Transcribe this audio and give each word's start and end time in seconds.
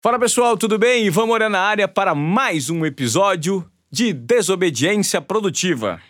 Fala 0.00 0.16
pessoal, 0.16 0.56
tudo 0.56 0.78
bem? 0.78 1.06
Ivan 1.06 1.26
Moura 1.26 1.48
na 1.48 1.58
área 1.58 1.88
para 1.88 2.14
mais 2.14 2.70
um 2.70 2.86
episódio 2.86 3.68
de 3.90 4.12
Desobediência 4.12 5.20
Produtiva. 5.20 6.00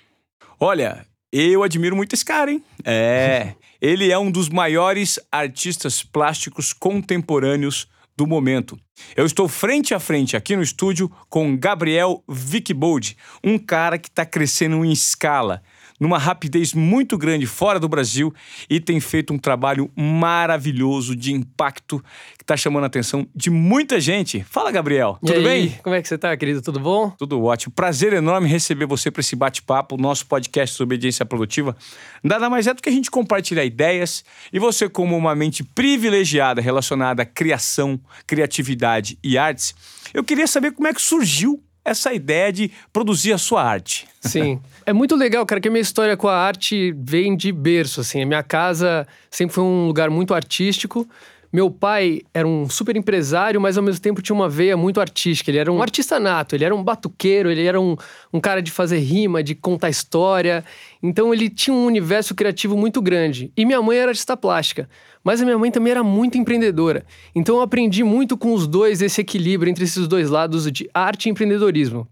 Olha, 0.61 1.07
eu 1.33 1.63
admiro 1.63 1.97
muito 1.97 2.13
esse 2.13 2.23
cara, 2.23 2.53
hein? 2.53 2.63
É, 2.85 3.55
ele 3.81 4.13
é 4.13 4.19
um 4.19 4.31
dos 4.31 4.51
maiores 4.51 5.19
artistas 5.33 6.03
plásticos 6.03 6.75
contemporâneos 6.75 7.89
do 8.15 8.27
momento. 8.27 8.79
Eu 9.17 9.25
estou 9.25 9.49
frente 9.49 9.95
a 9.95 9.99
frente 9.99 10.37
aqui 10.37 10.55
no 10.55 10.63
estúdio 10.63 11.11
com 11.31 11.57
Gabriel 11.57 12.23
Vickbold, 12.29 13.17
um 13.43 13.59
cara 13.59 13.97
que 13.97 14.09
está 14.09 14.27
crescendo 14.27 14.85
em 14.85 14.93
escala 14.93 15.63
numa 15.99 16.19
rapidez 16.19 16.75
muito 16.75 17.17
grande 17.17 17.47
fora 17.47 17.81
do 17.81 17.89
Brasil 17.89 18.33
e 18.69 18.81
tem 18.81 19.01
feito 19.01 19.33
um 19.33 19.39
trabalho 19.39 19.91
maravilhoso 19.97 21.17
de 21.17 21.33
impacto 21.33 22.03
que 22.37 22.43
está 22.43 22.57
chamando 22.57 22.85
a 22.85 22.87
atenção 22.87 23.27
de 23.35 23.51
muita 23.51 24.01
gente. 24.01 24.45
Fala, 24.45 24.71
Gabriel. 24.71 25.19
E 25.23 25.27
Tudo 25.27 25.37
aí, 25.39 25.45
bem? 25.45 25.79
Como 25.83 25.95
é 25.95 26.03
que 26.03 26.09
você 26.09 26.19
tá, 26.19 26.37
querido? 26.37 26.61
Tudo 26.61 26.81
bom? 26.81 27.11
Tudo 27.11 27.43
ótimo. 27.43 27.73
Prazer 27.75 28.13
enorme 28.13 28.49
receber 28.49 28.87
você 28.87 29.11
para 29.11 29.21
esse 29.21 29.35
bate-papo, 29.35 29.97
nosso 29.97 30.27
podcast 30.27 30.77
sobre 30.77 30.99
obediência 30.99 31.25
produtiva. 31.25 31.77
Nada 32.23 32.51
mais 32.51 32.67
é 32.67 32.75
do 32.75 32.83
que 32.83 32.89
a 32.89 32.93
gente 32.93 33.11
compartilhar 33.11 33.65
ideias 33.65 34.25
e 34.53 34.59
você, 34.59 34.89
como 34.89 35.17
uma 35.17 35.35
mente 35.35 35.63
privilegiada 35.63 36.61
relacionada 36.61 37.23
à 37.23 37.27
criação, 37.27 38.01
criatividade 38.27 39.19
e 39.23 39.39
artes, 39.39 39.75
eu 40.13 40.25
queria 40.25 40.47
saber 40.47 40.73
como 40.73 40.89
é 40.89 40.93
que 40.93 41.01
surgiu 41.01 41.63
essa 41.89 42.13
ideia 42.13 42.53
de 42.53 42.71
produzir 42.93 43.33
a 43.33 43.39
sua 43.39 43.63
arte. 43.63 44.07
Sim. 44.21 44.61
é 44.87 44.93
muito 44.93 45.17
legal, 45.17 45.45
cara, 45.45 45.61
que 45.61 45.69
a 45.69 45.71
minha 45.71 45.83
história 45.83 46.17
com 46.17 46.29
a 46.29 46.37
arte 46.37 46.95
vem 46.97 47.37
de 47.37 47.53
berço, 47.53 48.01
assim. 48.01 48.23
A 48.23 48.27
minha 48.27 48.43
casa 48.43 49.07
sempre 49.31 49.55
foi 49.55 49.65
um 49.65 49.87
lugar 49.87 50.11
muito 50.11 50.35
artístico. 50.35 51.09
Meu 51.53 51.71
pai 51.71 52.21
era 52.35 52.47
um 52.47 52.69
super 52.69 52.95
empresário, 52.95 53.61
mas 53.61 53.79
ao 53.79 53.83
mesmo 53.83 54.03
tempo 54.03 54.21
tinha 54.21 54.37
uma 54.37 54.49
veia 54.49 54.77
muito 54.77 55.01
artística. 55.01 55.51
Ele 55.51 55.59
era 55.59 55.73
um 55.73 55.81
artista 55.81 56.21
nato, 56.21 56.55
ele 56.55 56.65
era 56.65 56.75
um 56.75 56.85
batuqueiro, 56.85 57.51
ele 57.51 57.65
era 57.65 57.81
um, 57.81 57.97
um 58.33 58.41
cara 58.41 58.61
de 58.61 58.71
fazer 58.71 58.99
rima, 58.99 59.43
de 59.43 59.55
contar 59.55 59.89
história. 59.89 60.63
Então 61.03 61.33
ele 61.33 61.49
tinha 61.49 61.75
um 61.75 61.87
universo 61.87 62.35
criativo 62.35 62.77
muito 62.77 63.01
grande. 63.01 63.51
E 63.57 63.65
minha 63.65 63.81
mãe 63.81 63.97
era 63.97 64.11
artista 64.11 64.37
plástica. 64.37 64.89
Mas 65.25 65.41
a 65.41 65.45
minha 65.45 65.59
mãe 65.59 65.71
também 65.71 65.91
era 65.91 66.05
muito 66.05 66.37
empreendedora. 66.37 67.05
Então 67.35 67.57
eu 67.57 67.63
aprendi 67.63 68.05
muito 68.05 68.37
com 68.37 68.53
os 68.53 68.67
dois 68.67 69.01
esse 69.01 69.21
equilíbrio 69.21 69.71
entre 69.71 69.85
esses 69.85 70.07
dois 70.07 70.29
lados 70.29 70.71
de 70.71 70.89
arte 70.93 71.27
e 71.27 71.31
empreendedorismo. 71.31 72.07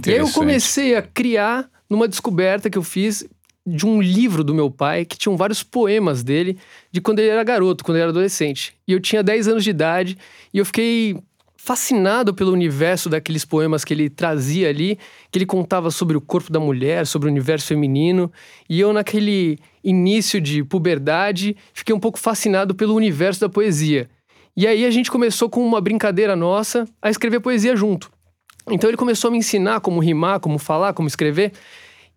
Que 0.00 0.10
E 0.10 0.14
aí 0.14 0.20
eu 0.20 0.30
comecei 0.30 0.96
a 0.96 1.02
criar 1.02 1.68
numa 1.88 2.08
descoberta 2.08 2.70
que 2.70 2.78
eu 2.78 2.82
fiz 2.82 3.26
de 3.66 3.86
um 3.86 4.00
livro 4.00 4.42
do 4.42 4.54
meu 4.54 4.70
pai, 4.70 5.04
que 5.04 5.16
tinham 5.16 5.36
vários 5.36 5.62
poemas 5.62 6.22
dele, 6.22 6.58
de 6.90 7.00
quando 7.00 7.20
ele 7.20 7.28
era 7.28 7.44
garoto, 7.44 7.84
quando 7.84 7.96
ele 7.96 8.02
era 8.02 8.10
adolescente. 8.10 8.74
E 8.86 8.92
eu 8.92 9.00
tinha 9.00 9.22
10 9.22 9.48
anos 9.48 9.64
de 9.64 9.70
idade, 9.70 10.18
e 10.52 10.58
eu 10.58 10.64
fiquei 10.64 11.16
fascinado 11.56 12.34
pelo 12.34 12.50
universo 12.50 13.08
daqueles 13.08 13.44
poemas 13.44 13.84
que 13.84 13.94
ele 13.94 14.10
trazia 14.10 14.68
ali, 14.68 14.98
que 15.30 15.38
ele 15.38 15.46
contava 15.46 15.92
sobre 15.92 16.16
o 16.16 16.20
corpo 16.20 16.50
da 16.50 16.58
mulher, 16.58 17.06
sobre 17.06 17.28
o 17.28 17.30
universo 17.30 17.68
feminino, 17.68 18.32
e 18.68 18.80
eu 18.80 18.92
naquele 18.92 19.60
início 19.84 20.40
de 20.40 20.64
puberdade, 20.64 21.56
fiquei 21.72 21.94
um 21.94 22.00
pouco 22.00 22.18
fascinado 22.18 22.74
pelo 22.74 22.94
universo 22.94 23.40
da 23.40 23.48
poesia. 23.48 24.10
E 24.56 24.66
aí 24.66 24.84
a 24.84 24.90
gente 24.90 25.08
começou 25.08 25.48
com 25.48 25.64
uma 25.64 25.80
brincadeira 25.80 26.34
nossa 26.34 26.84
a 27.00 27.08
escrever 27.08 27.38
poesia 27.38 27.76
junto. 27.76 28.10
Então 28.68 28.90
ele 28.90 28.96
começou 28.96 29.28
a 29.28 29.30
me 29.30 29.38
ensinar 29.38 29.80
como 29.80 30.00
rimar, 30.00 30.40
como 30.40 30.58
falar, 30.58 30.92
como 30.92 31.06
escrever. 31.08 31.52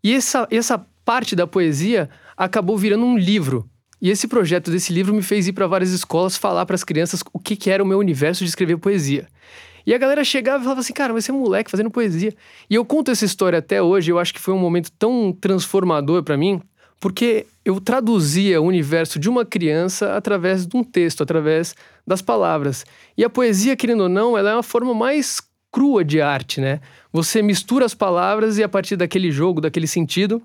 E 0.04 0.14
essa, 0.14 0.48
essa 0.52 0.86
parte 1.06 1.36
da 1.36 1.45
poesia 1.45 2.09
acabou 2.36 2.78
virando 2.78 3.06
um 3.06 3.17
livro. 3.17 3.70
E 4.02 4.09
esse 4.09 4.28
projeto 4.28 4.70
desse 4.70 4.92
livro 4.92 5.14
me 5.14 5.22
fez 5.22 5.48
ir 5.48 5.53
para 5.53 5.67
várias 5.67 5.92
escolas 5.92 6.36
falar 6.36 6.66
para 6.66 6.75
as 6.75 6.84
crianças 6.84 7.23
o 7.31 7.39
que, 7.39 7.56
que 7.56 7.70
era 7.70 7.84
o 7.84 7.88
meu 7.88 8.00
universo 8.00 8.44
de 8.44 8.50
escrever 8.50 8.78
poesia. 8.78 9.28
E 9.86 9.94
a 9.94 9.98
galera 9.98 10.23
chegava 10.23 10.59
e 10.59 10.64
falava 10.64 10.81
assim, 10.81 10.94
cara, 10.94 11.14
você 11.14 11.30
é 11.30 11.33
um 11.33 11.39
moleque 11.39 11.70
fazendo 11.70 11.92
poesia. 11.92 12.33
E 12.70 12.76
eu 12.76 12.83
conto 12.83 13.11
essa 13.11 13.23
história 13.23 13.59
até 13.59 13.81
hoje, 13.81 14.11
eu 14.11 14.17
acho 14.17 14.33
que 14.33 14.39
foi 14.39 14.53
um 14.53 14.59
momento 14.59 14.92
tão 14.98 15.31
transformador 15.31 16.23
para 16.23 16.36
mim, 16.36 16.60
porque 16.99 17.45
eu 17.64 17.80
traduzia 17.80 18.60
o 18.60 18.66
universo 18.66 19.20
de 19.20 19.30
uma 19.30 19.45
criança 19.45 20.16
através 20.16 20.66
de 20.66 20.76
um 20.76 20.83
texto, 20.83 21.22
através 21.22 21.76
das 22.05 22.22
palavras. 22.22 22.83
E 23.16 23.23
a 23.23 23.30
poesia, 23.30 23.76
querendo 23.76 24.04
ou 24.04 24.10
não, 24.10 24.36
ela 24.36 24.49
é 24.49 24.54
uma 24.55 24.64
forma 24.64 24.93
mais 24.93 25.39
crua 25.72 26.04
de 26.04 26.20
arte, 26.20 26.60
né? 26.60 26.80
Você 27.11 27.42
mistura 27.42 27.86
as 27.86 27.93
palavras 27.93 28.58
e 28.58 28.64
a 28.64 28.70
partir 28.70 28.95
daquele 28.95 29.32
jogo, 29.32 29.61
daquele 29.61 29.87
sentido, 29.87 30.42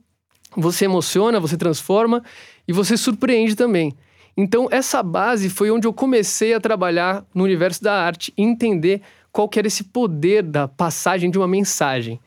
você 0.56 0.84
emociona, 0.84 1.40
você 1.40 1.56
transforma 1.56 2.22
e 2.66 2.72
você 2.72 2.96
surpreende 2.96 3.54
também. 3.54 3.94
Então, 4.36 4.68
essa 4.70 5.02
base 5.02 5.50
foi 5.50 5.70
onde 5.70 5.86
eu 5.86 5.92
comecei 5.92 6.54
a 6.54 6.60
trabalhar 6.60 7.24
no 7.34 7.44
universo 7.44 7.82
da 7.82 7.94
arte 7.94 8.32
e 8.36 8.42
entender 8.42 9.02
qual 9.32 9.48
que 9.48 9.58
era 9.58 9.68
esse 9.68 9.84
poder 9.84 10.42
da 10.42 10.66
passagem 10.66 11.30
de 11.30 11.38
uma 11.38 11.48
mensagem. 11.48 12.20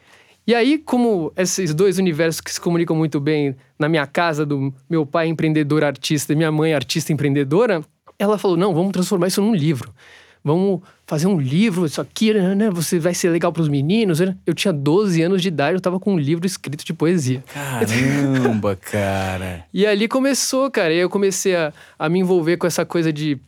E 0.46 0.54
aí, 0.54 0.78
como 0.78 1.32
esses 1.38 1.74
dois 1.74 1.98
universos 1.98 2.42
que 2.42 2.52
se 2.52 2.60
comunicam 2.60 2.96
muito 2.96 3.20
bem 3.20 3.56
na 3.80 3.88
minha 3.88 4.06
casa, 4.06 4.46
do 4.46 4.74
meu 4.90 5.06
pai 5.06 5.28
empreendedor 5.28 5.84
artista 5.84 6.34
e 6.34 6.36
minha 6.36 6.52
mãe 6.52 6.74
artista 6.74 7.14
empreendedora, 7.14 7.82
ela 8.20 8.38
falou: 8.38 8.58
não, 8.58 8.74
vamos 8.74 8.92
transformar 8.92 9.28
isso 9.28 9.42
num 9.42 9.56
livro. 9.56 9.94
Vamos 10.44 10.82
fazer 11.08 11.26
um 11.26 11.40
livro, 11.40 11.86
isso 11.86 12.02
aqui, 12.02 12.34
né? 12.34 12.70
Você 12.70 13.00
vai 13.00 13.14
ser 13.14 13.30
legal 13.30 13.54
para 13.54 13.62
os 13.62 13.70
meninos. 13.70 14.20
Né? 14.20 14.36
Eu 14.46 14.54
tinha 14.54 14.74
12 14.74 15.22
anos 15.22 15.42
de 15.42 15.48
idade, 15.48 15.76
eu 15.76 15.82
tava 15.82 16.00
com 16.02 16.16
um 16.16 16.20
livro 16.20 16.46
escrito 16.46 16.84
de 16.84 16.94
poesia. 16.94 17.42
Caramba, 17.54 18.76
cara. 18.82 19.66
E 19.74 19.86
ali 19.86 20.08
começou, 20.08 20.70
cara. 20.70 20.94
E 20.94 20.98
eu 20.98 21.10
comecei 21.10 21.56
a, 21.56 21.72
a 21.98 22.10
me 22.10 22.20
envolver 22.20 22.58
com 22.58 22.68
essa 22.68 22.86
coisa 22.86 23.14
de 23.14 23.40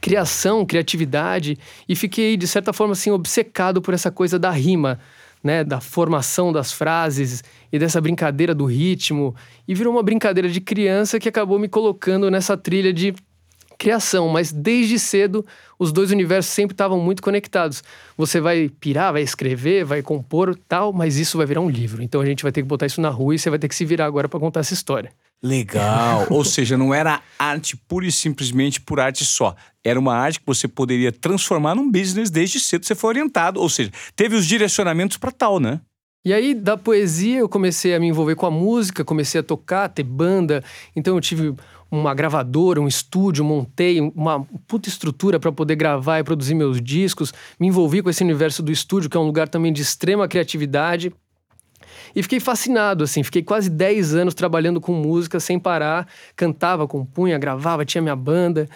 criação, 0.00 0.64
criatividade. 0.64 1.58
E 1.86 1.94
fiquei, 1.94 2.34
de 2.38 2.48
certa 2.48 2.72
forma, 2.72 2.94
assim, 2.94 3.10
obcecado 3.10 3.82
por 3.82 3.92
essa 3.92 4.10
coisa 4.10 4.38
da 4.38 4.50
rima, 4.50 4.98
né? 5.44 5.62
Da 5.62 5.82
formação 5.82 6.50
das 6.50 6.72
frases 6.72 7.44
e 7.70 7.78
dessa 7.78 8.00
brincadeira 8.00 8.54
do 8.54 8.64
ritmo. 8.64 9.36
E 9.68 9.74
virou 9.74 9.92
uma 9.92 10.02
brincadeira 10.02 10.48
de 10.48 10.62
criança 10.62 11.20
que 11.20 11.28
acabou 11.28 11.58
me 11.58 11.68
colocando 11.68 12.30
nessa 12.30 12.56
trilha 12.56 12.90
de 12.90 13.14
criação, 13.82 14.28
mas 14.28 14.52
desde 14.52 14.96
cedo 14.96 15.44
os 15.76 15.90
dois 15.90 16.12
universos 16.12 16.52
sempre 16.52 16.72
estavam 16.72 17.00
muito 17.00 17.20
conectados. 17.20 17.82
Você 18.16 18.40
vai 18.40 18.68
pirar, 18.68 19.12
vai 19.12 19.22
escrever, 19.22 19.84
vai 19.84 20.02
compor 20.02 20.56
tal, 20.68 20.92
mas 20.92 21.16
isso 21.16 21.36
vai 21.36 21.46
virar 21.46 21.60
um 21.60 21.68
livro. 21.68 22.00
Então 22.00 22.20
a 22.20 22.24
gente 22.24 22.44
vai 22.44 22.52
ter 22.52 22.62
que 22.62 22.68
botar 22.68 22.86
isso 22.86 23.00
na 23.00 23.08
rua 23.08 23.34
e 23.34 23.38
você 23.40 23.50
vai 23.50 23.58
ter 23.58 23.66
que 23.66 23.74
se 23.74 23.84
virar 23.84 24.06
agora 24.06 24.28
para 24.28 24.38
contar 24.38 24.60
essa 24.60 24.72
história. 24.72 25.10
Legal. 25.42 26.28
Ou 26.30 26.44
seja, 26.44 26.78
não 26.78 26.94
era 26.94 27.20
arte 27.36 27.76
pura 27.76 28.06
e 28.06 28.12
simplesmente 28.12 28.80
por 28.80 29.00
arte 29.00 29.24
só. 29.24 29.56
Era 29.82 29.98
uma 29.98 30.14
arte 30.14 30.38
que 30.38 30.46
você 30.46 30.68
poderia 30.68 31.10
transformar 31.10 31.74
num 31.74 31.90
business 31.90 32.30
desde 32.30 32.60
cedo. 32.60 32.86
Você 32.86 32.94
foi 32.94 33.08
orientado, 33.08 33.60
ou 33.60 33.68
seja, 33.68 33.90
teve 34.14 34.36
os 34.36 34.46
direcionamentos 34.46 35.16
para 35.16 35.32
tal, 35.32 35.58
né? 35.58 35.80
E 36.24 36.32
aí, 36.32 36.54
da 36.54 36.76
poesia, 36.76 37.40
eu 37.40 37.48
comecei 37.48 37.96
a 37.96 37.98
me 37.98 38.06
envolver 38.06 38.36
com 38.36 38.46
a 38.46 38.50
música, 38.50 39.04
comecei 39.04 39.40
a 39.40 39.42
tocar, 39.42 39.88
ter 39.88 40.04
banda. 40.04 40.62
Então, 40.94 41.16
eu 41.16 41.20
tive 41.20 41.52
uma 41.92 42.14
gravadora, 42.14 42.80
um 42.80 42.88
estúdio, 42.88 43.44
montei 43.44 44.00
uma 44.00 44.46
puta 44.66 44.88
estrutura 44.88 45.38
para 45.38 45.52
poder 45.52 45.76
gravar 45.76 46.20
e 46.20 46.24
produzir 46.24 46.54
meus 46.54 46.80
discos. 46.80 47.34
Me 47.60 47.66
envolvi 47.66 48.00
com 48.00 48.08
esse 48.08 48.24
universo 48.24 48.62
do 48.62 48.72
estúdio, 48.72 49.10
que 49.10 49.16
é 49.16 49.20
um 49.20 49.26
lugar 49.26 49.46
também 49.46 49.70
de 49.70 49.82
extrema 49.82 50.26
criatividade. 50.26 51.12
E 52.16 52.22
fiquei 52.22 52.40
fascinado, 52.40 53.04
assim, 53.04 53.22
fiquei 53.22 53.42
quase 53.42 53.68
10 53.68 54.14
anos 54.14 54.32
trabalhando 54.32 54.80
com 54.80 54.94
música 54.94 55.38
sem 55.38 55.58
parar, 55.58 56.08
cantava, 56.34 56.88
compunha, 56.88 57.36
gravava, 57.36 57.84
tinha 57.84 58.00
minha 58.00 58.16
banda. 58.16 58.66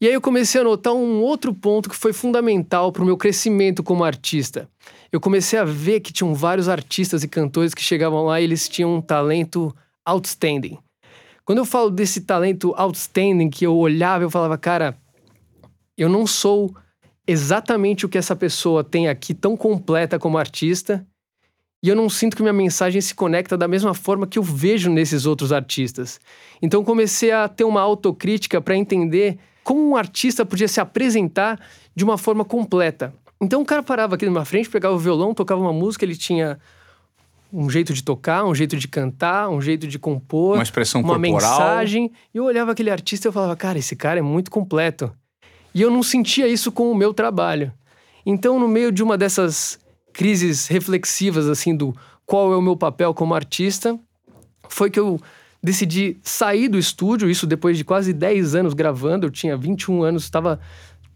E 0.00 0.06
aí 0.06 0.14
eu 0.14 0.20
comecei 0.20 0.60
a 0.60 0.64
notar 0.64 0.92
um 0.92 1.22
outro 1.22 1.52
ponto 1.52 1.90
que 1.90 1.96
foi 1.96 2.12
fundamental 2.12 2.92
para 2.92 3.02
o 3.02 3.06
meu 3.06 3.16
crescimento 3.16 3.82
como 3.82 4.04
artista. 4.04 4.68
Eu 5.10 5.20
comecei 5.20 5.58
a 5.58 5.64
ver 5.64 6.00
que 6.00 6.12
tinham 6.12 6.32
vários 6.34 6.68
artistas 6.68 7.24
e 7.24 7.28
cantores 7.28 7.74
que 7.74 7.82
chegavam 7.82 8.26
lá 8.26 8.40
e 8.40 8.44
eles 8.44 8.68
tinham 8.68 8.94
um 8.94 9.00
talento 9.00 9.74
outstanding. 10.04 10.78
Quando 11.44 11.58
eu 11.58 11.64
falo 11.64 11.90
desse 11.90 12.22
talento 12.22 12.72
outstanding, 12.76 13.50
que 13.50 13.66
eu 13.66 13.76
olhava, 13.76 14.24
eu 14.24 14.30
falava, 14.30 14.56
cara, 14.56 14.96
eu 15.96 16.08
não 16.08 16.26
sou 16.26 16.74
exatamente 17.26 18.06
o 18.06 18.08
que 18.08 18.18
essa 18.18 18.34
pessoa 18.34 18.82
tem 18.82 19.08
aqui, 19.08 19.34
tão 19.34 19.56
completa 19.56 20.18
como 20.18 20.38
artista, 20.38 21.06
e 21.82 21.88
eu 21.88 21.94
não 21.94 22.08
sinto 22.08 22.34
que 22.34 22.42
minha 22.42 22.52
mensagem 22.52 22.98
se 22.98 23.14
conecta 23.14 23.58
da 23.58 23.68
mesma 23.68 23.92
forma 23.92 24.26
que 24.26 24.38
eu 24.38 24.42
vejo 24.42 24.90
nesses 24.90 25.26
outros 25.26 25.52
artistas. 25.52 26.18
Então 26.62 26.82
comecei 26.82 27.30
a 27.30 27.46
ter 27.46 27.64
uma 27.64 27.82
autocrítica 27.82 28.58
para 28.58 28.74
entender 28.74 29.38
como 29.62 29.90
um 29.90 29.94
artista 29.94 30.46
podia 30.46 30.66
se 30.66 30.80
apresentar 30.80 31.60
de 31.94 32.02
uma 32.02 32.16
forma 32.16 32.42
completa. 32.42 33.12
Então 33.38 33.60
o 33.60 33.66
cara 33.66 33.82
parava 33.82 34.14
aqui 34.14 34.24
na 34.24 34.30
minha 34.30 34.44
frente, 34.46 34.70
pegava 34.70 34.94
o 34.94 34.98
violão, 34.98 35.34
tocava 35.34 35.60
uma 35.60 35.74
música, 35.74 36.06
ele 36.06 36.16
tinha 36.16 36.58
um 37.56 37.70
jeito 37.70 37.94
de 37.94 38.02
tocar, 38.02 38.44
um 38.44 38.54
jeito 38.54 38.76
de 38.76 38.88
cantar, 38.88 39.48
um 39.48 39.60
jeito 39.60 39.86
de 39.86 39.96
compor, 39.96 40.54
Uma 40.56 40.62
expressão 40.62 41.00
uma 41.00 41.14
corporal. 41.14 41.32
mensagem. 41.32 42.10
E 42.34 42.38
eu 42.38 42.44
olhava 42.44 42.72
aquele 42.72 42.90
artista 42.90 43.26
e 43.26 43.28
eu 43.28 43.32
falava, 43.32 43.54
cara, 43.54 43.78
esse 43.78 43.94
cara 43.94 44.18
é 44.18 44.22
muito 44.22 44.50
completo. 44.50 45.12
E 45.72 45.80
eu 45.80 45.90
não 45.90 46.02
sentia 46.02 46.48
isso 46.48 46.72
com 46.72 46.90
o 46.90 46.94
meu 46.94 47.14
trabalho. 47.14 47.72
Então, 48.26 48.58
no 48.58 48.66
meio 48.66 48.90
de 48.90 49.02
uma 49.02 49.16
dessas 49.16 49.78
crises 50.12 50.66
reflexivas, 50.66 51.48
assim, 51.48 51.76
do 51.76 51.94
qual 52.26 52.52
é 52.52 52.56
o 52.56 52.62
meu 52.62 52.76
papel 52.76 53.14
como 53.14 53.34
artista, 53.34 53.98
foi 54.68 54.90
que 54.90 54.98
eu 54.98 55.20
decidi 55.62 56.16
sair 56.22 56.68
do 56.68 56.78
estúdio, 56.78 57.30
isso 57.30 57.46
depois 57.46 57.78
de 57.78 57.84
quase 57.84 58.12
10 58.12 58.54
anos 58.54 58.74
gravando, 58.74 59.26
eu 59.26 59.30
tinha 59.30 59.56
21 59.56 60.02
anos, 60.02 60.24
estava 60.24 60.58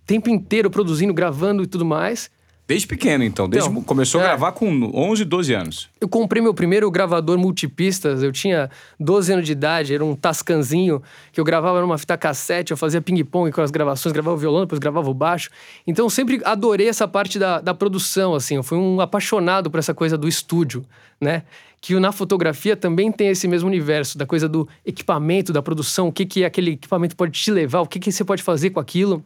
tempo 0.06 0.30
inteiro 0.30 0.70
produzindo, 0.70 1.12
gravando 1.12 1.62
e 1.62 1.66
tudo 1.66 1.84
mais. 1.84 2.30
Desde 2.68 2.86
pequeno, 2.86 3.24
então. 3.24 3.48
Desde, 3.48 3.70
Então, 3.70 3.82
começou 3.82 4.20
a 4.20 4.24
é. 4.24 4.26
gravar 4.26 4.52
com 4.52 4.90
11, 4.94 5.24
12 5.24 5.54
anos. 5.54 5.88
Eu 5.98 6.06
comprei 6.06 6.42
meu 6.42 6.52
primeiro 6.52 6.90
gravador 6.90 7.38
multipistas, 7.38 8.22
eu 8.22 8.30
tinha 8.30 8.68
12 9.00 9.32
anos 9.32 9.46
de 9.46 9.52
idade, 9.52 9.94
era 9.94 10.04
um 10.04 10.14
tascanzinho 10.14 11.02
que 11.32 11.40
eu 11.40 11.44
gravava 11.44 11.80
numa 11.80 11.96
fita 11.96 12.14
cassete, 12.18 12.70
eu 12.70 12.76
fazia 12.76 13.00
ping-pong 13.00 13.50
com 13.50 13.62
as 13.62 13.70
gravações, 13.70 14.12
gravava 14.12 14.36
o 14.36 14.38
violão, 14.38 14.60
depois 14.60 14.78
gravava 14.78 15.08
o 15.08 15.14
baixo. 15.14 15.48
Então 15.86 16.04
eu 16.04 16.10
sempre 16.10 16.42
adorei 16.44 16.90
essa 16.90 17.08
parte 17.08 17.38
da, 17.38 17.58
da 17.58 17.72
produção, 17.72 18.34
assim, 18.34 18.56
eu 18.56 18.62
fui 18.62 18.76
um 18.76 19.00
apaixonado 19.00 19.70
por 19.70 19.78
essa 19.78 19.94
coisa 19.94 20.18
do 20.18 20.28
estúdio, 20.28 20.84
né? 21.18 21.44
Que 21.80 21.98
na 21.98 22.12
fotografia 22.12 22.76
também 22.76 23.10
tem 23.10 23.28
esse 23.28 23.48
mesmo 23.48 23.66
universo, 23.66 24.18
da 24.18 24.26
coisa 24.26 24.46
do 24.46 24.68
equipamento, 24.84 25.54
da 25.54 25.62
produção, 25.62 26.08
o 26.08 26.12
que, 26.12 26.26
que 26.26 26.44
aquele 26.44 26.72
equipamento 26.72 27.16
pode 27.16 27.32
te 27.32 27.50
levar, 27.50 27.80
o 27.80 27.86
que, 27.86 27.98
que 27.98 28.12
você 28.12 28.24
pode 28.24 28.42
fazer 28.42 28.70
com 28.70 28.80
aquilo. 28.80 29.24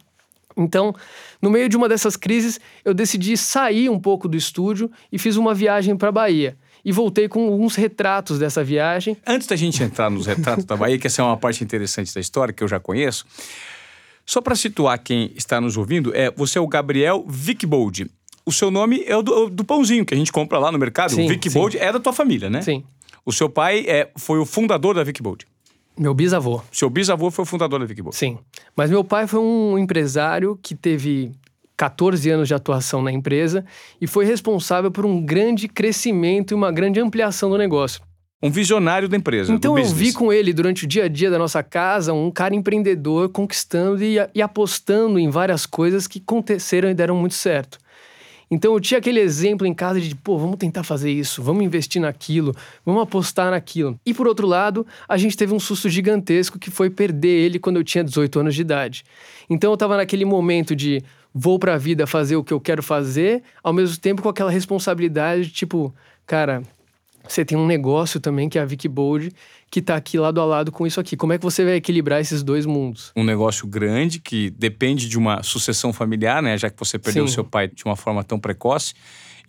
Então, 0.56 0.94
no 1.40 1.50
meio 1.50 1.68
de 1.68 1.76
uma 1.76 1.88
dessas 1.88 2.16
crises, 2.16 2.60
eu 2.84 2.92
decidi 2.94 3.36
sair 3.36 3.88
um 3.88 3.98
pouco 3.98 4.28
do 4.28 4.36
estúdio 4.36 4.90
e 5.10 5.18
fiz 5.18 5.36
uma 5.36 5.54
viagem 5.54 5.96
para 5.96 6.12
Bahia. 6.12 6.56
E 6.84 6.90
voltei 6.90 7.28
com 7.28 7.44
alguns 7.44 7.76
retratos 7.76 8.38
dessa 8.38 8.64
viagem. 8.64 9.16
Antes 9.26 9.46
da 9.46 9.54
gente 9.54 9.82
entrar 9.82 10.10
nos 10.10 10.26
retratos 10.26 10.64
da 10.64 10.76
Bahia, 10.76 10.98
que 10.98 11.06
essa 11.06 11.22
é 11.22 11.24
uma 11.24 11.36
parte 11.36 11.62
interessante 11.62 12.12
da 12.12 12.20
história 12.20 12.52
que 12.52 12.62
eu 12.62 12.68
já 12.68 12.80
conheço, 12.80 13.24
só 14.26 14.40
para 14.40 14.54
situar 14.54 14.98
quem 14.98 15.32
está 15.36 15.60
nos 15.60 15.76
ouvindo, 15.76 16.14
é 16.14 16.30
você 16.30 16.58
é 16.58 16.60
o 16.60 16.66
Gabriel 16.66 17.24
Vickbold. 17.28 18.10
O 18.44 18.52
seu 18.52 18.70
nome 18.70 19.04
é 19.06 19.16
o 19.16 19.22
do, 19.22 19.48
do 19.48 19.64
pãozinho 19.64 20.04
que 20.04 20.14
a 20.14 20.16
gente 20.16 20.32
compra 20.32 20.58
lá 20.58 20.72
no 20.72 20.78
mercado. 20.78 21.12
Sim, 21.12 21.26
o 21.26 21.28
Vickbold 21.28 21.78
é 21.78 21.92
da 21.92 22.00
tua 22.00 22.12
família, 22.12 22.50
né? 22.50 22.62
Sim. 22.62 22.82
O 23.24 23.32
seu 23.32 23.48
pai 23.48 23.84
é, 23.86 24.10
foi 24.16 24.38
o 24.38 24.46
fundador 24.46 24.96
da 24.96 25.04
Vickbold. 25.04 25.46
Meu 26.02 26.12
bisavô. 26.12 26.60
Seu 26.72 26.90
bisavô 26.90 27.30
foi 27.30 27.44
o 27.44 27.46
fundador 27.46 27.78
da 27.78 27.86
Vickbold. 27.86 28.16
Sim. 28.16 28.36
Mas 28.76 28.90
meu 28.90 29.04
pai 29.04 29.28
foi 29.28 29.38
um 29.38 29.78
empresário 29.78 30.58
que 30.60 30.74
teve 30.74 31.30
14 31.76 32.28
anos 32.28 32.48
de 32.48 32.54
atuação 32.54 33.00
na 33.00 33.12
empresa 33.12 33.64
e 34.00 34.08
foi 34.08 34.24
responsável 34.24 34.90
por 34.90 35.06
um 35.06 35.24
grande 35.24 35.68
crescimento 35.68 36.50
e 36.50 36.54
uma 36.56 36.72
grande 36.72 36.98
ampliação 36.98 37.48
do 37.48 37.56
negócio. 37.56 38.02
Um 38.42 38.50
visionário 38.50 39.08
da 39.08 39.16
empresa. 39.16 39.52
Então 39.52 39.78
eu 39.78 39.84
vi 39.84 40.12
com 40.12 40.32
ele 40.32 40.52
durante 40.52 40.86
o 40.86 40.88
dia 40.88 41.04
a 41.04 41.08
dia 41.08 41.30
da 41.30 41.38
nossa 41.38 41.62
casa 41.62 42.12
um 42.12 42.32
cara 42.32 42.52
empreendedor 42.52 43.28
conquistando 43.28 44.02
e, 44.02 44.16
e 44.34 44.42
apostando 44.42 45.20
em 45.20 45.30
várias 45.30 45.66
coisas 45.66 46.08
que 46.08 46.18
aconteceram 46.18 46.90
e 46.90 46.94
deram 46.94 47.14
muito 47.14 47.34
certo. 47.34 47.78
Então 48.52 48.74
eu 48.74 48.80
tinha 48.80 48.98
aquele 48.98 49.18
exemplo 49.18 49.66
em 49.66 49.72
casa 49.72 49.98
de, 49.98 50.14
pô, 50.14 50.36
vamos 50.36 50.58
tentar 50.58 50.82
fazer 50.82 51.10
isso, 51.10 51.42
vamos 51.42 51.64
investir 51.64 52.02
naquilo, 52.02 52.54
vamos 52.84 53.02
apostar 53.02 53.50
naquilo. 53.50 53.98
E 54.04 54.12
por 54.12 54.28
outro 54.28 54.46
lado, 54.46 54.86
a 55.08 55.16
gente 55.16 55.34
teve 55.34 55.54
um 55.54 55.58
susto 55.58 55.88
gigantesco 55.88 56.58
que 56.58 56.70
foi 56.70 56.90
perder 56.90 57.30
ele 57.30 57.58
quando 57.58 57.78
eu 57.78 57.84
tinha 57.84 58.04
18 58.04 58.40
anos 58.40 58.54
de 58.54 58.60
idade. 58.60 59.04
Então 59.48 59.70
eu 59.70 59.76
tava 59.78 59.96
naquele 59.96 60.26
momento 60.26 60.76
de 60.76 61.02
vou 61.32 61.58
pra 61.58 61.78
vida 61.78 62.06
fazer 62.06 62.36
o 62.36 62.44
que 62.44 62.52
eu 62.52 62.60
quero 62.60 62.82
fazer, 62.82 63.42
ao 63.64 63.72
mesmo 63.72 63.96
tempo 63.96 64.20
com 64.20 64.28
aquela 64.28 64.50
responsabilidade, 64.50 65.48
tipo, 65.48 65.90
cara, 66.26 66.62
você 67.26 67.44
tem 67.44 67.56
um 67.56 67.66
negócio 67.66 68.20
também 68.20 68.48
que 68.48 68.58
é 68.58 68.62
a 68.62 68.64
Vicky 68.64 68.88
Bold, 68.88 69.32
que 69.70 69.80
tá 69.80 69.96
aqui 69.96 70.18
lado 70.18 70.40
a 70.40 70.44
lado 70.44 70.70
com 70.70 70.86
isso 70.86 71.00
aqui. 71.00 71.16
Como 71.16 71.32
é 71.32 71.38
que 71.38 71.44
você 71.44 71.64
vai 71.64 71.76
equilibrar 71.76 72.20
esses 72.20 72.42
dois 72.42 72.66
mundos? 72.66 73.12
um 73.16 73.24
negócio 73.24 73.66
grande 73.66 74.18
que 74.20 74.50
depende 74.50 75.08
de 75.08 75.18
uma 75.18 75.42
sucessão 75.42 75.92
familiar, 75.92 76.42
né? 76.42 76.58
Já 76.58 76.68
que 76.68 76.78
você 76.78 76.98
perdeu 76.98 77.24
o 77.24 77.28
Sim. 77.28 77.34
seu 77.34 77.44
pai 77.44 77.68
de 77.68 77.84
uma 77.84 77.96
forma 77.96 78.22
tão 78.22 78.38
precoce. 78.38 78.94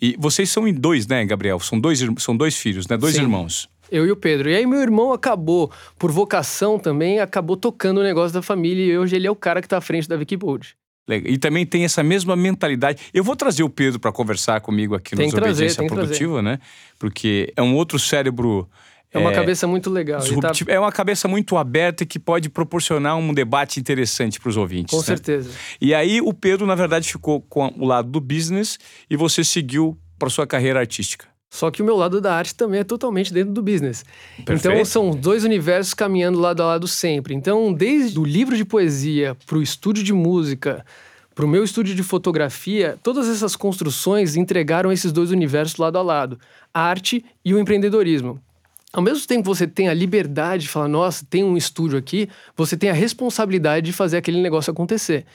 E 0.01 0.15
vocês 0.19 0.49
são 0.49 0.67
em 0.67 0.73
dois, 0.73 1.07
né, 1.07 1.25
Gabriel? 1.25 1.59
São 1.59 1.79
dois, 1.79 2.03
são 2.17 2.35
dois 2.35 2.57
filhos, 2.57 2.87
né? 2.87 2.97
Dois 2.97 3.15
Sim. 3.15 3.21
irmãos. 3.21 3.69
Eu 3.91 4.07
e 4.07 4.11
o 4.11 4.15
Pedro. 4.15 4.49
E 4.49 4.55
aí 4.55 4.65
meu 4.65 4.81
irmão 4.81 5.13
acabou, 5.13 5.71
por 5.99 6.11
vocação 6.11 6.79
também, 6.79 7.19
acabou 7.19 7.55
tocando 7.55 7.99
o 7.99 8.03
negócio 8.03 8.33
da 8.33 8.41
família 8.41 8.85
e 8.85 8.97
hoje 8.97 9.15
ele 9.15 9.27
é 9.27 9.31
o 9.31 9.35
cara 9.35 9.61
que 9.61 9.67
tá 9.67 9.77
à 9.77 9.81
frente 9.81 10.07
da 10.07 10.15
Vicky 10.17 10.35
Bold. 10.35 10.75
E 11.07 11.37
também 11.37 11.65
tem 11.65 11.83
essa 11.83 12.01
mesma 12.01 12.35
mentalidade. 12.35 13.03
Eu 13.13 13.23
vou 13.23 13.35
trazer 13.35 13.63
o 13.63 13.69
Pedro 13.69 13.99
para 13.99 14.11
conversar 14.11 14.61
comigo 14.61 14.95
aqui 14.95 15.15
no 15.15 15.21
Tem 15.21 15.29
trazer, 15.29 15.65
Desobediência 15.65 15.85
trazer. 15.85 16.01
Produtiva, 16.01 16.41
né? 16.41 16.59
Porque 16.97 17.51
é 17.55 17.61
um 17.61 17.75
outro 17.75 17.99
cérebro. 17.99 18.69
É 19.11 19.19
uma 19.19 19.31
cabeça 19.31 19.67
muito 19.67 19.89
legal. 19.89 20.21
Tá-. 20.21 20.51
É 20.67 20.79
uma 20.79 20.91
cabeça 20.91 21.27
muito 21.27 21.57
aberta 21.57 22.03
e 22.03 22.05
que 22.05 22.17
pode 22.17 22.49
proporcionar 22.49 23.17
um 23.17 23.33
debate 23.33 23.79
interessante 23.79 24.39
para 24.39 24.49
os 24.49 24.57
ouvintes. 24.57 24.91
Com 24.91 25.01
né? 25.01 25.03
certeza. 25.03 25.51
E 25.79 25.93
aí 25.93 26.21
o 26.21 26.33
Pedro, 26.33 26.65
na 26.65 26.73
verdade, 26.73 27.11
ficou 27.11 27.41
com 27.41 27.73
o 27.77 27.85
lado 27.85 28.09
do 28.09 28.19
business 28.19 28.79
e 29.09 29.17
você 29.17 29.43
seguiu 29.43 29.97
para 30.17 30.29
sua 30.29 30.47
carreira 30.47 30.79
artística. 30.79 31.32
Só 31.53 31.69
que 31.69 31.83
o 31.83 31.85
meu 31.85 31.95
lado 31.95 32.19
da 32.19 32.33
arte 32.33 32.55
também 32.55 32.79
é 32.79 32.83
totalmente 32.83 33.31
dentro 33.31 33.53
do 33.53 33.61
business. 33.61 34.03
Então 34.39 34.55
Perfeito. 34.55 34.87
são 34.87 35.11
dois 35.11 35.43
universos 35.43 35.93
caminhando 35.93 36.39
lado 36.39 36.63
a 36.63 36.65
lado 36.65 36.87
sempre. 36.87 37.35
Então, 37.35 37.71
desde 37.71 38.19
o 38.19 38.25
livro 38.25 38.57
de 38.57 38.65
poesia 38.65 39.37
pro 39.45 39.61
estúdio 39.61 40.03
de 40.03 40.11
música, 40.11 40.83
pro 41.35 41.47
meu 41.47 41.63
estúdio 41.63 41.93
de 41.93 42.01
fotografia, 42.01 42.97
todas 43.03 43.29
essas 43.29 43.55
construções 43.55 44.35
entregaram 44.35 44.91
esses 44.91 45.11
dois 45.11 45.29
universos 45.29 45.77
lado 45.77 45.99
a 45.99 46.01
lado, 46.01 46.39
a 46.73 46.81
arte 46.81 47.23
e 47.45 47.53
o 47.53 47.59
empreendedorismo. 47.59 48.41
Ao 48.93 49.01
mesmo 49.01 49.27
tempo 49.27 49.41
que 49.41 49.47
você 49.47 49.65
tem 49.65 49.89
a 49.89 49.93
liberdade 49.93 50.63
de 50.63 50.69
falar, 50.69 50.87
nossa, 50.87 51.25
tem 51.27 51.43
um 51.43 51.57
estúdio 51.57 51.97
aqui, 51.97 52.29
você 52.55 52.77
tem 52.77 52.91
a 52.91 52.93
responsabilidade 52.93 53.87
de 53.87 53.91
fazer 53.91 54.17
aquele 54.17 54.39
negócio 54.39 54.69
acontecer. 54.69 55.25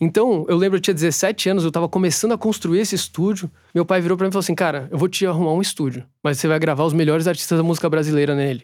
Então, 0.00 0.46
eu 0.48 0.56
lembro, 0.56 0.76
eu 0.76 0.80
tinha 0.80 0.94
17 0.94 1.50
anos, 1.50 1.64
eu 1.64 1.68
estava 1.68 1.88
começando 1.88 2.30
a 2.30 2.38
construir 2.38 2.78
esse 2.78 2.94
estúdio. 2.94 3.50
Meu 3.74 3.84
pai 3.84 4.00
virou 4.00 4.16
para 4.16 4.24
mim 4.24 4.28
e 4.28 4.32
falou 4.32 4.44
assim: 4.44 4.54
Cara, 4.54 4.86
eu 4.92 4.96
vou 4.96 5.08
te 5.08 5.26
arrumar 5.26 5.52
um 5.52 5.60
estúdio, 5.60 6.04
mas 6.22 6.38
você 6.38 6.46
vai 6.46 6.60
gravar 6.60 6.84
os 6.84 6.92
melhores 6.92 7.26
artistas 7.26 7.58
da 7.58 7.64
música 7.64 7.90
brasileira 7.90 8.36
nele. 8.36 8.62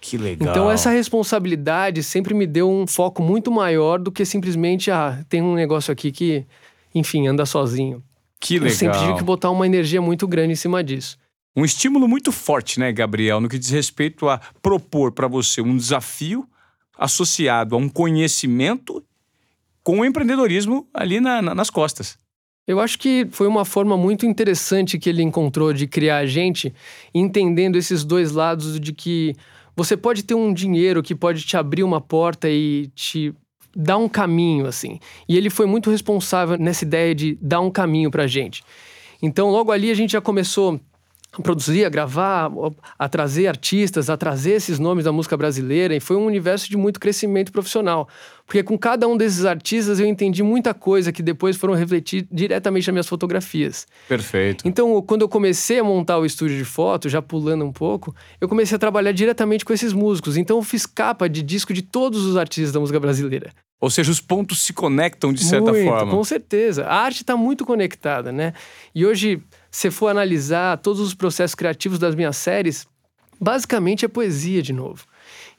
Que 0.00 0.16
legal. 0.16 0.48
Então, 0.48 0.70
essa 0.70 0.88
responsabilidade 0.88 2.02
sempre 2.02 2.32
me 2.32 2.46
deu 2.46 2.70
um 2.70 2.86
foco 2.86 3.22
muito 3.22 3.50
maior 3.50 3.98
do 3.98 4.10
que 4.10 4.24
simplesmente, 4.24 4.90
ah, 4.90 5.22
tem 5.28 5.42
um 5.42 5.54
negócio 5.54 5.92
aqui 5.92 6.10
que, 6.10 6.46
enfim, 6.94 7.26
anda 7.28 7.44
sozinho. 7.44 8.02
Que 8.40 8.54
Eu 8.54 8.70
sempre 8.70 8.96
legal. 8.96 9.02
tive 9.02 9.18
que 9.18 9.24
botar 9.24 9.50
uma 9.50 9.66
energia 9.66 10.00
muito 10.00 10.26
grande 10.26 10.54
em 10.54 10.56
cima 10.56 10.82
disso. 10.82 11.18
Um 11.56 11.64
estímulo 11.64 12.06
muito 12.06 12.30
forte, 12.30 12.78
né, 12.78 12.92
Gabriel, 12.92 13.40
no 13.40 13.48
que 13.48 13.58
diz 13.58 13.70
respeito 13.70 14.28
a 14.28 14.40
propor 14.62 15.12
para 15.12 15.26
você 15.26 15.60
um 15.60 15.76
desafio 15.76 16.48
associado 16.96 17.74
a 17.74 17.78
um 17.78 17.88
conhecimento 17.88 19.02
com 19.82 20.00
o 20.00 20.04
empreendedorismo 20.04 20.86
ali 20.94 21.20
na- 21.20 21.42
na- 21.42 21.54
nas 21.54 21.70
costas. 21.70 22.16
Eu 22.66 22.78
acho 22.78 22.98
que 22.98 23.26
foi 23.32 23.48
uma 23.48 23.64
forma 23.64 23.96
muito 23.96 24.24
interessante 24.26 24.98
que 24.98 25.08
ele 25.08 25.22
encontrou 25.22 25.72
de 25.72 25.86
criar 25.88 26.18
a 26.18 26.26
gente, 26.26 26.72
entendendo 27.12 27.76
esses 27.76 28.04
dois 28.04 28.30
lados 28.32 28.78
de 28.78 28.92
que 28.92 29.34
você 29.74 29.96
pode 29.96 30.22
ter 30.22 30.34
um 30.34 30.52
dinheiro 30.52 31.02
que 31.02 31.14
pode 31.14 31.42
te 31.42 31.56
abrir 31.56 31.82
uma 31.82 32.00
porta 32.00 32.48
e 32.48 32.88
te 32.94 33.34
dar 33.74 33.96
um 33.96 34.08
caminho, 34.08 34.66
assim. 34.66 35.00
E 35.28 35.36
ele 35.36 35.48
foi 35.50 35.66
muito 35.66 35.90
responsável 35.90 36.56
nessa 36.58 36.84
ideia 36.84 37.14
de 37.14 37.36
dar 37.40 37.60
um 37.60 37.70
caminho 37.70 38.10
pra 38.10 38.26
gente. 38.26 38.62
Então, 39.22 39.50
logo 39.50 39.72
ali, 39.72 39.90
a 39.90 39.94
gente 39.94 40.12
já 40.12 40.20
começou 40.20 40.78
a 41.32 41.42
produzir, 41.42 41.84
a 41.84 41.88
gravar, 41.88 42.50
a 42.98 43.08
trazer 43.08 43.46
artistas, 43.46 44.10
a 44.10 44.16
trazer 44.16 44.52
esses 44.52 44.78
nomes 44.78 45.04
da 45.04 45.12
música 45.12 45.36
brasileira, 45.36 45.94
e 45.94 46.00
foi 46.00 46.16
um 46.16 46.26
universo 46.26 46.68
de 46.68 46.76
muito 46.76 46.98
crescimento 46.98 47.52
profissional. 47.52 48.08
Porque 48.44 48.62
com 48.64 48.76
cada 48.76 49.06
um 49.06 49.16
desses 49.16 49.44
artistas 49.44 50.00
eu 50.00 50.06
entendi 50.06 50.42
muita 50.42 50.74
coisa 50.74 51.12
que 51.12 51.22
depois 51.22 51.56
foram 51.56 51.74
refletir 51.74 52.26
diretamente 52.32 52.88
nas 52.88 52.92
minhas 52.92 53.06
fotografias. 53.06 53.86
Perfeito. 54.08 54.66
Então, 54.66 55.00
quando 55.02 55.22
eu 55.22 55.28
comecei 55.28 55.78
a 55.78 55.84
montar 55.84 56.18
o 56.18 56.26
estúdio 56.26 56.58
de 56.58 56.64
foto, 56.64 57.08
já 57.08 57.22
pulando 57.22 57.64
um 57.64 57.72
pouco, 57.72 58.14
eu 58.40 58.48
comecei 58.48 58.74
a 58.74 58.78
trabalhar 58.78 59.12
diretamente 59.12 59.64
com 59.64 59.72
esses 59.72 59.92
músicos. 59.92 60.36
Então, 60.36 60.56
eu 60.56 60.62
fiz 60.62 60.84
capa 60.84 61.28
de 61.28 61.42
disco 61.42 61.72
de 61.72 61.82
todos 61.82 62.24
os 62.24 62.36
artistas 62.36 62.72
da 62.72 62.80
música 62.80 62.98
brasileira. 62.98 63.52
Ou 63.80 63.88
seja, 63.88 64.10
os 64.10 64.20
pontos 64.20 64.60
se 64.62 64.72
conectam 64.72 65.32
de 65.32 65.42
certa 65.42 65.72
muito, 65.72 65.86
forma. 65.86 66.12
Com 66.12 66.22
certeza. 66.22 66.84
A 66.84 66.96
arte 66.96 67.22
está 67.22 67.34
muito 67.34 67.64
conectada, 67.64 68.30
né? 68.30 68.52
E 68.94 69.06
hoje, 69.06 69.42
se 69.70 69.90
for 69.90 70.08
analisar 70.08 70.78
todos 70.78 71.00
os 71.00 71.14
processos 71.14 71.54
criativos 71.54 71.98
das 71.98 72.14
minhas 72.14 72.36
séries, 72.36 72.86
basicamente 73.40 74.04
é 74.04 74.08
poesia 74.08 74.62
de 74.62 74.72
novo. 74.72 75.04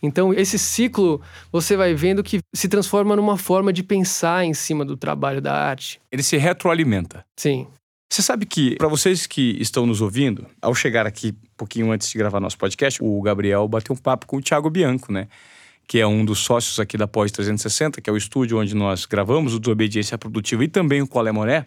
Então, 0.04 0.34
esse 0.34 0.58
ciclo 0.58 1.22
você 1.52 1.78
vai 1.78 1.94
vendo 1.94 2.24
que 2.24 2.40
se 2.54 2.68
transforma 2.68 3.16
numa 3.16 3.38
forma 3.38 3.72
de 3.72 3.84
pensar 3.84 4.44
em 4.44 4.54
cima 4.54 4.84
do 4.84 4.98
trabalho 4.98 5.42
da 5.42 5.54
arte. 5.54 6.02
Ele 6.12 6.24
se 6.24 6.38
retroalimenta. 6.38 7.24
Sim. 7.38 7.68
Você 8.12 8.22
sabe 8.22 8.46
que, 8.46 8.76
para 8.76 8.90
vocês 8.90 9.26
que 9.26 9.56
estão 9.62 9.86
nos 9.86 10.02
ouvindo, 10.02 10.46
ao 10.62 10.76
chegar 10.76 11.08
aqui 11.08 11.30
um 11.30 11.56
pouquinho 11.56 11.92
antes 11.92 12.10
de 12.10 12.18
gravar 12.18 12.42
nosso 12.42 12.58
podcast, 12.58 13.00
o 13.02 13.22
Gabriel 13.22 13.66
bateu 13.70 13.96
um 13.96 13.98
papo 13.98 14.26
com 14.28 14.38
o 14.38 14.42
Thiago 14.42 14.70
Bianco, 14.70 15.14
né? 15.14 15.28
Que 15.88 16.00
é 16.00 16.08
um 16.08 16.26
dos 16.26 16.40
sócios 16.40 16.78
aqui 16.80 16.98
da 16.98 17.08
Pós 17.08 17.32
360, 17.32 18.02
que 18.02 18.10
é 18.10 18.14
o 18.14 18.18
estúdio 18.18 18.60
onde 18.60 18.76
nós 18.76 19.06
gravamos 19.06 19.54
o 19.54 19.60
Desobediência 19.60 20.18
Produtiva 20.18 20.64
e 20.64 20.68
também 20.68 21.02
o 21.02 21.08
Colé 21.08 21.32
Moré. 21.32 21.66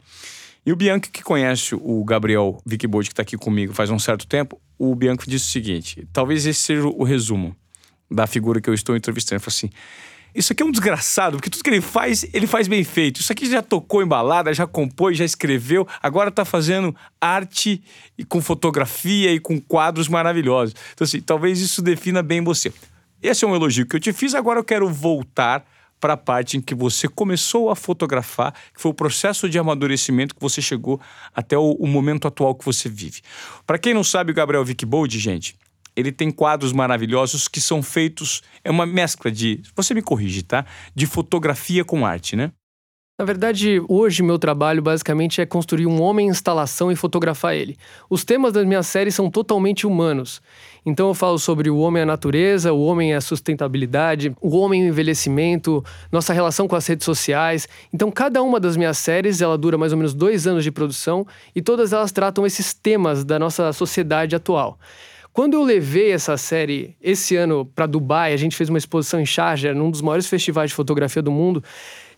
E 0.66 0.72
o 0.72 0.76
Bianco, 0.76 1.10
que 1.10 1.22
conhece 1.22 1.74
o 1.74 2.04
Gabriel 2.04 2.58
Vickbold, 2.64 3.08
que 3.08 3.12
está 3.12 3.22
aqui 3.22 3.36
comigo 3.36 3.74
faz 3.74 3.90
um 3.90 3.98
certo 3.98 4.26
tempo, 4.26 4.60
o 4.78 4.94
Bianco 4.94 5.24
disse 5.28 5.46
o 5.46 5.50
seguinte: 5.50 6.08
talvez 6.12 6.46
esse 6.46 6.60
seja 6.60 6.86
o 6.86 7.04
resumo 7.04 7.54
da 8.10 8.26
figura 8.26 8.60
que 8.60 8.70
eu 8.70 8.74
estou 8.74 8.96
entrevistando. 8.96 9.36
Ele 9.36 9.44
falou 9.44 9.56
assim: 9.56 9.70
isso 10.34 10.52
aqui 10.52 10.62
é 10.62 10.66
um 10.66 10.70
desgraçado, 10.70 11.36
porque 11.36 11.48
tudo 11.48 11.62
que 11.62 11.70
ele 11.70 11.80
faz, 11.80 12.26
ele 12.32 12.46
faz 12.46 12.66
bem 12.66 12.82
feito. 12.82 13.20
Isso 13.20 13.30
aqui 13.30 13.48
já 13.48 13.62
tocou 13.62 14.02
em 14.02 14.06
balada, 14.06 14.52
já 14.52 14.66
compôs, 14.66 15.16
já 15.16 15.24
escreveu, 15.24 15.86
agora 16.02 16.30
tá 16.30 16.44
fazendo 16.44 16.94
arte 17.20 17.82
e 18.18 18.24
com 18.24 18.40
fotografia 18.40 19.32
e 19.32 19.38
com 19.38 19.60
quadros 19.60 20.08
maravilhosos. 20.08 20.74
Então, 20.92 21.04
assim, 21.04 21.20
talvez 21.20 21.60
isso 21.60 21.80
defina 21.80 22.22
bem 22.22 22.42
você. 22.42 22.72
Esse 23.22 23.44
é 23.44 23.48
um 23.48 23.54
elogio 23.54 23.86
que 23.86 23.94
eu 23.94 24.00
te 24.00 24.12
fiz, 24.12 24.34
agora 24.34 24.58
eu 24.58 24.64
quero 24.64 24.88
voltar 24.88 25.64
para 26.00 26.14
a 26.14 26.16
parte 26.16 26.56
em 26.56 26.60
que 26.60 26.74
você 26.74 27.08
começou 27.08 27.70
a 27.70 27.76
fotografar, 27.76 28.52
que 28.74 28.80
foi 28.80 28.90
o 28.90 28.94
processo 28.94 29.48
de 29.48 29.58
amadurecimento 29.58 30.34
que 30.34 30.40
você 30.40 30.60
chegou 30.60 31.00
até 31.34 31.56
o, 31.56 31.72
o 31.72 31.86
momento 31.86 32.28
atual 32.28 32.54
que 32.54 32.64
você 32.64 32.88
vive. 32.88 33.20
Para 33.66 33.78
quem 33.78 33.94
não 33.94 34.04
sabe, 34.04 34.32
o 34.32 34.34
Gabriel 34.34 34.64
Vickbold, 34.64 35.18
gente, 35.18 35.56
ele 35.96 36.10
tem 36.10 36.30
quadros 36.30 36.72
maravilhosos 36.72 37.48
que 37.48 37.60
são 37.60 37.82
feitos, 37.82 38.42
é 38.62 38.70
uma 38.70 38.86
mescla 38.86 39.30
de, 39.30 39.62
você 39.74 39.94
me 39.94 40.02
corrige, 40.02 40.42
tá? 40.42 40.66
De 40.94 41.06
fotografia 41.06 41.84
com 41.84 42.04
arte, 42.04 42.36
né? 42.36 42.52
Na 43.16 43.24
verdade, 43.24 43.80
hoje 43.88 44.24
meu 44.24 44.40
trabalho 44.40 44.82
basicamente 44.82 45.40
é 45.40 45.46
construir 45.46 45.86
um 45.86 46.02
homem 46.02 46.26
em 46.26 46.30
instalação 46.30 46.90
e 46.90 46.96
fotografar 46.96 47.54
ele. 47.54 47.76
Os 48.10 48.24
temas 48.24 48.52
das 48.52 48.66
minhas 48.66 48.88
séries 48.88 49.14
são 49.14 49.30
totalmente 49.30 49.86
humanos. 49.86 50.42
Então 50.84 51.06
eu 51.06 51.14
falo 51.14 51.38
sobre 51.38 51.70
o 51.70 51.78
homem 51.78 52.00
e 52.00 52.02
a 52.02 52.06
natureza, 52.06 52.72
o 52.72 52.82
homem 52.82 53.12
e 53.12 53.14
a 53.14 53.20
sustentabilidade, 53.20 54.34
o 54.40 54.56
homem 54.56 54.82
e 54.82 54.86
o 54.86 54.88
envelhecimento, 54.88 55.84
nossa 56.10 56.32
relação 56.32 56.66
com 56.66 56.74
as 56.74 56.84
redes 56.88 57.04
sociais. 57.04 57.68
Então 57.92 58.10
cada 58.10 58.42
uma 58.42 58.58
das 58.58 58.76
minhas 58.76 58.98
séries 58.98 59.40
ela 59.40 59.56
dura 59.56 59.78
mais 59.78 59.92
ou 59.92 59.98
menos 59.98 60.12
dois 60.12 60.44
anos 60.48 60.64
de 60.64 60.72
produção 60.72 61.24
e 61.54 61.62
todas 61.62 61.92
elas 61.92 62.10
tratam 62.10 62.44
esses 62.44 62.74
temas 62.74 63.24
da 63.24 63.38
nossa 63.38 63.72
sociedade 63.72 64.34
atual. 64.34 64.76
Quando 65.32 65.54
eu 65.54 65.62
levei 65.62 66.10
essa 66.10 66.36
série 66.36 66.96
esse 67.00 67.36
ano 67.36 67.64
para 67.64 67.86
Dubai, 67.86 68.32
a 68.32 68.36
gente 68.36 68.56
fez 68.56 68.68
uma 68.68 68.78
exposição 68.78 69.20
em 69.20 69.26
Sharjah, 69.26 69.74
num 69.74 69.90
dos 69.90 70.00
maiores 70.00 70.26
festivais 70.26 70.70
de 70.70 70.76
fotografia 70.76 71.22
do 71.22 71.30
mundo 71.30 71.62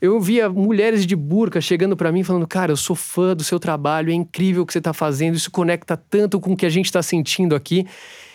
eu 0.00 0.20
via 0.20 0.48
mulheres 0.48 1.06
de 1.06 1.16
burca 1.16 1.60
chegando 1.60 1.96
para 1.96 2.12
mim 2.12 2.22
falando: 2.22 2.46
Cara, 2.46 2.72
eu 2.72 2.76
sou 2.76 2.96
fã 2.96 3.34
do 3.34 3.44
seu 3.44 3.58
trabalho, 3.58 4.10
é 4.10 4.14
incrível 4.14 4.62
o 4.62 4.66
que 4.66 4.72
você 4.72 4.78
está 4.78 4.92
fazendo, 4.92 5.36
isso 5.36 5.50
conecta 5.50 5.96
tanto 5.96 6.40
com 6.40 6.52
o 6.52 6.56
que 6.56 6.66
a 6.66 6.70
gente 6.70 6.86
está 6.86 7.02
sentindo 7.02 7.54
aqui. 7.54 7.86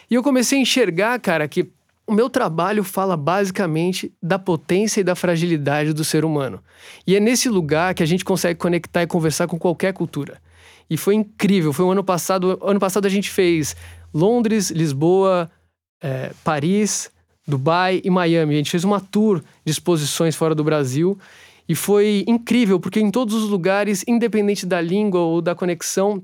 E 0.10 0.16
eu 0.16 0.24
comecei 0.24 0.60
a 0.60 0.62
enxergar, 0.62 1.20
cara, 1.20 1.48
que 1.48 1.72
o 2.06 2.14
meu 2.14 2.30
trabalho 2.30 2.84
fala 2.84 3.16
basicamente 3.16 4.14
da 4.22 4.38
potência 4.38 5.00
e 5.00 5.04
da 5.04 5.16
fragilidade 5.16 5.94
do 5.94 6.04
ser 6.04 6.26
humano. 6.26 6.62
E 7.08 7.16
é 7.16 7.20
nesse 7.20 7.48
lugar 7.48 7.94
que 7.94 8.04
a 8.04 8.06
gente 8.06 8.26
consegue 8.26 8.60
conectar 8.60 9.04
e 9.04 9.08
conversar 9.08 9.48
com 9.48 9.58
qualquer 9.58 9.94
cultura. 9.94 10.42
E 10.90 10.98
foi 10.98 11.16
incrível. 11.16 11.72
Foi 11.72 11.86
o 11.86 11.88
um 11.88 11.92
ano 11.92 12.04
passado. 12.04 12.60
Ano 12.62 12.80
passado 12.80 13.06
a 13.06 13.10
gente 13.10 13.30
fez 13.30 13.78
Londres, 14.14 14.72
Lisboa, 14.72 15.50
é, 16.04 16.32
Paris, 16.44 17.10
Dubai 17.48 18.02
e 18.04 18.10
Miami. 18.10 18.56
A 18.56 18.58
gente 18.58 18.72
fez 18.72 18.84
uma 18.84 19.00
tour 19.00 19.42
de 19.64 19.72
exposições 19.72 20.36
fora 20.36 20.54
do 20.54 20.66
Brasil 20.66 21.18
e 21.72 21.76
foi 21.76 22.26
incrível, 22.28 22.82
porque 22.82 23.00
em 23.00 23.10
todos 23.10 23.34
os 23.34 23.50
lugares, 23.50 24.04
independente 24.06 24.66
da 24.66 24.82
língua 24.82 25.22
ou 25.22 25.42
da 25.42 25.56
conexão, 25.56 26.22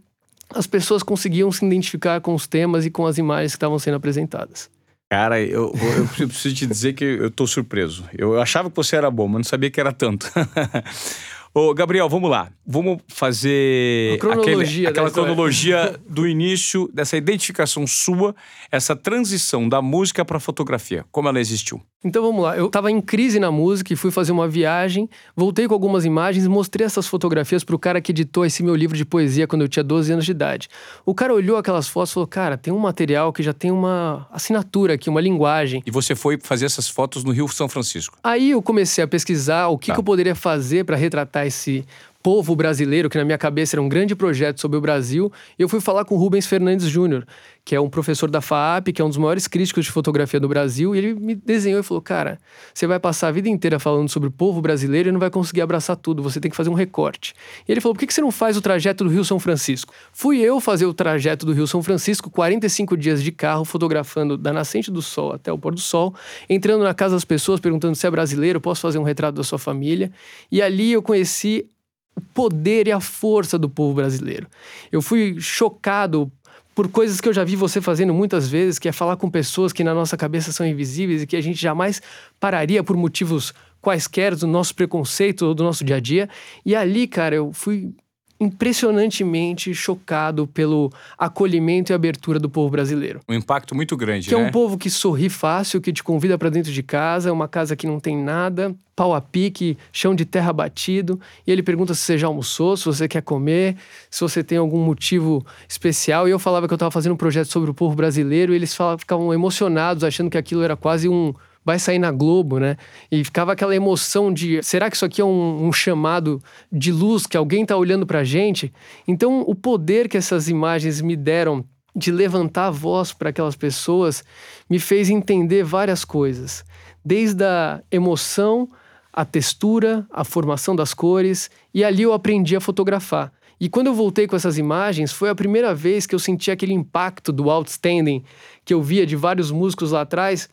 as 0.54 0.68
pessoas 0.68 1.01
conseguiam 1.01 1.50
se 1.54 1.66
identificar 1.66 2.20
com 2.20 2.36
os 2.36 2.46
temas 2.46 2.86
e 2.86 2.92
com 2.92 3.06
as 3.06 3.18
imagens 3.18 3.54
que 3.54 3.56
estavam 3.56 3.80
sendo 3.80 3.96
apresentadas. 3.96 4.70
Cara, 5.10 5.39
eu, 5.39 5.74
eu 6.20 6.27
preciso 6.27 6.54
te 6.54 6.66
dizer 6.66 6.92
que 6.96 7.06
eu 7.06 7.32
tô 7.32 7.48
surpreso. 7.48 8.04
Eu 8.12 8.42
achava 8.42 8.70
que 8.70 8.75
você 8.75 8.98
era 8.98 9.10
bom, 9.10 9.25
mas 9.25 9.38
não 9.38 9.44
sabia 9.46 9.72
que 9.72 9.80
era 9.80 9.94
tanto. 9.94 10.30
Ô, 11.54 11.74
Gabriel, 11.74 12.10
vamos 12.10 12.30
lá. 12.30 12.51
Vamos 12.66 13.00
fazer 13.08 14.20
cronologia 14.20 14.60
aquele, 14.60 14.88
aquela 14.88 15.10
cronologia 15.10 16.00
do 16.08 16.27
início 16.27 16.89
dessa 16.94 17.16
identificação 17.16 17.88
sua, 17.88 18.36
essa 18.70 18.98
transição 18.98 19.68
da 19.70 19.82
música 19.82 20.25
para 20.25 20.38
a 20.38 20.42
fotografia. 20.42 21.06
Como 21.10 21.30
ela 21.30 21.39
existiu? 21.39 21.82
Então 22.04 22.22
vamos 22.22 22.44
lá. 22.44 22.56
Eu 22.56 22.68
estava 22.68 22.92
em 22.92 23.01
crise 23.01 23.39
na 23.39 23.50
música 23.50 23.92
e 23.92 23.96
fui 23.96 24.12
fazer 24.12 24.32
uma 24.32 24.48
viagem, 24.48 25.10
voltei 25.36 25.68
com 25.68 25.74
algumas 25.74 26.06
imagens 26.06 26.48
mostrei 26.48 26.86
essas 26.86 27.08
fotografias 27.08 27.63
para 27.63 27.75
o 27.75 27.80
cara 27.80 28.00
que 28.00 28.12
editou 28.12 28.46
esse 28.46 28.62
meu 28.62 28.75
livro 28.75 28.96
de 28.96 29.04
poesia 29.04 29.48
quando 29.48 29.63
eu 29.63 29.68
tinha 29.68 29.84
12 29.84 30.13
anos 30.13 30.25
de 30.25 30.32
idade. 30.32 30.70
O 31.06 31.16
cara 31.16 31.34
olhou 31.34 31.58
aquelas 31.58 31.88
fotos 31.88 32.12
e 32.12 32.13
falou: 32.13 32.27
Cara, 32.27 32.56
tem 32.56 32.72
um 32.72 32.77
material 32.77 33.34
que 33.34 33.42
já 33.42 33.51
tem 33.51 33.72
uma 33.72 34.27
assinatura 34.32 34.94
aqui, 34.94 35.10
uma 35.10 35.20
linguagem. 35.20 35.82
E 35.86 35.92
você 35.92 36.16
foi 36.16 36.38
fazer 36.42 36.66
essas 36.66 36.88
fotos 36.88 37.24
no 37.24 37.32
Rio 37.32 37.48
São 37.48 37.68
Francisco? 37.68 38.18
Aí 38.24 38.51
eu 38.51 38.62
comecei 38.62 39.04
a 39.04 39.08
pesquisar 39.08 39.68
o 39.68 39.77
que, 39.77 39.88
tá. 39.88 39.94
que 39.94 40.00
eu 40.00 40.04
poderia 40.04 40.36
fazer 40.36 40.86
para 40.86 40.96
retratar 40.96 41.48
esse 41.48 41.84
povo 42.27 42.57
brasileiro, 42.57 43.10
que 43.10 43.17
na 43.17 43.24
minha 43.24 43.38
cabeça 43.38 43.77
era 43.77 43.81
um 43.81 43.88
grande 43.88 44.13
projeto 44.13 44.60
sobre 44.60 44.77
o 44.77 44.81
Brasil, 44.81 45.31
e 45.57 45.62
eu 45.62 45.69
fui 45.69 45.79
falar 45.79 46.03
com 46.03 46.17
Rubens 46.17 46.46
Fernandes 46.46 46.86
Júnior, 46.89 47.25
que 47.63 47.74
é 47.74 47.79
um 47.79 47.89
professor 47.89 48.29
da 48.29 48.41
FAAP, 48.41 48.91
que 48.91 49.01
é 49.01 49.05
um 49.05 49.07
dos 49.07 49.17
maiores 49.17 49.48
críticos 49.48 49.86
de 49.86 49.91
fotografia 49.91 50.38
do 50.38 50.46
Brasil, 50.50 50.93
e 50.93 50.98
ele 50.98 51.13
me 51.13 51.34
desenhou 51.34 51.79
e 51.79 51.84
falou: 51.84 52.01
Cara, 52.01 52.38
você 52.74 52.86
vai 52.86 53.00
passar 53.00 53.29
a 53.29 53.31
vida 53.31 53.48
inteira 53.48 53.79
falando 53.79 54.10
sobre 54.10 54.27
o 54.27 54.31
povo 54.31 54.60
brasileiro 54.60 55.07
e 55.07 55.12
não 55.13 55.22
vai 55.22 55.29
conseguir 55.29 55.62
abraçar 55.62 55.96
tudo, 55.96 56.22
você 56.22 56.41
tem 56.41 56.51
que 56.51 56.57
fazer 56.57 56.69
um 56.69 56.74
recorte. 56.74 57.34
E 57.65 57.72
ele 57.72 57.79
falou: 57.79 57.96
Por 57.96 58.05
que 58.05 58.13
você 58.13 58.19
não 58.19 58.29
faz 58.29 58.57
o 58.57 58.62
trajeto 58.62 59.05
do 59.05 59.10
Rio 59.10 59.24
São 59.24 59.39
Francisco? 59.39 59.93
Fui 60.12 60.38
eu 60.41 60.60
fazer 60.60 60.86
o 60.86 60.93
trajeto 60.93 61.46
do 61.46 61.53
Rio 61.53 61.65
São 61.65 61.81
Francisco, 61.81 62.29
45 62.29 62.98
dias 62.98 63.24
de 63.24 63.31
carro, 63.31 63.63
fotografando 63.63 64.38
da 64.38 64.51
nascente 64.51 64.91
do 64.91 65.01
sol 65.01 65.31
até 65.31 65.50
o 65.50 65.57
pôr 65.57 65.74
do 65.74 65.79
sol, 65.79 66.13
entrando 66.50 66.84
na 66.84 66.93
casa 66.93 67.15
das 67.15 67.24
pessoas, 67.24 67.62
perguntando 67.62 67.96
se 67.96 68.05
é 68.05 68.12
brasileiro, 68.12 68.60
posso 68.60 68.81
fazer 68.81 69.00
um 69.00 69.03
retrato 69.03 69.36
da 69.36 69.46
sua 69.46 69.57
família. 69.57 70.12
E 70.51 70.62
ali 70.62 70.91
eu 70.91 71.01
conheci 71.01 71.69
o 72.18 72.22
poder 72.34 72.88
e 72.88 72.92
a 72.92 73.00
força 73.00 73.60
do 73.60 73.70
povo 73.70 73.94
brasileiro. 73.94 74.48
Eu 74.92 75.02
fui 75.02 75.40
chocado 75.40 76.32
por 76.74 76.90
coisas 76.90 77.22
que 77.22 77.30
eu 77.30 77.34
já 77.34 77.44
vi 77.44 77.56
você 77.56 77.80
fazendo 77.80 78.14
muitas 78.14 78.48
vezes, 78.48 78.80
que 78.80 78.90
é 78.90 78.92
falar 78.92 79.18
com 79.18 79.30
pessoas 79.30 79.72
que 79.72 79.84
na 79.84 79.94
nossa 79.94 80.18
cabeça 80.18 80.52
são 80.52 80.66
invisíveis 80.66 81.22
e 81.22 81.28
que 81.28 81.36
a 81.36 81.42
gente 81.42 81.60
jamais 81.60 82.02
pararia 82.40 82.84
por 82.84 82.98
motivos 82.98 83.54
quaisquer 83.80 84.36
do 84.36 84.48
nosso 84.48 84.74
preconceito 84.74 85.46
ou 85.46 85.54
do 85.54 85.64
nosso 85.64 85.84
dia 85.84 85.98
a 85.98 86.00
dia. 86.00 86.28
E 86.66 86.76
ali, 86.76 87.08
cara, 87.08 87.36
eu 87.36 87.54
fui 87.54 87.94
impressionantemente 88.39 89.74
chocado 89.74 90.48
pelo 90.48 90.91
acolhimento 91.17 91.91
e 91.91 91.94
abertura 91.94 92.39
do 92.39 92.50
povo 92.50 92.70
brasileiro. 92.70 93.20
Um 93.27 93.34
impacto 93.34 93.74
muito 93.74 93.98
grande, 93.98 94.29
que 94.29 94.36
né? 94.36 94.41
é 94.41 94.46
um 94.46 94.51
povo 94.51 94.77
que 94.77 94.89
sorri 94.89 95.29
fácil, 95.29 95.82
que 95.82 95.91
te 95.91 96.03
convida 96.03 96.38
para 96.38 96.50
dentro 96.50 96.72
de 96.72 96.84
casa, 96.84 97.34
uma 97.34 97.48
casa 97.48 97.75
que 97.75 97.88
não 97.88 98.00
tem 98.00 98.15
nada, 98.15 98.75
pau 98.96 99.13
a 99.13 99.22
pique, 99.22 99.77
chão 99.91 100.15
de 100.15 100.25
terra 100.25 100.53
batido, 100.53 101.20
e 101.46 101.51
ele 101.51 101.63
pergunta 101.63 101.94
se 101.94 102.01
você 102.01 102.17
já 102.17 102.27
almoçou, 102.27 102.77
se 102.77 102.86
você 102.86 103.08
quer 103.08 103.22
comer, 103.22 103.75
se 104.10 104.22
você 104.22 104.44
tem 104.44 104.58
algum 104.58 104.84
motivo 104.84 105.46
especial. 105.67 106.27
E 106.27 106.32
eu 106.32 106.39
falava 106.39 106.67
que 106.67 106.74
eu 106.74 106.77
estava 106.77 106.91
fazendo 106.91 107.13
um 107.13 107.17
projeto 107.17 107.48
sobre 107.48 107.70
o 107.70 107.74
povo 107.74 107.96
brasileiro, 107.96 108.53
e 108.53 108.56
eles 108.56 108.75
falavam, 108.75 109.00
ficavam 109.00 109.34
emocionados, 109.34 110.03
achando 110.03 110.29
que 110.29 110.38
aquilo 110.38 110.62
era 110.63 110.75
quase 110.75 111.10
um 111.10 111.34
vai 111.68 111.78
sair 111.78 112.00
na 112.00 112.12
Globo, 112.12 112.60
né? 112.60 112.78
E 113.12 113.22
ficava 113.26 113.52
aquela 113.52 113.76
emoção 113.76 114.34
de 114.34 114.64
será 114.64 114.90
que 114.90 114.96
isso 114.96 115.04
aqui 115.04 115.20
é 115.20 115.26
um, 115.26 115.68
um 115.68 115.74
chamado 115.74 116.42
de 116.72 116.94
luz 116.94 117.28
que 117.28 117.36
alguém 117.36 117.64
está 117.64 117.76
olhando 117.76 118.08
para 118.08 118.24
gente? 118.24 118.74
Então, 119.06 119.42
o 119.42 119.54
poder 119.54 120.08
que 120.08 120.16
essas 120.16 120.48
imagens 120.48 121.02
me 121.02 121.14
deram 121.18 121.66
de 121.94 122.10
levantar 122.10 122.68
a 122.68 122.72
voz 122.72 123.12
para 123.12 123.32
aquelas 123.32 123.58
pessoas 123.58 124.24
me 124.70 124.80
fez 124.80 125.10
entender 125.10 125.62
várias 125.66 126.06
coisas, 126.06 126.64
desde 127.04 127.44
a 127.44 127.82
emoção, 127.92 128.70
a 129.12 129.26
textura, 129.26 130.08
a 130.10 130.24
formação 130.24 130.74
das 130.74 130.94
cores, 130.94 131.52
e 131.74 131.84
ali 131.84 132.04
eu 132.04 132.14
aprendi 132.14 132.56
a 132.56 132.62
fotografar. 132.62 133.30
E 133.60 133.68
quando 133.68 133.88
eu 133.88 133.94
voltei 133.94 134.26
com 134.26 134.38
essas 134.38 134.58
imagens, 134.58 135.12
foi 135.12 135.30
a 135.30 135.36
primeira 135.36 135.76
vez 135.76 136.08
que 136.08 136.16
eu 136.16 136.20
senti 136.20 136.50
aquele 136.50 136.74
impacto 136.74 137.34
do 137.34 137.50
outstanding 137.50 138.24
que 138.64 138.74
eu 138.74 138.82
via 138.82 139.06
de 139.06 139.18
vários 139.18 139.52
músicos 139.52 139.92
lá 139.92 140.02
atrás, 140.02 140.48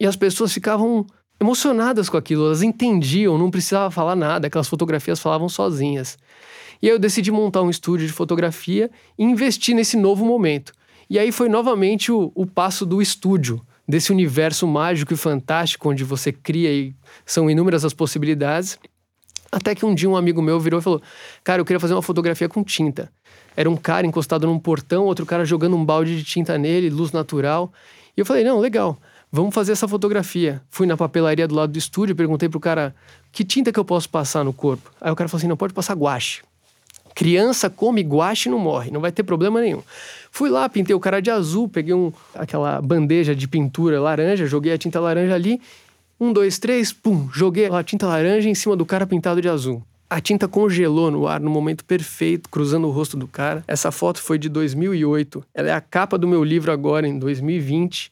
e 0.00 0.06
as 0.06 0.16
pessoas 0.16 0.50
ficavam 0.52 1.06
emocionadas 1.38 2.08
com 2.08 2.16
aquilo, 2.16 2.46
elas 2.46 2.62
entendiam, 2.62 3.36
não 3.36 3.50
precisava 3.50 3.90
falar 3.90 4.16
nada, 4.16 4.46
aquelas 4.46 4.68
fotografias 4.68 5.20
falavam 5.20 5.48
sozinhas. 5.48 6.18
E 6.82 6.86
aí 6.86 6.94
eu 6.94 6.98
decidi 6.98 7.30
montar 7.30 7.60
um 7.60 7.68
estúdio 7.68 8.06
de 8.06 8.12
fotografia 8.12 8.90
e 9.18 9.24
investir 9.24 9.74
nesse 9.74 9.98
novo 9.98 10.24
momento. 10.24 10.72
E 11.08 11.18
aí 11.18 11.30
foi 11.30 11.48
novamente 11.48 12.10
o, 12.10 12.32
o 12.34 12.46
passo 12.46 12.86
do 12.86 13.02
estúdio, 13.02 13.60
desse 13.86 14.12
universo 14.12 14.66
mágico 14.66 15.12
e 15.12 15.16
fantástico 15.16 15.90
onde 15.90 16.04
você 16.04 16.32
cria 16.32 16.72
e 16.72 16.94
são 17.26 17.50
inúmeras 17.50 17.84
as 17.84 17.92
possibilidades. 17.92 18.78
Até 19.52 19.74
que 19.74 19.84
um 19.84 19.94
dia 19.94 20.08
um 20.08 20.16
amigo 20.16 20.40
meu 20.40 20.60
virou 20.60 20.78
e 20.80 20.82
falou: 20.82 21.02
Cara, 21.42 21.60
eu 21.60 21.64
queria 21.64 21.80
fazer 21.80 21.94
uma 21.94 22.02
fotografia 22.02 22.48
com 22.48 22.62
tinta. 22.62 23.10
Era 23.56 23.68
um 23.68 23.76
cara 23.76 24.06
encostado 24.06 24.46
num 24.46 24.60
portão, 24.60 25.06
outro 25.06 25.26
cara 25.26 25.44
jogando 25.44 25.76
um 25.76 25.84
balde 25.84 26.16
de 26.16 26.22
tinta 26.22 26.56
nele, 26.56 26.88
luz 26.88 27.10
natural. 27.10 27.72
E 28.16 28.20
eu 28.20 28.24
falei: 28.24 28.44
Não, 28.44 28.60
legal 28.60 28.96
vamos 29.30 29.54
fazer 29.54 29.72
essa 29.72 29.86
fotografia. 29.86 30.60
Fui 30.70 30.86
na 30.86 30.96
papelaria 30.96 31.46
do 31.46 31.54
lado 31.54 31.72
do 31.72 31.78
estúdio, 31.78 32.14
perguntei 32.14 32.48
pro 32.48 32.60
cara, 32.60 32.94
que 33.32 33.44
tinta 33.44 33.72
que 33.72 33.78
eu 33.78 33.84
posso 33.84 34.08
passar 34.08 34.44
no 34.44 34.52
corpo? 34.52 34.90
Aí 35.00 35.10
o 35.10 35.16
cara 35.16 35.28
falou 35.28 35.38
assim, 35.38 35.48
não, 35.48 35.56
pode 35.56 35.72
passar 35.72 35.94
guache. 35.94 36.42
Criança 37.14 37.68
come 37.68 38.02
guache 38.02 38.48
e 38.48 38.52
não 38.52 38.58
morre, 38.58 38.90
não 38.90 39.00
vai 39.00 39.12
ter 39.12 39.22
problema 39.22 39.60
nenhum. 39.60 39.82
Fui 40.30 40.48
lá, 40.48 40.68
pintei 40.68 40.94
o 40.94 41.00
cara 41.00 41.20
de 41.20 41.30
azul, 41.30 41.68
peguei 41.68 41.92
um, 41.92 42.12
aquela 42.34 42.80
bandeja 42.80 43.34
de 43.34 43.48
pintura 43.48 44.00
laranja, 44.00 44.46
joguei 44.46 44.72
a 44.72 44.78
tinta 44.78 45.00
laranja 45.00 45.34
ali. 45.34 45.60
Um, 46.20 46.32
dois, 46.32 46.58
três, 46.58 46.92
pum, 46.92 47.28
joguei 47.32 47.66
a 47.66 47.82
tinta 47.82 48.06
laranja 48.06 48.48
em 48.48 48.54
cima 48.54 48.76
do 48.76 48.86
cara 48.86 49.06
pintado 49.06 49.40
de 49.40 49.48
azul. 49.48 49.82
A 50.08 50.20
tinta 50.20 50.48
congelou 50.48 51.10
no 51.10 51.28
ar 51.28 51.40
no 51.40 51.48
momento 51.48 51.84
perfeito, 51.84 52.48
cruzando 52.48 52.88
o 52.88 52.90
rosto 52.90 53.16
do 53.16 53.28
cara. 53.28 53.62
Essa 53.66 53.92
foto 53.92 54.20
foi 54.20 54.38
de 54.38 54.48
2008. 54.48 55.44
Ela 55.54 55.68
é 55.68 55.72
a 55.72 55.80
capa 55.80 56.18
do 56.18 56.26
meu 56.26 56.42
livro 56.42 56.72
agora, 56.72 57.06
em 57.06 57.16
2020. 57.16 58.10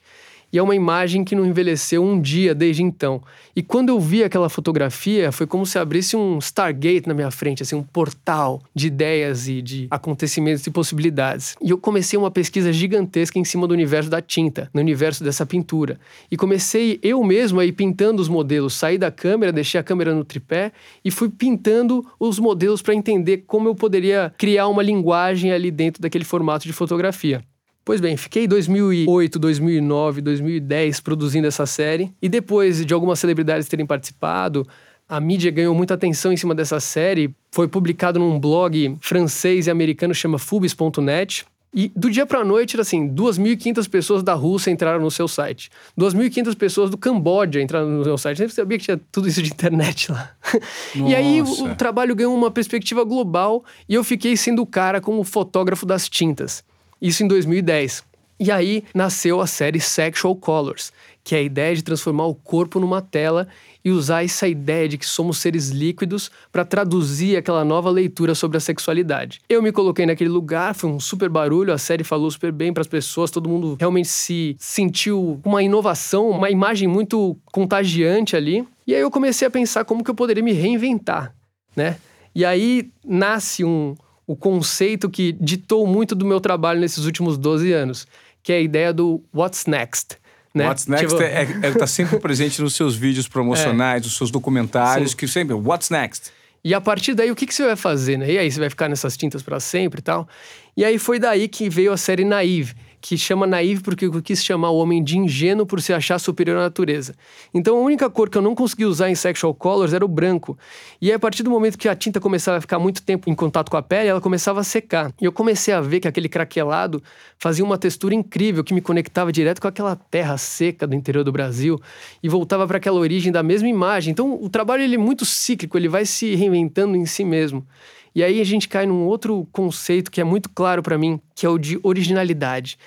E 0.52 0.58
é 0.58 0.62
uma 0.62 0.74
imagem 0.74 1.24
que 1.24 1.34
não 1.34 1.44
envelheceu 1.44 2.02
um 2.02 2.20
dia 2.20 2.54
desde 2.54 2.82
então. 2.82 3.22
E 3.54 3.62
quando 3.62 3.90
eu 3.90 4.00
vi 4.00 4.24
aquela 4.24 4.48
fotografia, 4.48 5.30
foi 5.30 5.46
como 5.46 5.66
se 5.66 5.78
abrisse 5.78 6.16
um 6.16 6.38
Stargate 6.38 7.06
na 7.06 7.14
minha 7.14 7.30
frente, 7.30 7.62
assim, 7.62 7.76
um 7.76 7.82
portal 7.82 8.62
de 8.74 8.86
ideias 8.86 9.48
e 9.48 9.60
de 9.60 9.86
acontecimentos 9.90 10.66
e 10.66 10.70
possibilidades. 10.70 11.56
E 11.62 11.70
eu 11.70 11.78
comecei 11.78 12.18
uma 12.18 12.30
pesquisa 12.30 12.72
gigantesca 12.72 13.38
em 13.38 13.44
cima 13.44 13.66
do 13.66 13.74
universo 13.74 14.08
da 14.08 14.22
tinta, 14.22 14.70
no 14.72 14.80
universo 14.80 15.22
dessa 15.22 15.44
pintura. 15.44 15.98
E 16.30 16.36
comecei 16.36 16.98
eu 17.02 17.22
mesmo 17.22 17.60
aí 17.60 17.72
pintando 17.72 18.22
os 18.22 18.28
modelos, 18.28 18.74
saí 18.74 18.96
da 18.96 19.10
câmera, 19.10 19.52
deixei 19.52 19.80
a 19.80 19.84
câmera 19.84 20.14
no 20.14 20.24
tripé 20.24 20.72
e 21.04 21.10
fui 21.10 21.28
pintando 21.28 22.06
os 22.18 22.38
modelos 22.38 22.80
para 22.80 22.94
entender 22.94 23.44
como 23.46 23.68
eu 23.68 23.74
poderia 23.74 24.32
criar 24.38 24.68
uma 24.68 24.82
linguagem 24.82 25.52
ali 25.52 25.70
dentro 25.70 26.00
daquele 26.00 26.24
formato 26.24 26.66
de 26.66 26.72
fotografia. 26.72 27.42
Pois 27.88 28.02
bem, 28.02 28.18
fiquei 28.18 28.46
2008, 28.46 29.38
2009, 29.38 30.20
2010 30.20 31.00
produzindo 31.00 31.46
essa 31.46 31.64
série 31.64 32.12
e 32.20 32.28
depois 32.28 32.84
de 32.84 32.92
algumas 32.92 33.18
celebridades 33.18 33.66
terem 33.66 33.86
participado, 33.86 34.68
a 35.08 35.18
mídia 35.18 35.50
ganhou 35.50 35.74
muita 35.74 35.94
atenção 35.94 36.30
em 36.30 36.36
cima 36.36 36.54
dessa 36.54 36.80
série. 36.80 37.34
Foi 37.50 37.66
publicado 37.66 38.18
num 38.18 38.38
blog 38.38 38.94
francês 39.00 39.68
e 39.68 39.70
americano 39.70 40.12
chama 40.12 40.38
Fubis.net. 40.38 41.46
E 41.72 41.90
do 41.96 42.10
dia 42.10 42.26
pra 42.26 42.44
noite, 42.44 42.76
era 42.76 42.82
assim, 42.82 43.08
2.500 43.08 43.88
pessoas 43.88 44.22
da 44.22 44.34
Rússia 44.34 44.70
entraram 44.70 45.00
no 45.00 45.10
seu 45.10 45.26
site. 45.26 45.70
2.500 45.98 46.54
pessoas 46.56 46.90
do 46.90 46.98
Camboja 46.98 47.58
entraram 47.58 47.88
no 47.88 48.04
seu 48.04 48.18
site. 48.18 48.42
Eu 48.42 48.50
sabia 48.50 48.76
que 48.76 48.84
tinha 48.84 49.00
tudo 49.10 49.28
isso 49.28 49.42
de 49.42 49.48
internet 49.48 50.12
lá. 50.12 50.30
e 50.94 51.14
aí 51.14 51.40
o, 51.40 51.64
o 51.64 51.74
trabalho 51.74 52.14
ganhou 52.14 52.36
uma 52.36 52.50
perspectiva 52.50 53.02
global 53.02 53.64
e 53.88 53.94
eu 53.94 54.04
fiquei 54.04 54.36
sendo 54.36 54.60
o 54.60 54.66
cara 54.66 55.00
como 55.00 55.24
fotógrafo 55.24 55.86
das 55.86 56.06
tintas. 56.06 56.62
Isso 57.00 57.22
em 57.22 57.28
2010. 57.28 58.04
E 58.40 58.52
aí 58.52 58.84
nasceu 58.94 59.40
a 59.40 59.48
série 59.48 59.80
Sexual 59.80 60.36
Colors, 60.36 60.92
que 61.24 61.34
é 61.34 61.38
a 61.38 61.42
ideia 61.42 61.74
de 61.74 61.82
transformar 61.82 62.26
o 62.26 62.34
corpo 62.34 62.78
numa 62.78 63.02
tela 63.02 63.48
e 63.84 63.90
usar 63.90 64.24
essa 64.24 64.46
ideia 64.46 64.88
de 64.88 64.96
que 64.96 65.06
somos 65.06 65.38
seres 65.38 65.70
líquidos 65.70 66.30
para 66.52 66.64
traduzir 66.64 67.36
aquela 67.36 67.64
nova 67.64 67.90
leitura 67.90 68.36
sobre 68.36 68.56
a 68.56 68.60
sexualidade. 68.60 69.40
Eu 69.48 69.60
me 69.60 69.72
coloquei 69.72 70.06
naquele 70.06 70.30
lugar, 70.30 70.74
foi 70.74 70.88
um 70.88 71.00
super 71.00 71.28
barulho, 71.28 71.72
a 71.72 71.78
série 71.78 72.04
falou 72.04 72.30
super 72.30 72.52
bem 72.52 72.72
para 72.72 72.80
as 72.80 72.86
pessoas, 72.86 73.30
todo 73.30 73.48
mundo 73.48 73.76
realmente 73.78 74.08
se 74.08 74.56
sentiu 74.58 75.40
uma 75.44 75.62
inovação, 75.62 76.30
uma 76.30 76.50
imagem 76.50 76.86
muito 76.86 77.36
contagiante 77.46 78.36
ali. 78.36 78.64
E 78.86 78.94
aí 78.94 79.00
eu 79.00 79.10
comecei 79.10 79.48
a 79.48 79.50
pensar 79.50 79.84
como 79.84 80.04
que 80.04 80.10
eu 80.10 80.14
poderia 80.14 80.42
me 80.42 80.52
reinventar, 80.52 81.34
né? 81.74 81.96
E 82.34 82.44
aí 82.44 82.90
nasce 83.04 83.64
um, 83.64 83.96
o 84.28 84.36
conceito 84.36 85.08
que 85.08 85.32
ditou 85.40 85.86
muito 85.86 86.14
do 86.14 86.26
meu 86.26 86.38
trabalho 86.38 86.78
nesses 86.78 87.06
últimos 87.06 87.38
12 87.38 87.72
anos, 87.72 88.06
que 88.42 88.52
é 88.52 88.56
a 88.56 88.60
ideia 88.60 88.92
do 88.92 89.24
what's 89.34 89.64
next. 89.64 90.18
Né? 90.54 90.66
What's 90.66 90.86
Next 90.86 91.08
tipo... 91.08 91.22
é, 91.22 91.42
é, 91.62 91.72
tá 91.72 91.86
sempre 91.86 92.18
presente 92.20 92.60
nos 92.60 92.74
seus 92.74 92.94
vídeos 92.94 93.26
promocionais, 93.26 94.02
é. 94.02 94.04
nos 94.04 94.16
seus 94.16 94.30
documentários, 94.30 95.12
Sim. 95.12 95.16
que 95.16 95.28
sempre, 95.28 95.54
What's 95.54 95.88
Next? 95.88 96.30
E 96.62 96.74
a 96.74 96.80
partir 96.80 97.14
daí, 97.14 97.30
o 97.30 97.36
que, 97.36 97.46
que 97.46 97.54
você 97.54 97.64
vai 97.64 97.76
fazer, 97.76 98.18
né? 98.18 98.30
E 98.30 98.38
aí, 98.38 98.50
você 98.50 98.58
vai 98.60 98.68
ficar 98.68 98.88
nessas 98.88 99.16
tintas 99.16 99.42
para 99.42 99.60
sempre 99.60 100.00
e 100.00 100.02
tal? 100.02 100.28
E 100.76 100.84
aí 100.84 100.98
foi 100.98 101.18
daí 101.18 101.48
que 101.48 101.70
veio 101.70 101.92
a 101.92 101.96
série 101.96 102.24
Naive, 102.24 102.74
que 103.00 103.16
chama 103.16 103.46
naive 103.46 103.82
porque 103.82 104.06
eu 104.06 104.22
quis 104.22 104.44
chamar 104.44 104.70
o 104.70 104.78
homem 104.78 105.02
de 105.02 105.18
ingênuo 105.18 105.66
por 105.66 105.80
se 105.80 105.92
achar 105.92 106.18
superior 106.18 106.58
à 106.58 106.62
natureza. 106.62 107.14
Então 107.52 107.76
a 107.76 107.80
única 107.80 108.08
cor 108.10 108.28
que 108.28 108.36
eu 108.36 108.42
não 108.42 108.54
consegui 108.54 108.84
usar 108.84 109.10
em 109.10 109.14
Sexual 109.14 109.54
Colors 109.54 109.92
era 109.92 110.04
o 110.04 110.08
branco. 110.08 110.58
E 111.00 111.08
aí, 111.08 111.14
a 111.14 111.18
partir 111.18 111.42
do 111.42 111.50
momento 111.50 111.78
que 111.78 111.88
a 111.88 111.94
tinta 111.94 112.20
começava 112.20 112.58
a 112.58 112.60
ficar 112.60 112.78
muito 112.78 113.02
tempo 113.02 113.30
em 113.30 113.34
contato 113.34 113.70
com 113.70 113.76
a 113.76 113.82
pele, 113.82 114.08
ela 114.08 114.20
começava 114.20 114.60
a 114.60 114.64
secar. 114.64 115.12
E 115.20 115.24
eu 115.24 115.32
comecei 115.32 115.72
a 115.72 115.80
ver 115.80 116.00
que 116.00 116.08
aquele 116.08 116.28
craquelado 116.28 117.02
fazia 117.38 117.64
uma 117.64 117.78
textura 117.78 118.14
incrível 118.14 118.64
que 118.64 118.74
me 118.74 118.80
conectava 118.80 119.32
direto 119.32 119.60
com 119.60 119.68
aquela 119.68 119.96
terra 119.96 120.36
seca 120.36 120.86
do 120.86 120.94
interior 120.94 121.24
do 121.24 121.32
Brasil 121.32 121.80
e 122.22 122.28
voltava 122.28 122.66
para 122.66 122.78
aquela 122.78 122.98
origem 122.98 123.30
da 123.30 123.42
mesma 123.42 123.68
imagem. 123.68 124.10
Então 124.12 124.42
o 124.42 124.48
trabalho 124.48 124.82
ele 124.82 124.96
é 124.96 124.98
muito 124.98 125.24
cíclico, 125.24 125.76
ele 125.76 125.88
vai 125.88 126.04
se 126.04 126.34
reinventando 126.34 126.96
em 126.96 127.06
si 127.06 127.24
mesmo. 127.24 127.66
E 128.14 128.22
aí 128.22 128.40
a 128.40 128.44
gente 128.44 128.68
cai 128.68 128.86
num 128.86 129.06
outro 129.06 129.46
conceito 129.52 130.10
que 130.10 130.20
é 130.20 130.24
muito 130.24 130.48
claro 130.50 130.82
para 130.82 130.98
mim, 130.98 131.20
que 131.34 131.46
é 131.46 131.48
o 131.48 131.58
de 131.58 131.78
originalidade. 131.82 132.78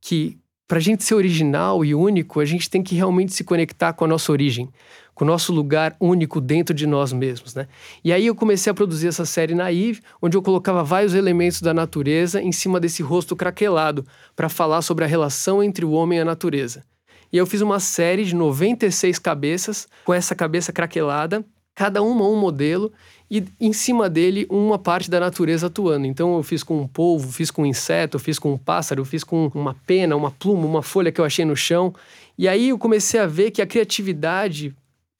Que 0.00 0.38
para 0.68 0.78
a 0.78 0.82
gente 0.82 1.02
ser 1.02 1.14
original 1.14 1.82
e 1.82 1.94
único, 1.94 2.40
a 2.40 2.44
gente 2.44 2.68
tem 2.68 2.82
que 2.82 2.94
realmente 2.94 3.32
se 3.32 3.42
conectar 3.42 3.94
com 3.94 4.04
a 4.04 4.08
nossa 4.08 4.30
origem, 4.30 4.68
com 5.14 5.24
o 5.24 5.26
nosso 5.26 5.50
lugar 5.50 5.96
único 5.98 6.42
dentro 6.42 6.74
de 6.74 6.86
nós 6.86 7.10
mesmos, 7.10 7.54
né? 7.54 7.66
E 8.04 8.12
aí 8.12 8.26
eu 8.26 8.34
comecei 8.34 8.70
a 8.70 8.74
produzir 8.74 9.08
essa 9.08 9.24
série 9.24 9.54
Naive, 9.54 10.02
onde 10.20 10.36
eu 10.36 10.42
colocava 10.42 10.84
vários 10.84 11.14
elementos 11.14 11.62
da 11.62 11.72
natureza 11.72 12.42
em 12.42 12.52
cima 12.52 12.78
desse 12.78 13.02
rosto 13.02 13.34
craquelado, 13.34 14.06
para 14.36 14.50
falar 14.50 14.82
sobre 14.82 15.04
a 15.04 15.08
relação 15.08 15.62
entre 15.62 15.86
o 15.86 15.92
homem 15.92 16.18
e 16.18 16.22
a 16.22 16.24
natureza. 16.24 16.84
E 17.32 17.36
eu 17.36 17.46
fiz 17.46 17.62
uma 17.62 17.80
série 17.80 18.24
de 18.24 18.34
96 18.34 19.18
cabeças, 19.18 19.88
com 20.04 20.12
essa 20.12 20.34
cabeça 20.34 20.70
craquelada, 20.70 21.44
cada 21.74 22.02
uma 22.02 22.28
um 22.28 22.36
modelo, 22.36 22.92
e 23.30 23.44
em 23.60 23.72
cima 23.72 24.08
dele 24.08 24.46
uma 24.48 24.78
parte 24.78 25.10
da 25.10 25.20
natureza 25.20 25.66
atuando. 25.66 26.06
Então 26.06 26.36
eu 26.36 26.42
fiz 26.42 26.62
com 26.62 26.80
um 26.80 26.88
polvo, 26.88 27.30
fiz 27.30 27.50
com 27.50 27.62
um 27.62 27.66
inseto, 27.66 28.18
fiz 28.18 28.38
com 28.38 28.52
um 28.52 28.58
pássaro, 28.58 29.04
fiz 29.04 29.22
com 29.22 29.50
uma 29.54 29.74
pena, 29.86 30.16
uma 30.16 30.30
pluma, 30.30 30.66
uma 30.66 30.82
folha 30.82 31.12
que 31.12 31.20
eu 31.20 31.24
achei 31.24 31.44
no 31.44 31.56
chão. 31.56 31.94
E 32.36 32.48
aí 32.48 32.70
eu 32.70 32.78
comecei 32.78 33.20
a 33.20 33.26
ver 33.26 33.50
que 33.50 33.60
a 33.60 33.66
criatividade 33.66 34.74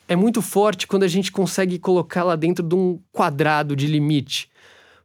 é 0.09 0.17
muito 0.17 0.41
forte 0.41 0.87
quando 0.87 1.03
a 1.03 1.09
gente 1.09 1.31
consegue 1.31 1.79
colocá-la 1.79 2.35
dentro 2.35 2.67
de 2.67 2.75
um 2.75 2.99
quadrado 3.13 3.77
de 3.77 3.87
limite. 3.87 4.49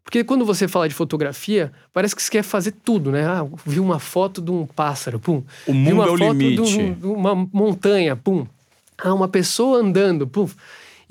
Porque 0.04 0.24
quando 0.24 0.46
você 0.46 0.68
fala 0.68 0.88
de 0.88 0.94
fotografia, 0.94 1.72
parece 1.94 2.16
que 2.16 2.22
você 2.22 2.32
quer 2.32 2.44
fazer 2.44 2.74
tudo, 2.84 3.12
né? 3.12 3.26
Ah, 3.26 3.46
vi 3.66 3.80
uma 3.80 4.00
foto 4.00 4.42
de 4.42 4.52
um 4.52 4.66
pássaro, 4.66 5.20
pum. 5.20 5.44
O 5.66 5.74
mundo 5.74 5.88
vi 5.88 5.94
uma 5.94 6.04
é 6.04 6.08
o 6.08 6.18
foto 6.18 6.34
limite. 6.34 6.72
De, 6.72 6.80
um, 6.80 6.94
de 6.94 7.06
uma 7.08 7.36
montanha, 7.52 8.16
pum. 8.16 8.46
Ah, 8.98 9.14
uma 9.14 9.28
pessoa 9.28 9.80
andando, 9.80 10.28
pum. 10.28 10.48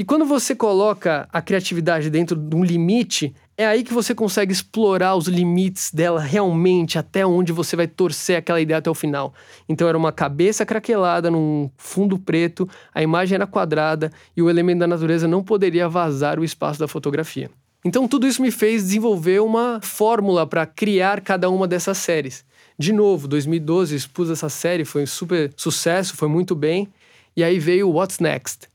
E 0.03 0.05
quando 0.05 0.25
você 0.25 0.53
coloca 0.53 1.29
a 1.33 1.41
criatividade 1.41 2.11
dentro 2.11 2.35
de 2.35 2.57
um 2.57 2.65
limite, 2.65 3.33
é 3.57 3.65
aí 3.65 3.85
que 3.85 3.95
você 3.95 4.13
consegue 4.13 4.53
explorar 4.53 5.15
os 5.15 5.29
limites 5.29 5.93
dela 5.93 6.19
realmente, 6.19 6.99
até 6.99 7.25
onde 7.25 7.53
você 7.53 7.77
vai 7.77 7.87
torcer 7.87 8.37
aquela 8.37 8.61
ideia 8.61 8.79
até 8.79 8.91
o 8.91 8.97
final. 8.97 9.33
Então 9.69 9.87
era 9.87 9.97
uma 9.97 10.11
cabeça 10.11 10.67
craquelada 10.67 11.31
num 11.31 11.71
fundo 11.77 12.19
preto, 12.19 12.69
a 12.93 13.01
imagem 13.01 13.37
era 13.37 13.47
quadrada 13.47 14.11
e 14.37 14.43
o 14.43 14.51
elemento 14.51 14.81
da 14.81 14.89
natureza 14.89 15.29
não 15.29 15.41
poderia 15.41 15.89
vazar 15.89 16.41
o 16.41 16.45
espaço 16.45 16.81
da 16.81 16.89
fotografia. 16.89 17.49
Então 17.85 18.09
tudo 18.09 18.27
isso 18.27 18.43
me 18.43 18.51
fez 18.51 18.83
desenvolver 18.83 19.41
uma 19.41 19.79
fórmula 19.85 20.45
para 20.45 20.67
criar 20.67 21.21
cada 21.21 21.49
uma 21.49 21.69
dessas 21.69 21.99
séries. 21.99 22.45
De 22.77 22.93
novo, 22.93 23.29
2012 23.29 23.95
expus 23.95 24.31
essa 24.31 24.49
série, 24.49 24.85
foi 24.85 25.05
um 25.05 25.07
super 25.07 25.53
sucesso, 25.57 26.17
foi 26.17 26.27
muito 26.27 26.57
bem. 26.57 26.89
E 27.37 27.45
aí 27.45 27.61
veio 27.61 27.89
What's 27.89 28.19
Next, 28.19 28.69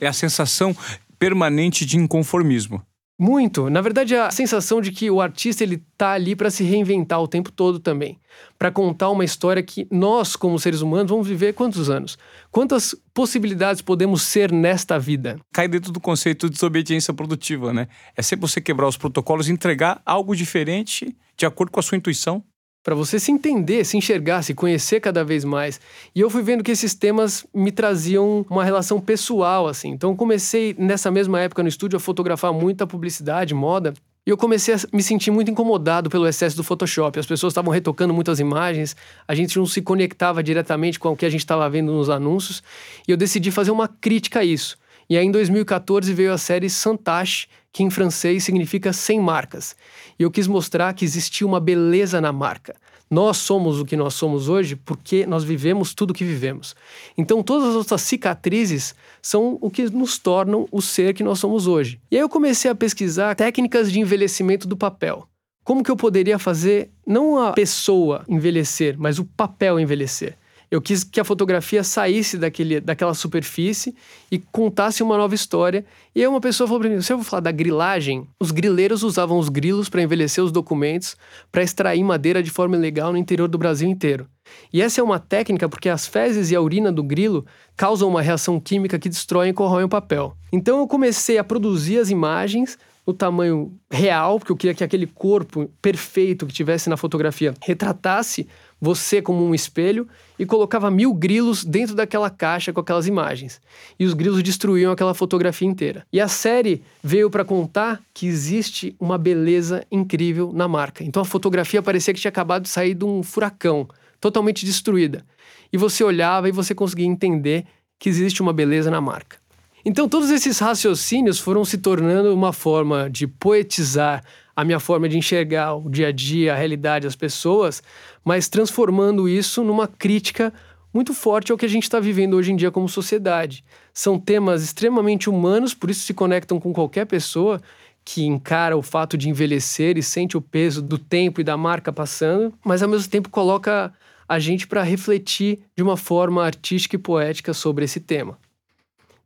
é 0.00 0.06
a 0.06 0.12
sensação 0.12 0.76
permanente 1.18 1.84
de 1.84 1.96
inconformismo. 1.96 2.82
Muito. 3.22 3.68
Na 3.68 3.82
verdade, 3.82 4.16
a 4.16 4.30
sensação 4.30 4.80
de 4.80 4.90
que 4.90 5.10
o 5.10 5.20
artista 5.20 5.62
ele 5.62 5.84
tá 5.98 6.12
ali 6.12 6.34
para 6.34 6.50
se 6.50 6.64
reinventar 6.64 7.20
o 7.20 7.28
tempo 7.28 7.52
todo 7.52 7.78
também, 7.78 8.18
para 8.58 8.70
contar 8.70 9.10
uma 9.10 9.22
história 9.22 9.62
que 9.62 9.86
nós, 9.90 10.36
como 10.36 10.58
seres 10.58 10.80
humanos, 10.80 11.10
vamos 11.10 11.28
viver 11.28 11.52
quantos 11.52 11.90
anos? 11.90 12.16
Quantas 12.50 12.96
possibilidades 13.12 13.82
podemos 13.82 14.22
ser 14.22 14.50
nesta 14.50 14.98
vida? 14.98 15.38
Cai 15.52 15.68
dentro 15.68 15.92
do 15.92 16.00
conceito 16.00 16.48
de 16.48 16.54
desobediência 16.54 17.12
produtiva, 17.12 17.74
né? 17.74 17.88
É 18.16 18.22
sempre 18.22 18.48
você 18.48 18.58
quebrar 18.58 18.88
os 18.88 18.96
protocolos 18.96 19.50
e 19.50 19.52
entregar 19.52 20.00
algo 20.06 20.34
diferente 20.34 21.14
de 21.36 21.44
acordo 21.44 21.70
com 21.70 21.80
a 21.80 21.82
sua 21.82 21.98
intuição 21.98 22.42
para 22.82 22.94
você 22.94 23.18
se 23.18 23.30
entender, 23.30 23.84
se 23.84 23.96
enxergar, 23.96 24.42
se 24.42 24.54
conhecer 24.54 25.00
cada 25.00 25.22
vez 25.22 25.44
mais. 25.44 25.80
E 26.14 26.20
eu 26.20 26.30
fui 26.30 26.42
vendo 26.42 26.64
que 26.64 26.70
esses 26.70 26.94
temas 26.94 27.46
me 27.54 27.70
traziam 27.70 28.44
uma 28.48 28.64
relação 28.64 29.00
pessoal, 29.00 29.68
assim. 29.68 29.90
Então, 29.90 30.16
comecei 30.16 30.74
nessa 30.78 31.10
mesma 31.10 31.40
época 31.40 31.62
no 31.62 31.68
estúdio 31.68 31.96
a 31.96 32.00
fotografar 32.00 32.52
muita 32.52 32.86
publicidade, 32.86 33.54
moda. 33.54 33.92
E 34.26 34.30
eu 34.30 34.36
comecei 34.36 34.74
a 34.74 34.78
me 34.92 35.02
sentir 35.02 35.30
muito 35.30 35.50
incomodado 35.50 36.10
pelo 36.10 36.26
excesso 36.26 36.56
do 36.56 36.64
Photoshop. 36.64 37.18
As 37.18 37.26
pessoas 37.26 37.52
estavam 37.52 37.72
retocando 37.72 38.12
muitas 38.14 38.38
imagens, 38.38 38.94
a 39.26 39.34
gente 39.34 39.58
não 39.58 39.66
se 39.66 39.82
conectava 39.82 40.42
diretamente 40.42 40.98
com 40.98 41.10
o 41.10 41.16
que 41.16 41.26
a 41.26 41.30
gente 41.30 41.40
estava 41.40 41.68
vendo 41.68 41.92
nos 41.92 42.08
anúncios. 42.10 42.62
E 43.08 43.10
eu 43.10 43.16
decidi 43.16 43.50
fazer 43.50 43.70
uma 43.70 43.88
crítica 43.88 44.40
a 44.40 44.44
isso. 44.44 44.78
E 45.08 45.16
aí, 45.16 45.26
em 45.26 45.32
2014, 45.32 46.14
veio 46.14 46.32
a 46.32 46.38
série 46.38 46.70
Santache, 46.70 47.48
que 47.72 47.82
em 47.82 47.90
francês 47.90 48.44
significa 48.44 48.92
sem 48.92 49.20
marcas. 49.20 49.76
E 50.18 50.22
eu 50.22 50.30
quis 50.30 50.46
mostrar 50.46 50.92
que 50.94 51.04
existia 51.04 51.46
uma 51.46 51.60
beleza 51.60 52.20
na 52.20 52.32
marca. 52.32 52.74
Nós 53.10 53.38
somos 53.38 53.80
o 53.80 53.84
que 53.84 53.96
nós 53.96 54.14
somos 54.14 54.48
hoje 54.48 54.76
porque 54.76 55.26
nós 55.26 55.42
vivemos 55.42 55.92
tudo 55.92 56.12
o 56.12 56.14
que 56.14 56.24
vivemos. 56.24 56.76
Então, 57.18 57.42
todas 57.42 57.70
as 57.70 57.74
nossas 57.74 58.02
cicatrizes 58.02 58.94
são 59.20 59.58
o 59.60 59.68
que 59.68 59.90
nos 59.90 60.16
tornam 60.16 60.68
o 60.70 60.80
ser 60.80 61.12
que 61.12 61.24
nós 61.24 61.40
somos 61.40 61.66
hoje. 61.66 62.00
E 62.08 62.16
aí 62.16 62.22
eu 62.22 62.28
comecei 62.28 62.70
a 62.70 62.74
pesquisar 62.74 63.34
técnicas 63.34 63.90
de 63.90 63.98
envelhecimento 63.98 64.68
do 64.68 64.76
papel. 64.76 65.26
Como 65.64 65.82
que 65.82 65.90
eu 65.90 65.96
poderia 65.96 66.38
fazer 66.38 66.90
não 67.06 67.36
a 67.36 67.52
pessoa 67.52 68.24
envelhecer, 68.28 68.96
mas 68.96 69.18
o 69.18 69.24
papel 69.24 69.80
envelhecer? 69.80 70.36
Eu 70.70 70.80
quis 70.80 71.02
que 71.02 71.18
a 71.18 71.24
fotografia 71.24 71.82
saísse 71.82 72.38
daquele, 72.38 72.80
daquela 72.80 73.12
superfície 73.12 73.92
e 74.30 74.38
contasse 74.38 75.02
uma 75.02 75.16
nova 75.16 75.34
história. 75.34 75.84
E 76.14 76.20
aí 76.20 76.28
uma 76.28 76.40
pessoa 76.40 76.68
falou 76.68 76.80
para 76.80 76.88
mim: 76.88 77.00
se 77.00 77.12
eu 77.12 77.16
vou 77.16 77.24
falar 77.24 77.40
da 77.40 77.50
grilagem, 77.50 78.24
os 78.38 78.52
grileiros 78.52 79.02
usavam 79.02 79.36
os 79.36 79.48
grilos 79.48 79.88
para 79.88 80.00
envelhecer 80.00 80.44
os 80.44 80.52
documentos, 80.52 81.16
para 81.50 81.64
extrair 81.64 82.04
madeira 82.04 82.40
de 82.40 82.50
forma 82.50 82.76
ilegal 82.76 83.10
no 83.10 83.18
interior 83.18 83.48
do 83.48 83.58
Brasil 83.58 83.88
inteiro. 83.88 84.28
E 84.72 84.80
essa 84.80 85.00
é 85.00 85.04
uma 85.04 85.18
técnica 85.18 85.68
porque 85.68 85.88
as 85.88 86.06
fezes 86.06 86.50
e 86.52 86.56
a 86.56 86.60
urina 86.60 86.92
do 86.92 87.02
grilo 87.02 87.44
causam 87.76 88.08
uma 88.08 88.22
reação 88.22 88.60
química 88.60 88.98
que 88.98 89.08
destrói 89.08 89.48
e 89.48 89.52
corrói 89.52 89.82
o 89.82 89.88
papel. 89.88 90.36
Então 90.52 90.78
eu 90.78 90.86
comecei 90.86 91.36
a 91.38 91.44
produzir 91.44 91.98
as 91.98 92.10
imagens 92.10 92.78
no 93.06 93.14
tamanho 93.14 93.72
real, 93.90 94.38
porque 94.38 94.52
eu 94.52 94.56
queria 94.56 94.74
que 94.74 94.84
aquele 94.84 95.06
corpo 95.06 95.70
perfeito 95.82 96.46
que 96.46 96.52
tivesse 96.52 96.88
na 96.88 96.96
fotografia 96.96 97.54
retratasse 97.60 98.46
você 98.80 99.20
como 99.20 99.44
um 99.44 99.54
espelho 99.54 100.08
e 100.38 100.46
colocava 100.46 100.90
mil 100.90 101.12
grilos 101.12 101.64
dentro 101.64 101.94
daquela 101.94 102.30
caixa 102.30 102.72
com 102.72 102.80
aquelas 102.80 103.06
imagens. 103.06 103.60
E 103.98 104.06
os 104.06 104.14
grilos 104.14 104.42
destruíam 104.42 104.90
aquela 104.90 105.12
fotografia 105.12 105.68
inteira. 105.68 106.06
E 106.12 106.20
a 106.20 106.28
série 106.28 106.82
veio 107.02 107.28
para 107.28 107.44
contar 107.44 108.00
que 108.14 108.26
existe 108.26 108.96
uma 108.98 109.18
beleza 109.18 109.84
incrível 109.90 110.52
na 110.52 110.66
marca. 110.66 111.04
Então 111.04 111.22
a 111.22 111.26
fotografia 111.26 111.82
parecia 111.82 112.14
que 112.14 112.20
tinha 112.20 112.30
acabado 112.30 112.62
de 112.62 112.68
sair 112.70 112.94
de 112.94 113.04
um 113.04 113.22
furacão, 113.22 113.86
totalmente 114.20 114.64
destruída. 114.64 115.24
E 115.72 115.76
você 115.76 116.02
olhava 116.02 116.48
e 116.48 116.52
você 116.52 116.74
conseguia 116.74 117.06
entender 117.06 117.66
que 117.98 118.08
existe 118.08 118.40
uma 118.40 118.52
beleza 118.52 118.90
na 118.90 119.00
marca. 119.00 119.38
Então, 119.84 120.08
todos 120.08 120.30
esses 120.30 120.58
raciocínios 120.58 121.38
foram 121.38 121.64
se 121.64 121.78
tornando 121.78 122.34
uma 122.34 122.52
forma 122.52 123.08
de 123.08 123.26
poetizar 123.26 124.22
a 124.60 124.64
minha 124.64 124.78
forma 124.78 125.08
de 125.08 125.16
enxergar 125.16 125.74
o 125.74 125.88
dia 125.88 126.08
a 126.08 126.12
dia, 126.12 126.52
a 126.52 126.56
realidade, 126.56 127.06
as 127.06 127.16
pessoas, 127.16 127.82
mas 128.22 128.46
transformando 128.46 129.26
isso 129.26 129.64
numa 129.64 129.88
crítica 129.88 130.52
muito 130.92 131.14
forte 131.14 131.50
ao 131.50 131.56
que 131.56 131.64
a 131.64 131.68
gente 131.68 131.84
está 131.84 131.98
vivendo 131.98 132.34
hoje 132.34 132.52
em 132.52 132.56
dia 132.56 132.70
como 132.70 132.86
sociedade. 132.86 133.64
São 133.94 134.18
temas 134.18 134.62
extremamente 134.62 135.30
humanos, 135.30 135.72
por 135.72 135.88
isso 135.88 136.02
se 136.04 136.12
conectam 136.12 136.60
com 136.60 136.74
qualquer 136.74 137.06
pessoa 137.06 137.58
que 138.04 138.26
encara 138.26 138.76
o 138.76 138.82
fato 138.82 139.16
de 139.16 139.30
envelhecer 139.30 139.96
e 139.96 140.02
sente 140.02 140.36
o 140.36 140.42
peso 140.42 140.82
do 140.82 140.98
tempo 140.98 141.40
e 141.40 141.44
da 141.44 141.56
marca 141.56 141.90
passando, 141.90 142.52
mas 142.62 142.82
ao 142.82 142.88
mesmo 142.88 143.10
tempo 143.10 143.30
coloca 143.30 143.90
a 144.28 144.38
gente 144.38 144.66
para 144.66 144.82
refletir 144.82 145.60
de 145.74 145.82
uma 145.82 145.96
forma 145.96 146.44
artística 146.44 146.96
e 146.96 146.98
poética 146.98 147.54
sobre 147.54 147.86
esse 147.86 147.98
tema. 147.98 148.36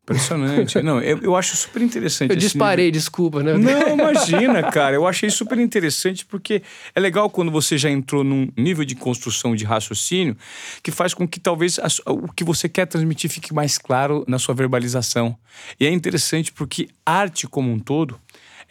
Impressionante. 0.04 0.82
Não, 0.82 1.00
eu, 1.00 1.18
eu 1.22 1.34
acho 1.34 1.56
super 1.56 1.80
interessante. 1.80 2.30
Eu 2.30 2.36
disparei, 2.36 2.86
nível. 2.86 3.00
desculpa, 3.00 3.42
né? 3.42 3.54
Não, 3.54 3.88
imagina, 3.98 4.62
cara. 4.70 4.94
Eu 4.94 5.06
achei 5.06 5.30
super 5.30 5.58
interessante 5.58 6.26
porque 6.26 6.62
é 6.94 7.00
legal 7.00 7.30
quando 7.30 7.50
você 7.50 7.78
já 7.78 7.90
entrou 7.90 8.22
num 8.22 8.48
nível 8.54 8.84
de 8.84 8.94
construção 8.94 9.56
de 9.56 9.64
raciocínio 9.64 10.36
que 10.82 10.90
faz 10.90 11.14
com 11.14 11.26
que 11.26 11.40
talvez 11.40 11.78
a, 11.78 11.86
o 12.12 12.30
que 12.30 12.44
você 12.44 12.68
quer 12.68 12.86
transmitir 12.86 13.30
fique 13.30 13.54
mais 13.54 13.78
claro 13.78 14.24
na 14.28 14.38
sua 14.38 14.54
verbalização. 14.54 15.34
E 15.80 15.86
é 15.86 15.90
interessante 15.90 16.52
porque 16.52 16.88
arte 17.06 17.46
como 17.46 17.72
um 17.72 17.78
todo 17.78 18.20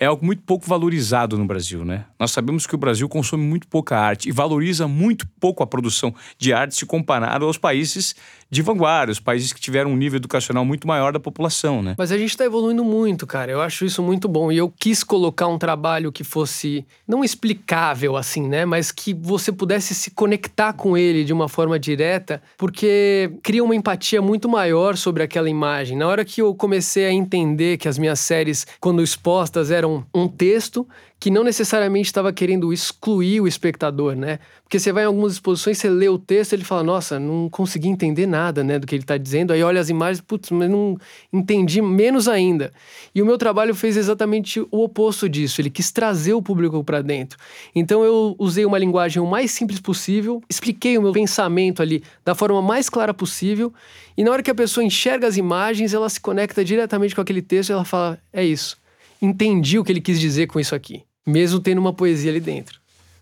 é 0.04 0.08
algo 0.08 0.26
muito 0.26 0.44
pouco 0.44 0.68
valorizado 0.68 1.38
no 1.38 1.46
Brasil, 1.46 1.86
né? 1.86 2.06
Nós 2.20 2.32
sabemos 2.32 2.68
que 2.68 2.76
o 2.76 2.78
Brasil 2.78 3.08
consome 3.08 3.44
muito 3.44 3.68
pouca 3.68 3.98
arte 3.98 4.28
e 4.28 4.32
valoriza 4.32 4.88
muito 4.88 5.26
pouco 5.39 5.63
a 5.63 5.68
produção 5.68 6.13
de 6.38 6.54
arte 6.54 6.76
se 6.76 6.86
comparado 6.86 7.46
aos 7.46 7.58
países 7.58 8.16
de 8.54 8.62
vanguarda, 8.62 9.12
os 9.12 9.20
países 9.20 9.52
que 9.52 9.60
tiveram 9.60 9.92
um 9.92 9.96
nível 9.96 10.18
educacional 10.18 10.63
muito 10.63 10.88
maior 10.88 11.12
da 11.12 11.20
população, 11.20 11.82
né? 11.82 11.96
Mas 11.98 12.12
a 12.12 12.18
gente 12.18 12.30
está 12.30 12.46
evoluindo 12.46 12.84
muito, 12.84 13.26
cara. 13.26 13.52
Eu 13.52 13.62
acho 13.62 13.84
isso 13.84 14.04
muito 14.04 14.28
bom. 14.28 14.52
E 14.52 14.58
eu 14.58 14.72
quis 14.80 15.04
colocar 15.04 15.48
um 15.48 15.58
trabalho 15.58 16.12
que 16.12 16.24
fosse 16.24 16.86
não 17.08 17.24
explicável 17.24 18.16
assim, 18.16 18.48
né? 18.48 18.63
Mas 18.63 18.92
que 18.92 19.13
você 19.13 19.52
pudesse 19.52 19.96
se 19.96 20.12
conectar 20.12 20.74
com 20.74 20.96
ele 20.96 21.24
de 21.24 21.34
uma 21.34 21.50
forma 21.50 21.80
direta, 21.80 22.42
porque 22.56 23.32
cria 23.42 23.63
uma 23.63 23.76
empatia 23.76 24.22
muito 24.22 24.48
maior 24.48 24.96
sobre 24.98 25.24
aquela 25.24 25.50
imagem. 25.50 25.98
Na 25.98 26.08
hora 26.08 26.24
que 26.24 26.39
eu 26.39 26.54
comecei 26.54 27.06
a 27.06 27.12
entender 27.12 27.78
que 27.78 27.88
as 27.88 27.98
minhas 27.98 28.20
séries, 28.20 28.68
quando 28.80 29.02
expostas, 29.02 29.72
eram 29.72 29.92
um 30.13 30.27
texto 30.27 30.88
que 31.23 31.32
não 31.32 31.41
necessariamente 31.41 32.08
estava 32.08 32.34
querendo 32.34 32.73
excluir 32.73 33.39
o 33.39 33.47
espectador, 33.47 34.13
né? 34.13 34.39
Porque 34.62 34.77
você 34.77 34.91
vai 34.91 35.03
em 35.03 35.08
algumas 35.08 35.32
exposições, 35.32 35.77
você 35.77 35.89
lê 35.89 36.10
o 36.10 36.17
texto, 36.17 36.51
ele 36.51 36.65
fala, 36.65 36.84
nossa, 36.84 37.17
não 37.17 37.49
consegui 37.49 37.88
entender 37.88 38.27
nada, 38.27 38.62
né, 38.62 38.77
do 38.77 38.86
que 38.86 38.93
ele 38.93 39.03
está 39.03 39.17
dizendo. 39.17 39.53
Aí 39.53 39.63
olha 39.63 39.79
as 39.79 39.88
imagens, 39.88 40.19
putz, 40.19 40.51
mas 40.51 40.69
não 40.69 40.97
entendi 41.32 41.82
menos 41.82 42.27
ainda. 42.27 42.73
E 43.15 43.21
o 43.21 43.25
meu 43.25 43.38
trabalho 43.38 43.73
fez 43.73 43.95
exatamente 43.95 44.60
o 44.60 44.84
oposto 44.84 45.29
disso. 45.29 45.62
Ele 45.62 45.69
quis 45.69 45.91
trazer 45.91 46.34
o 46.34 46.41
público 46.41 46.84
para 46.84 47.01
dentro. 47.01 47.39
Então 47.73 48.03
eu 48.03 48.36
usei 48.38 48.65
uma 48.65 48.77
linguagem 48.77 49.21
o 49.21 49.25
mais 49.25 49.49
simples 49.51 49.79
possível, 49.79 50.43
expliquei 50.49 50.97
o 50.97 51.01
meu 51.01 51.13
pensamento 51.13 51.82
ali 51.82 52.03
da 52.25 52.36
forma 52.36 52.62
mais 52.62 52.89
clara 52.89 53.13
possível. 53.13 53.73
E 54.17 54.25
na 54.25 54.32
hora 54.32 54.43
que 54.43 54.51
a 54.51 54.56
pessoa 54.56 54.84
enxerga 54.84 55.25
as 55.25 55.38
imagens, 55.38 55.93
ela 55.93 56.10
se 56.10 56.19
conecta 56.19 56.65
diretamente 56.65 57.15
com 57.15 57.21
aquele 57.21 57.41
texto 57.41 57.69
e 57.69 57.73
ela 57.73 57.86
fala, 57.86 58.19
é 58.34 58.43
isso. 58.43 58.83
Entendi 59.23 59.79
o 59.79 59.83
que 59.83 59.91
ele 59.91 60.01
quis 60.01 60.19
dizer 60.19 60.47
com 60.47 60.59
isso 60.59 60.75
aqui 60.75 61.03
mesmo 61.25 61.59
tendo 61.59 61.79
uma 61.79 61.93
poesia 61.93 62.31
ali 62.31 62.39
dentro. 62.39 62.79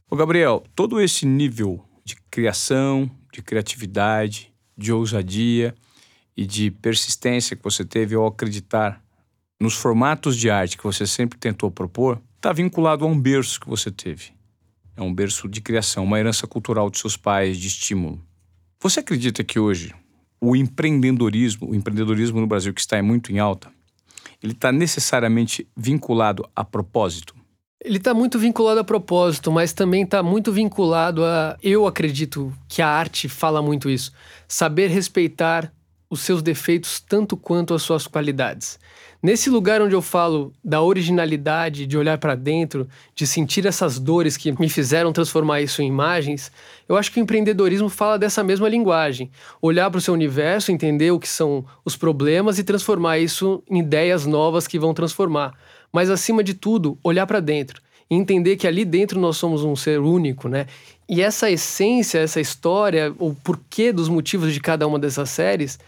Ô 0.09 0.15
Gabriel, 0.15 0.63
todo 0.75 0.99
esse 0.99 1.25
nível 1.25 1.83
de 2.03 2.15
criação, 2.29 3.09
de 3.31 3.41
criatividade, 3.41 4.51
de 4.77 4.91
ousadia 4.91 5.73
e 6.35 6.45
de 6.45 6.71
persistência 6.71 7.55
que 7.55 7.63
você 7.63 7.85
teve 7.85 8.15
ao 8.15 8.25
acreditar 8.25 9.01
nos 9.59 9.75
formatos 9.75 10.35
de 10.35 10.49
arte 10.49 10.77
que 10.77 10.83
você 10.83 11.05
sempre 11.05 11.37
tentou 11.37 11.69
propor, 11.69 12.21
está 12.35 12.51
vinculado 12.51 13.05
a 13.05 13.07
um 13.07 13.19
berço 13.19 13.59
que 13.59 13.69
você 13.69 13.91
teve. 13.91 14.31
É 14.97 15.01
um 15.01 15.13
berço 15.13 15.47
de 15.47 15.61
criação, 15.61 16.03
uma 16.03 16.19
herança 16.19 16.47
cultural 16.47 16.89
de 16.89 16.97
seus 16.97 17.15
pais, 17.15 17.57
de 17.57 17.67
estímulo. 17.67 18.21
Você 18.81 18.99
acredita 18.99 19.43
que 19.43 19.59
hoje 19.59 19.93
o 20.39 20.55
empreendedorismo, 20.55 21.69
o 21.69 21.75
empreendedorismo 21.75 22.41
no 22.41 22.47
Brasil 22.47 22.73
que 22.73 22.81
está 22.81 23.01
muito 23.01 23.31
em 23.31 23.37
alta, 23.37 23.71
ele 24.41 24.53
está 24.53 24.71
necessariamente 24.71 25.67
vinculado 25.75 26.47
a 26.55 26.63
propósito? 26.63 27.35
Ele 27.83 27.97
está 27.97 28.13
muito 28.13 28.37
vinculado 28.37 28.79
a 28.79 28.83
propósito, 28.83 29.51
mas 29.51 29.73
também 29.73 30.03
está 30.03 30.21
muito 30.21 30.51
vinculado 30.51 31.25
a. 31.25 31.57
Eu 31.63 31.87
acredito 31.87 32.53
que 32.67 32.81
a 32.81 32.87
arte 32.87 33.27
fala 33.27 33.61
muito 33.61 33.89
isso. 33.89 34.11
Saber 34.47 34.87
respeitar 34.87 35.73
os 36.07 36.21
seus 36.21 36.43
defeitos 36.43 36.99
tanto 36.99 37.35
quanto 37.35 37.73
as 37.73 37.81
suas 37.81 38.05
qualidades. 38.05 38.77
Nesse 39.23 39.49
lugar 39.49 39.81
onde 39.81 39.93
eu 39.93 40.01
falo 40.01 40.51
da 40.63 40.81
originalidade, 40.81 41.85
de 41.85 41.97
olhar 41.97 42.17
para 42.17 42.33
dentro, 42.33 42.87
de 43.13 43.27
sentir 43.27 43.67
essas 43.67 43.99
dores 43.99 44.35
que 44.35 44.51
me 44.59 44.67
fizeram 44.67 45.13
transformar 45.13 45.61
isso 45.61 45.81
em 45.81 45.87
imagens, 45.87 46.51
eu 46.89 46.97
acho 46.97 47.11
que 47.11 47.19
o 47.19 47.23
empreendedorismo 47.23 47.87
fala 47.87 48.17
dessa 48.17 48.43
mesma 48.43 48.67
linguagem. 48.67 49.29
Olhar 49.61 49.91
para 49.91 49.99
o 49.99 50.01
seu 50.01 50.13
universo, 50.13 50.71
entender 50.71 51.11
o 51.11 51.19
que 51.19 51.29
são 51.29 51.63
os 51.85 51.95
problemas 51.95 52.57
e 52.57 52.63
transformar 52.63 53.19
isso 53.19 53.61
em 53.69 53.79
ideias 53.79 54.25
novas 54.25 54.67
que 54.67 54.79
vão 54.79 54.93
transformar 54.93 55.53
mas 55.91 56.09
acima 56.09 56.43
de 56.43 56.53
tudo, 56.53 56.97
olhar 57.03 57.27
para 57.27 57.39
dentro 57.39 57.81
e 58.09 58.15
entender 58.15 58.55
que 58.55 58.67
ali 58.67 58.85
dentro 58.85 59.19
nós 59.19 59.37
somos 59.37 59.63
um 59.63 59.75
ser 59.75 59.99
único, 59.99 60.47
né? 60.47 60.67
E 61.07 61.21
essa 61.21 61.49
essência, 61.49 62.19
essa 62.19 62.39
história, 62.39 63.13
o 63.19 63.33
porquê 63.33 63.91
dos 63.91 64.07
motivos 64.07 64.53
de 64.53 64.59
cada 64.59 64.87
uma 64.87 64.99
dessas 64.99 65.29
séries, 65.29 65.79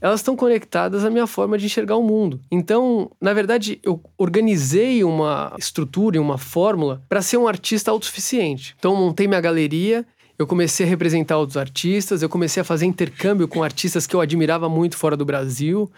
elas 0.00 0.20
estão 0.20 0.36
conectadas 0.36 1.04
à 1.04 1.10
minha 1.10 1.26
forma 1.26 1.58
de 1.58 1.66
enxergar 1.66 1.96
o 1.96 2.02
mundo. 2.02 2.40
Então, 2.50 3.10
na 3.20 3.32
verdade, 3.32 3.80
eu 3.82 4.00
organizei 4.16 5.02
uma 5.02 5.54
estrutura 5.58 6.16
e 6.16 6.20
uma 6.20 6.38
fórmula 6.38 7.02
para 7.08 7.22
ser 7.22 7.36
um 7.36 7.48
artista 7.48 7.90
autossuficiente. 7.90 8.74
Então, 8.78 8.94
montei 8.94 9.26
minha 9.26 9.40
galeria, 9.40 10.06
eu 10.38 10.46
comecei 10.46 10.86
a 10.86 10.88
representar 10.88 11.36
outros 11.36 11.56
artistas, 11.56 12.22
eu 12.22 12.28
comecei 12.28 12.60
a 12.60 12.64
fazer 12.64 12.86
intercâmbio 12.86 13.48
com 13.48 13.62
artistas 13.62 14.06
que 14.06 14.14
eu 14.14 14.20
admirava 14.20 14.68
muito 14.68 14.96
fora 14.96 15.16
do 15.16 15.24
Brasil. 15.24 15.90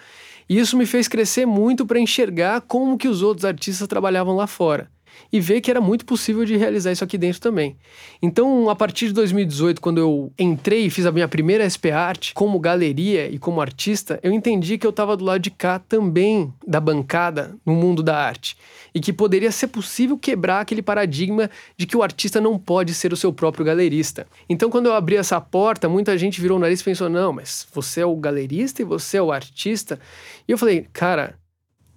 E 0.48 0.58
isso 0.58 0.76
me 0.76 0.86
fez 0.86 1.06
crescer 1.06 1.46
muito 1.46 1.86
para 1.86 2.00
enxergar 2.00 2.62
como 2.62 2.98
que 2.98 3.06
os 3.06 3.22
outros 3.22 3.44
artistas 3.44 3.86
trabalhavam 3.86 4.34
lá 4.34 4.46
fora 4.46 4.90
e 5.32 5.40
ver 5.40 5.60
que 5.60 5.70
era 5.70 5.80
muito 5.80 6.04
possível 6.04 6.44
de 6.44 6.56
realizar 6.56 6.92
isso 6.92 7.04
aqui 7.04 7.16
dentro 7.16 7.40
também. 7.40 7.76
Então, 8.20 8.68
a 8.68 8.76
partir 8.76 9.08
de 9.08 9.12
2018, 9.14 9.80
quando 9.80 9.98
eu 9.98 10.32
entrei 10.38 10.86
e 10.86 10.90
fiz 10.90 11.06
a 11.06 11.12
minha 11.12 11.28
primeira 11.28 11.68
SP 11.68 11.90
Art 11.90 12.32
como 12.34 12.58
galeria 12.58 13.28
e 13.28 13.38
como 13.38 13.60
artista, 13.60 14.18
eu 14.22 14.32
entendi 14.32 14.78
que 14.78 14.86
eu 14.86 14.90
estava 14.90 15.16
do 15.16 15.24
lado 15.24 15.40
de 15.40 15.50
cá 15.50 15.78
também 15.78 16.52
da 16.66 16.80
bancada 16.80 17.56
no 17.64 17.74
mundo 17.74 18.02
da 18.02 18.16
arte 18.16 18.56
e 18.94 19.00
que 19.00 19.12
poderia 19.12 19.52
ser 19.52 19.68
possível 19.68 20.18
quebrar 20.18 20.60
aquele 20.60 20.82
paradigma 20.82 21.50
de 21.76 21.86
que 21.86 21.96
o 21.96 22.02
artista 22.02 22.40
não 22.40 22.58
pode 22.58 22.92
ser 22.94 23.12
o 23.12 23.16
seu 23.16 23.32
próprio 23.32 23.64
galerista. 23.64 24.26
Então, 24.48 24.70
quando 24.70 24.86
eu 24.86 24.94
abri 24.94 25.16
essa 25.16 25.40
porta, 25.40 25.88
muita 25.88 26.16
gente 26.18 26.40
virou 26.40 26.58
o 26.58 26.60
nariz 26.60 26.80
e 26.80 26.84
pensou: 26.84 27.08
não, 27.08 27.32
mas 27.32 27.66
você 27.72 28.00
é 28.00 28.06
o 28.06 28.16
galerista 28.16 28.82
e 28.82 28.84
você 28.84 29.16
é 29.16 29.22
o 29.22 29.32
artista. 29.32 29.98
E 30.46 30.52
eu 30.52 30.58
falei, 30.58 30.86
cara, 30.92 31.38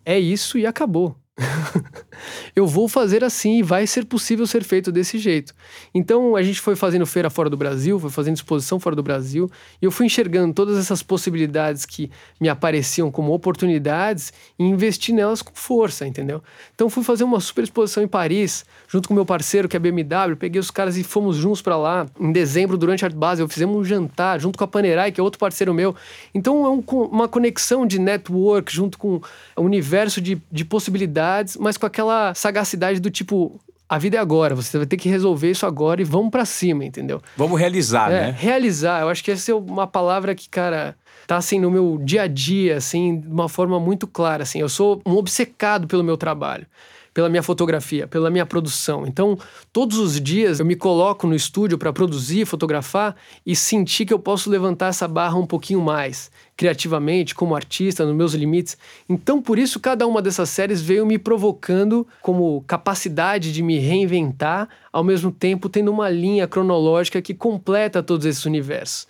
é 0.06 0.20
isso 0.20 0.58
e 0.58 0.66
acabou. 0.66 1.16
eu 2.56 2.68
vou 2.68 2.88
fazer 2.88 3.24
assim 3.24 3.60
e 3.60 3.64
vai 3.64 3.88
ser 3.88 4.06
possível 4.06 4.46
ser 4.46 4.64
feito 4.64 4.92
desse 4.92 5.18
jeito. 5.18 5.54
Então 5.94 6.36
a 6.36 6.44
gente 6.44 6.60
foi 6.60 6.76
fazendo 6.76 7.06
feira 7.06 7.30
fora 7.30 7.50
do 7.50 7.58
Brasil, 7.58 8.00
foi 8.00 8.10
fazendo 8.10 8.36
exposição 8.36 8.80
fora 8.80 8.96
do 8.96 9.04
Brasil, 9.04 9.50
e 9.82 9.86
eu 9.86 9.92
fui 9.92 10.06
enxergando 10.06 10.54
todas 10.54 10.78
essas 10.78 11.04
possibilidades 11.04 11.86
que 11.86 12.10
me 12.40 12.50
apareciam 12.50 13.12
como 13.12 13.34
oportunidades 13.34 14.34
e 14.58 14.64
investi 14.64 15.12
nelas 15.12 15.42
com 15.42 15.54
força, 15.54 16.08
entendeu? 16.08 16.42
Então 16.74 16.90
fui 16.90 17.04
fazer 17.04 17.24
uma 17.24 17.40
super 17.40 17.64
exposição 17.64 18.04
em 18.04 18.08
Paris, 18.08 18.66
junto 18.88 19.08
com 19.08 19.14
meu 19.14 19.26
parceiro 19.26 19.68
que 19.68 19.78
é 19.78 19.80
BMW, 19.80 20.36
peguei 20.38 20.60
os 20.60 20.72
caras 20.72 20.98
e 20.98 21.04
fomos 21.04 21.36
juntos 21.36 21.62
para 21.62 21.78
lá. 21.78 22.06
Em 22.20 22.32
dezembro, 22.32 22.78
durante 22.78 23.04
a 23.04 23.08
Art 23.08 23.16
Basel, 23.16 23.48
fizemos 23.48 23.76
um 23.76 23.84
jantar 23.84 24.40
junto 24.40 24.58
com 24.58 24.64
a 24.64 24.68
Panerai, 24.68 25.12
que 25.12 25.20
é 25.20 25.24
outro 25.24 25.40
parceiro 25.40 25.74
meu. 25.74 25.96
Então 26.34 26.66
é 26.66 26.70
um, 26.70 26.84
uma 27.06 27.28
conexão 27.28 27.86
de 27.86 28.00
network 28.00 28.74
junto 28.74 28.98
com 28.98 29.22
o 29.56 29.62
universo 29.62 30.20
de, 30.20 30.42
de 30.52 30.66
possibilidades, 30.66 31.58
mas 31.58 31.78
com 31.78 31.86
aquela 31.86 32.03
sagacidade 32.36 33.00
do 33.00 33.10
tipo, 33.10 33.60
a 33.88 33.98
vida 33.98 34.18
é 34.18 34.20
agora, 34.20 34.56
você 34.56 34.78
vai 34.78 34.88
ter 34.88 34.98
que 34.98 35.10
resolver 35.10 35.52
isso 35.52 35.66
agora 35.66 36.02
e 36.02 36.04
vamos 36.04 36.32
para 36.32 36.46
cima, 36.46 36.84
entendeu? 36.84 37.22
Vamos 37.38 37.60
realizar, 37.60 38.12
é, 38.12 38.22
né? 38.22 38.36
Realizar, 38.38 39.02
eu 39.02 39.10
acho 39.10 39.24
que 39.24 39.32
essa 39.32 39.52
é 39.52 39.56
uma 39.56 39.86
palavra 39.86 40.34
que, 40.34 40.50
cara, 40.50 40.96
tá 41.28 41.38
assim 41.38 41.60
no 41.60 41.72
meu 41.72 42.00
dia 42.04 42.24
a 42.24 42.28
dia, 42.28 42.78
assim, 42.78 43.20
de 43.20 43.28
uma 43.28 43.50
forma 43.50 43.80
muito 43.80 44.08
clara, 44.08 44.44
assim. 44.44 44.60
Eu 44.60 44.70
sou 44.70 45.02
um 45.06 45.16
obcecado 45.16 45.88
pelo 45.88 46.04
meu 46.04 46.18
trabalho 46.18 46.66
pela 47.14 47.30
minha 47.30 47.44
fotografia, 47.44 48.08
pela 48.08 48.30
minha 48.30 48.46
produção. 48.46 49.06
Então, 49.06 49.38
todos 49.72 49.98
os 49.98 50.20
dias 50.20 50.60
eu 50.60 50.66
me 50.66 50.76
coloco 50.76 51.28
no 51.28 51.36
estúdio 51.36 51.78
para 51.78 51.94
produzir, 51.94 52.46
fotografar 52.46 53.16
e 53.46 53.56
sentir 53.56 54.06
que 54.06 54.14
eu 54.14 54.20
posso 54.20 54.50
levantar 54.50 54.88
essa 54.88 55.08
barra 55.08 55.38
um 55.38 55.46
pouquinho 55.46 55.80
mais, 55.80 56.32
criativamente, 56.58 57.36
como 57.36 57.56
artista, 57.56 58.06
nos 58.06 58.16
meus 58.16 58.34
limites. 58.34 58.78
Então, 59.08 59.42
por 59.42 59.60
isso, 59.60 59.80
cada 59.80 60.08
uma 60.08 60.22
dessas 60.22 60.50
séries 60.50 60.82
veio 60.82 61.06
me 61.06 61.20
provocando 61.20 62.08
como 62.22 62.64
capacidade 62.66 63.54
de 63.54 63.62
me 63.62 63.78
reinventar, 63.78 64.68
ao 64.92 65.04
mesmo 65.04 65.32
tempo 65.32 65.70
tendo 65.70 65.92
uma 65.92 66.10
linha 66.10 66.48
cronológica 66.48 67.22
que 67.22 67.34
completa 67.34 68.02
todos 68.02 68.26
esses 68.26 68.46
universos. 68.46 69.08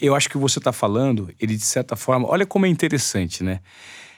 Eu 0.00 0.14
acho 0.14 0.28
que 0.28 0.38
você 0.38 0.58
está 0.58 0.72
falando, 0.72 1.32
ele 1.38 1.56
de 1.56 1.64
certa 1.64 1.94
forma, 1.94 2.28
olha 2.28 2.46
como 2.46 2.66
é 2.66 2.68
interessante, 2.68 3.44
né? 3.44 3.60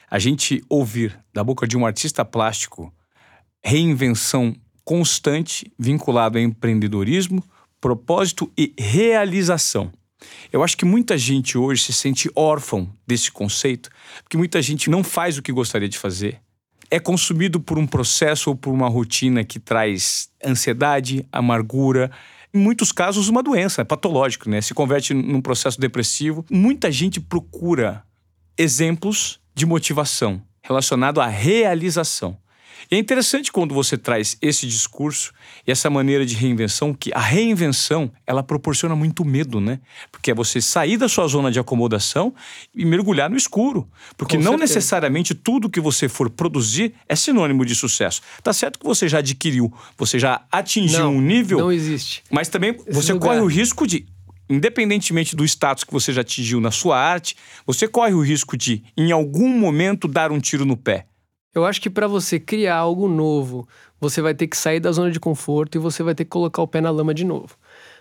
A 0.09 0.17
gente 0.17 0.63
ouvir 0.69 1.19
da 1.33 1.43
boca 1.43 1.67
de 1.67 1.77
um 1.77 1.85
artista 1.85 2.23
plástico 2.23 2.93
reinvenção 3.63 4.55
constante 4.83 5.71
vinculado 5.79 6.37
a 6.37 6.41
empreendedorismo, 6.41 7.43
propósito 7.79 8.51
e 8.57 8.73
realização. 8.77 9.91
Eu 10.51 10.63
acho 10.63 10.77
que 10.77 10.85
muita 10.85 11.17
gente 11.17 11.57
hoje 11.57 11.83
se 11.83 11.93
sente 11.93 12.29
órfão 12.35 12.89
desse 13.05 13.31
conceito, 13.31 13.89
porque 14.23 14.37
muita 14.37 14.61
gente 14.61 14.89
não 14.89 15.03
faz 15.03 15.37
o 15.37 15.41
que 15.41 15.51
gostaria 15.51 15.89
de 15.89 15.97
fazer, 15.97 16.39
é 16.89 16.99
consumido 16.99 17.59
por 17.59 17.77
um 17.77 17.87
processo 17.87 18.51
ou 18.51 18.55
por 18.55 18.71
uma 18.71 18.87
rotina 18.87 19.43
que 19.43 19.59
traz 19.59 20.29
ansiedade, 20.45 21.25
amargura, 21.31 22.11
em 22.53 22.59
muitos 22.59 22.91
casos 22.91 23.27
uma 23.29 23.41
doença, 23.41 23.81
é 23.81 23.85
patológico, 23.85 24.49
né? 24.49 24.61
Se 24.61 24.73
converte 24.73 25.13
num 25.13 25.41
processo 25.41 25.79
depressivo. 25.79 26.45
Muita 26.51 26.91
gente 26.91 27.19
procura 27.19 28.03
exemplos 28.57 29.39
de 29.55 29.65
motivação 29.65 30.41
relacionado 30.61 31.19
à 31.19 31.27
realização. 31.27 32.37
E 32.89 32.95
é 32.95 32.97
interessante 32.97 33.51
quando 33.51 33.73
você 33.73 33.97
traz 33.97 34.37
esse 34.41 34.67
discurso 34.67 35.33
e 35.65 35.71
essa 35.71 35.89
maneira 35.89 36.25
de 36.25 36.35
reinvenção, 36.35 36.93
que 36.93 37.11
a 37.13 37.19
reinvenção, 37.19 38.11
ela 38.25 38.43
proporciona 38.43 38.95
muito 38.95 39.23
medo, 39.23 39.59
né? 39.59 39.79
Porque 40.11 40.31
é 40.31 40.33
você 40.33 40.61
sair 40.61 40.97
da 40.97 41.07
sua 41.07 41.27
zona 41.27 41.51
de 41.51 41.59
acomodação 41.59 42.33
e 42.75 42.85
mergulhar 42.85 43.29
no 43.29 43.37
escuro. 43.37 43.87
Porque 44.17 44.37
Com 44.37 44.43
não 44.43 44.51
certeza. 44.53 44.75
necessariamente 44.75 45.33
tudo 45.33 45.69
que 45.69 45.79
você 45.79 46.07
for 46.09 46.29
produzir 46.29 46.93
é 47.07 47.15
sinônimo 47.15 47.65
de 47.65 47.75
sucesso. 47.75 48.21
Tá 48.41 48.53
certo 48.53 48.79
que 48.79 48.85
você 48.85 49.07
já 49.07 49.19
adquiriu, 49.19 49.73
você 49.97 50.19
já 50.19 50.41
atingiu 50.51 50.99
não, 50.99 51.15
um 51.15 51.21
nível. 51.21 51.59
Não 51.59 51.71
existe. 51.71 52.23
Mas 52.29 52.49
também 52.49 52.71
Esse 52.71 52.91
você 52.91 53.13
lugar. 53.13 53.29
corre 53.29 53.41
o 53.41 53.47
risco 53.47 53.87
de 53.87 54.05
independentemente 54.49 55.35
do 55.35 55.45
status 55.45 55.83
que 55.83 55.93
você 55.93 56.11
já 56.11 56.21
atingiu 56.21 56.59
na 56.59 56.69
sua 56.69 56.99
arte, 56.99 57.35
você 57.65 57.87
corre 57.87 58.13
o 58.13 58.21
risco 58.21 58.57
de, 58.57 58.83
em 58.95 59.11
algum 59.11 59.47
momento, 59.47 60.07
dar 60.07 60.31
um 60.31 60.39
tiro 60.39 60.65
no 60.65 60.77
pé. 60.77 61.07
Eu 61.53 61.65
acho 61.65 61.79
que 61.79 61.89
para 61.89 62.07
você 62.07 62.39
criar 62.39 62.77
algo 62.77 63.07
novo, 63.07 63.67
você 64.01 64.21
vai 64.21 64.33
ter 64.33 64.47
que 64.47 64.57
sair 64.57 64.79
da 64.79 64.91
zona 64.91 65.11
de 65.11 65.19
conforto 65.19 65.75
e 65.75 65.79
você 65.79 66.01
vai 66.01 66.15
ter 66.15 66.23
que 66.23 66.31
colocar 66.31 66.61
o 66.61 66.67
pé 66.67 66.81
na 66.81 66.89
lama 66.89 67.13
de 67.13 67.23
novo. 67.23 67.55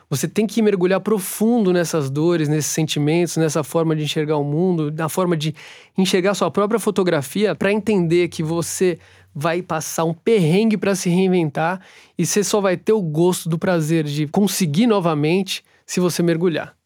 Você 0.09 0.27
tem 0.27 0.47
que 0.47 0.61
mergulhar 0.61 1.01
profundo 1.01 1.73
nessas 1.73 2.11
dores, 2.11 2.49
nesses 2.49 2.71
sentimentos, 2.71 3.37
nessa 3.37 3.62
forma 3.62 3.95
de 3.97 4.05
enxergar 4.05 4.37
o 4.37 4.45
mundo, 4.45 4.91
na 4.91 5.09
forma 5.09 5.37
de 5.37 5.55
enxergar 5.97 6.35
sua 6.35 6.51
própria 6.51 6.79
fotografia 6.81 7.55
para 7.55 7.73
entender 7.73 8.29
que 8.29 8.43
você 8.43 8.99
vai 9.35 9.62
passar 9.62 10.05
um 10.05 10.15
perrengue 10.15 10.77
para 10.77 10.95
se 10.95 11.09
reinventar 11.09 11.81
e 12.19 12.27
você 12.27 12.45
só 12.45 12.61
vai 12.61 12.77
ter 12.77 12.93
o 12.93 13.01
gosto 13.01 13.49
do 13.49 13.59
prazer 13.59 14.05
de 14.05 14.27
conseguir 14.27 14.87
novamente 14.87 15.65
se 15.87 16.01
você 16.01 16.23
mergulhar. 16.23 16.82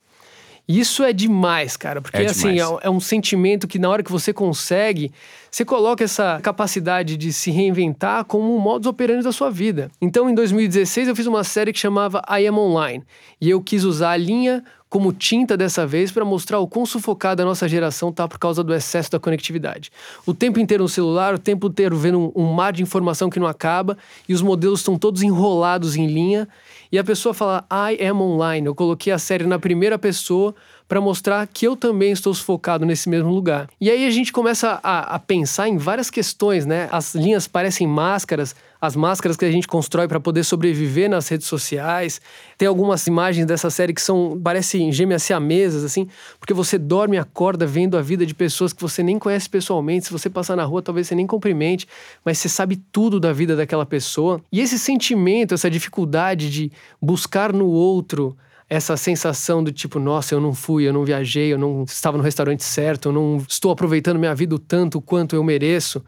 Isso 0.68 1.04
é 1.04 1.12
demais, 1.12 1.76
cara, 1.76 2.02
porque 2.02 2.16
é 2.16 2.26
assim, 2.26 2.58
é, 2.58 2.64
é, 2.82 2.90
um 2.90 2.98
sentimento 2.98 3.68
que 3.68 3.78
na 3.78 3.88
hora 3.88 4.02
que 4.02 4.10
você 4.10 4.32
consegue, 4.32 5.12
você 5.48 5.64
coloca 5.64 6.02
essa 6.02 6.40
capacidade 6.42 7.16
de 7.16 7.32
se 7.32 7.52
reinventar 7.52 8.24
como 8.24 8.54
um 8.54 8.58
modus 8.58 8.88
operandi 8.88 9.22
da 9.22 9.30
sua 9.30 9.48
vida. 9.48 9.90
Então, 10.00 10.28
em 10.28 10.34
2016, 10.34 11.06
eu 11.06 11.14
fiz 11.14 11.26
uma 11.26 11.44
série 11.44 11.72
que 11.72 11.78
chamava 11.78 12.20
I 12.28 12.48
Am 12.48 12.58
Online, 12.58 13.04
e 13.40 13.48
eu 13.48 13.62
quis 13.62 13.84
usar 13.84 14.10
a 14.10 14.16
linha 14.16 14.64
como 14.88 15.12
tinta 15.12 15.56
dessa 15.56 15.86
vez 15.86 16.10
para 16.10 16.24
mostrar 16.24 16.58
o 16.58 16.66
quão 16.66 16.86
sufocada 16.86 17.42
a 17.42 17.46
nossa 17.46 17.68
geração 17.68 18.12
tá 18.12 18.26
por 18.26 18.38
causa 18.38 18.62
do 18.62 18.74
excesso 18.74 19.10
da 19.10 19.20
conectividade. 19.20 19.90
O 20.24 20.32
tempo 20.32 20.58
inteiro 20.58 20.84
no 20.84 20.88
celular, 20.88 21.34
o 21.34 21.38
tempo 21.38 21.66
inteiro 21.66 21.96
vendo 21.96 22.18
um, 22.18 22.32
um 22.34 22.52
mar 22.52 22.72
de 22.72 22.82
informação 22.82 23.28
que 23.28 23.38
não 23.38 23.46
acaba 23.46 23.98
e 24.28 24.32
os 24.32 24.42
modelos 24.42 24.80
estão 24.80 24.96
todos 24.98 25.22
enrolados 25.22 25.96
em 25.96 26.06
linha 26.06 26.48
e 26.96 26.98
a 26.98 27.04
pessoa 27.04 27.34
fala 27.34 27.62
I 27.70 28.02
am 28.06 28.22
online. 28.22 28.66
Eu 28.66 28.74
coloquei 28.74 29.12
a 29.12 29.18
série 29.18 29.44
na 29.44 29.58
primeira 29.58 29.98
pessoa 29.98 30.54
para 30.88 30.98
mostrar 30.98 31.46
que 31.46 31.66
eu 31.66 31.76
também 31.76 32.10
estou 32.10 32.32
focado 32.32 32.86
nesse 32.86 33.06
mesmo 33.06 33.28
lugar. 33.28 33.68
E 33.78 33.90
aí 33.90 34.06
a 34.06 34.10
gente 34.10 34.32
começa 34.32 34.80
a, 34.82 35.14
a 35.14 35.18
pensar 35.18 35.68
em 35.68 35.76
várias 35.76 36.08
questões, 36.08 36.64
né? 36.64 36.88
As 36.90 37.14
linhas 37.14 37.46
parecem 37.46 37.86
máscaras, 37.86 38.56
as 38.86 38.96
máscaras 38.96 39.36
que 39.36 39.44
a 39.44 39.50
gente 39.50 39.66
constrói 39.66 40.08
para 40.08 40.18
poder 40.18 40.44
sobreviver 40.44 41.10
nas 41.10 41.28
redes 41.28 41.46
sociais. 41.46 42.20
Tem 42.56 42.66
algumas 42.66 43.06
imagens 43.06 43.46
dessa 43.46 43.68
série 43.68 43.92
que 43.92 44.00
são 44.00 44.40
parecem 44.42 44.90
gêmeas 44.92 45.22
siamesas 45.22 45.84
assim, 45.84 46.08
porque 46.38 46.54
você 46.54 46.78
dorme 46.78 47.16
e 47.16 47.18
acorda 47.18 47.66
vendo 47.66 47.96
a 47.96 48.02
vida 48.02 48.24
de 48.24 48.34
pessoas 48.34 48.72
que 48.72 48.80
você 48.80 49.02
nem 49.02 49.18
conhece 49.18 49.48
pessoalmente. 49.48 50.06
Se 50.06 50.12
você 50.12 50.30
passar 50.30 50.56
na 50.56 50.64
rua, 50.64 50.80
talvez 50.80 51.08
você 51.08 51.14
nem 51.14 51.26
cumprimente, 51.26 51.86
mas 52.24 52.38
você 52.38 52.48
sabe 52.48 52.76
tudo 52.90 53.20
da 53.20 53.32
vida 53.32 53.56
daquela 53.56 53.84
pessoa. 53.84 54.40
E 54.50 54.60
esse 54.60 54.78
sentimento, 54.78 55.54
essa 55.54 55.70
dificuldade 55.70 56.50
de 56.50 56.72
buscar 57.00 57.52
no 57.52 57.66
outro 57.66 58.36
essa 58.68 58.96
sensação 58.96 59.62
do 59.62 59.70
tipo, 59.70 60.00
nossa, 60.00 60.34
eu 60.34 60.40
não 60.40 60.52
fui, 60.52 60.88
eu 60.88 60.92
não 60.92 61.04
viajei, 61.04 61.52
eu 61.52 61.58
não 61.58 61.84
estava 61.84 62.18
no 62.18 62.24
restaurante 62.24 62.64
certo, 62.64 63.08
eu 63.08 63.12
não 63.12 63.36
estou 63.48 63.70
aproveitando 63.70 64.18
minha 64.18 64.34
vida 64.34 64.54
o 64.54 64.58
tanto 64.58 65.00
quanto 65.00 65.36
eu 65.36 65.44
mereço. 65.44 66.04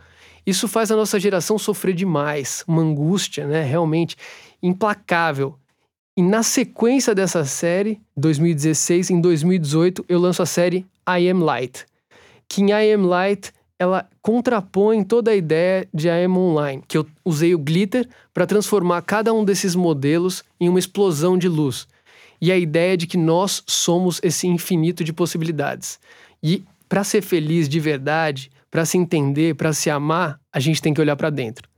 Isso 0.48 0.66
faz 0.66 0.90
a 0.90 0.96
nossa 0.96 1.20
geração 1.20 1.58
sofrer 1.58 1.94
demais, 1.94 2.64
uma 2.66 2.80
angústia, 2.80 3.46
né, 3.46 3.62
realmente 3.62 4.16
implacável. 4.62 5.54
E 6.16 6.22
na 6.22 6.42
sequência 6.42 7.14
dessa 7.14 7.44
série, 7.44 8.00
2016, 8.16 9.10
em 9.10 9.20
2018, 9.20 10.06
eu 10.08 10.18
lanço 10.18 10.40
a 10.40 10.46
série 10.46 10.86
I 11.06 11.28
Am 11.28 11.44
Light, 11.44 11.84
que 12.48 12.62
em 12.62 12.70
I 12.70 12.94
Am 12.94 13.04
Light 13.04 13.52
ela 13.78 14.08
contrapõe 14.22 15.04
toda 15.04 15.32
a 15.32 15.36
ideia 15.36 15.86
de 15.92 16.08
I 16.08 16.24
Am 16.24 16.38
Online, 16.38 16.82
que 16.88 16.96
eu 16.96 17.06
usei 17.22 17.54
o 17.54 17.58
glitter 17.58 18.08
para 18.32 18.46
transformar 18.46 19.02
cada 19.02 19.34
um 19.34 19.44
desses 19.44 19.74
modelos 19.74 20.42
em 20.58 20.70
uma 20.70 20.78
explosão 20.78 21.36
de 21.36 21.46
luz 21.46 21.86
e 22.40 22.50
a 22.50 22.56
ideia 22.56 22.96
de 22.96 23.06
que 23.06 23.18
nós 23.18 23.62
somos 23.66 24.18
esse 24.22 24.46
infinito 24.46 25.04
de 25.04 25.12
possibilidades. 25.12 26.00
E 26.42 26.64
para 26.88 27.04
ser 27.04 27.20
feliz 27.20 27.68
de 27.68 27.78
verdade, 27.78 28.50
para 28.70 28.84
se 28.84 28.98
entender, 28.98 29.54
para 29.54 29.72
se 29.72 29.90
amar, 29.90 30.38
a 30.52 30.60
gente 30.60 30.82
tem 30.82 30.92
que 30.92 31.00
olhar 31.00 31.16
para 31.16 31.30
dentro 31.30 31.68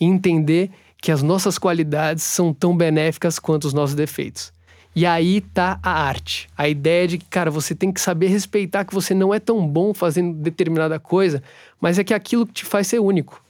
e 0.00 0.04
entender 0.04 0.70
que 1.00 1.12
as 1.12 1.22
nossas 1.22 1.58
qualidades 1.58 2.24
são 2.24 2.52
tão 2.52 2.76
benéficas 2.76 3.38
quanto 3.38 3.64
os 3.64 3.74
nossos 3.74 3.94
defeitos. 3.94 4.52
E 4.94 5.06
aí 5.06 5.40
tá 5.40 5.78
a 5.82 5.92
arte. 5.92 6.48
A 6.56 6.68
ideia 6.68 7.06
de 7.06 7.18
que, 7.18 7.26
cara, 7.26 7.50
você 7.50 7.74
tem 7.74 7.92
que 7.92 8.00
saber 8.00 8.28
respeitar 8.28 8.84
que 8.84 8.94
você 8.94 9.14
não 9.14 9.32
é 9.32 9.38
tão 9.38 9.66
bom 9.66 9.94
fazendo 9.94 10.34
determinada 10.34 10.98
coisa, 10.98 11.42
mas 11.80 11.98
é 11.98 12.04
que 12.04 12.14
aquilo 12.14 12.46
que 12.46 12.52
te 12.52 12.64
faz 12.64 12.88
ser 12.88 12.98
único. 12.98 13.40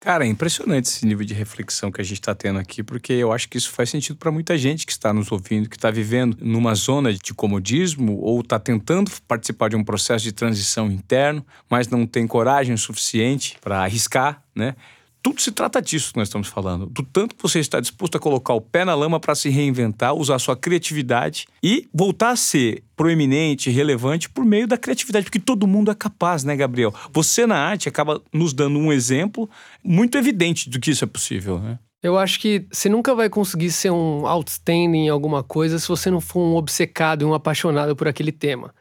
Cara, 0.00 0.24
é 0.24 0.28
impressionante 0.28 0.86
esse 0.86 1.04
nível 1.04 1.26
de 1.26 1.34
reflexão 1.34 1.90
que 1.90 2.00
a 2.00 2.04
gente 2.04 2.20
está 2.20 2.32
tendo 2.32 2.60
aqui, 2.60 2.84
porque 2.84 3.12
eu 3.12 3.32
acho 3.32 3.48
que 3.48 3.58
isso 3.58 3.72
faz 3.72 3.90
sentido 3.90 4.16
para 4.16 4.30
muita 4.30 4.56
gente 4.56 4.86
que 4.86 4.92
está 4.92 5.12
nos 5.12 5.32
ouvindo, 5.32 5.68
que 5.68 5.74
está 5.74 5.90
vivendo 5.90 6.36
numa 6.40 6.72
zona 6.76 7.12
de 7.12 7.34
comodismo 7.34 8.16
ou 8.20 8.40
está 8.40 8.60
tentando 8.60 9.10
participar 9.26 9.68
de 9.68 9.74
um 9.74 9.82
processo 9.82 10.22
de 10.22 10.30
transição 10.30 10.86
interno, 10.88 11.44
mas 11.68 11.88
não 11.88 12.06
tem 12.06 12.28
coragem 12.28 12.76
suficiente 12.76 13.58
para 13.60 13.80
arriscar, 13.82 14.40
né? 14.54 14.76
Tudo 15.22 15.40
se 15.40 15.50
trata 15.52 15.82
disso 15.82 16.12
que 16.12 16.18
nós 16.18 16.28
estamos 16.28 16.48
falando. 16.48 16.86
Do 16.86 17.02
tanto 17.02 17.34
que 17.34 17.42
você 17.42 17.58
está 17.58 17.80
disposto 17.80 18.16
a 18.16 18.20
colocar 18.20 18.54
o 18.54 18.60
pé 18.60 18.84
na 18.84 18.94
lama 18.94 19.18
para 19.18 19.34
se 19.34 19.48
reinventar, 19.48 20.14
usar 20.14 20.38
sua 20.38 20.56
criatividade 20.56 21.46
e 21.62 21.88
voltar 21.92 22.30
a 22.30 22.36
ser 22.36 22.82
proeminente, 22.96 23.70
relevante 23.70 24.28
por 24.28 24.44
meio 24.44 24.66
da 24.66 24.76
criatividade, 24.76 25.24
porque 25.24 25.40
todo 25.40 25.66
mundo 25.66 25.90
é 25.90 25.94
capaz, 25.94 26.44
né, 26.44 26.56
Gabriel? 26.56 26.94
Você 27.12 27.46
na 27.46 27.56
arte 27.56 27.88
acaba 27.88 28.22
nos 28.32 28.52
dando 28.52 28.78
um 28.78 28.92
exemplo 28.92 29.48
muito 29.82 30.16
evidente 30.16 30.70
do 30.70 30.80
que 30.80 30.90
isso 30.90 31.04
é 31.04 31.06
possível, 31.06 31.58
né? 31.58 31.78
Eu 32.00 32.16
acho 32.16 32.38
que 32.38 32.64
você 32.70 32.88
nunca 32.88 33.12
vai 33.12 33.28
conseguir 33.28 33.72
ser 33.72 33.90
um 33.90 34.24
outstanding 34.24 35.06
em 35.06 35.08
alguma 35.08 35.42
coisa 35.42 35.80
se 35.80 35.88
você 35.88 36.10
não 36.10 36.20
for 36.20 36.40
um 36.40 36.54
obcecado 36.54 37.22
e 37.22 37.24
um 37.24 37.34
apaixonado 37.34 37.96
por 37.96 38.06
aquele 38.06 38.30
tema. 38.30 38.72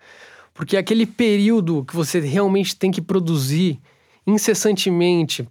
Porque 0.54 0.78
aquele 0.78 1.06
período 1.06 1.84
que 1.84 1.96
você 1.96 2.20
realmente 2.20 2.76
tem 2.76 2.92
que 2.92 3.02
produzir 3.02 3.80
incessantemente 4.26 5.48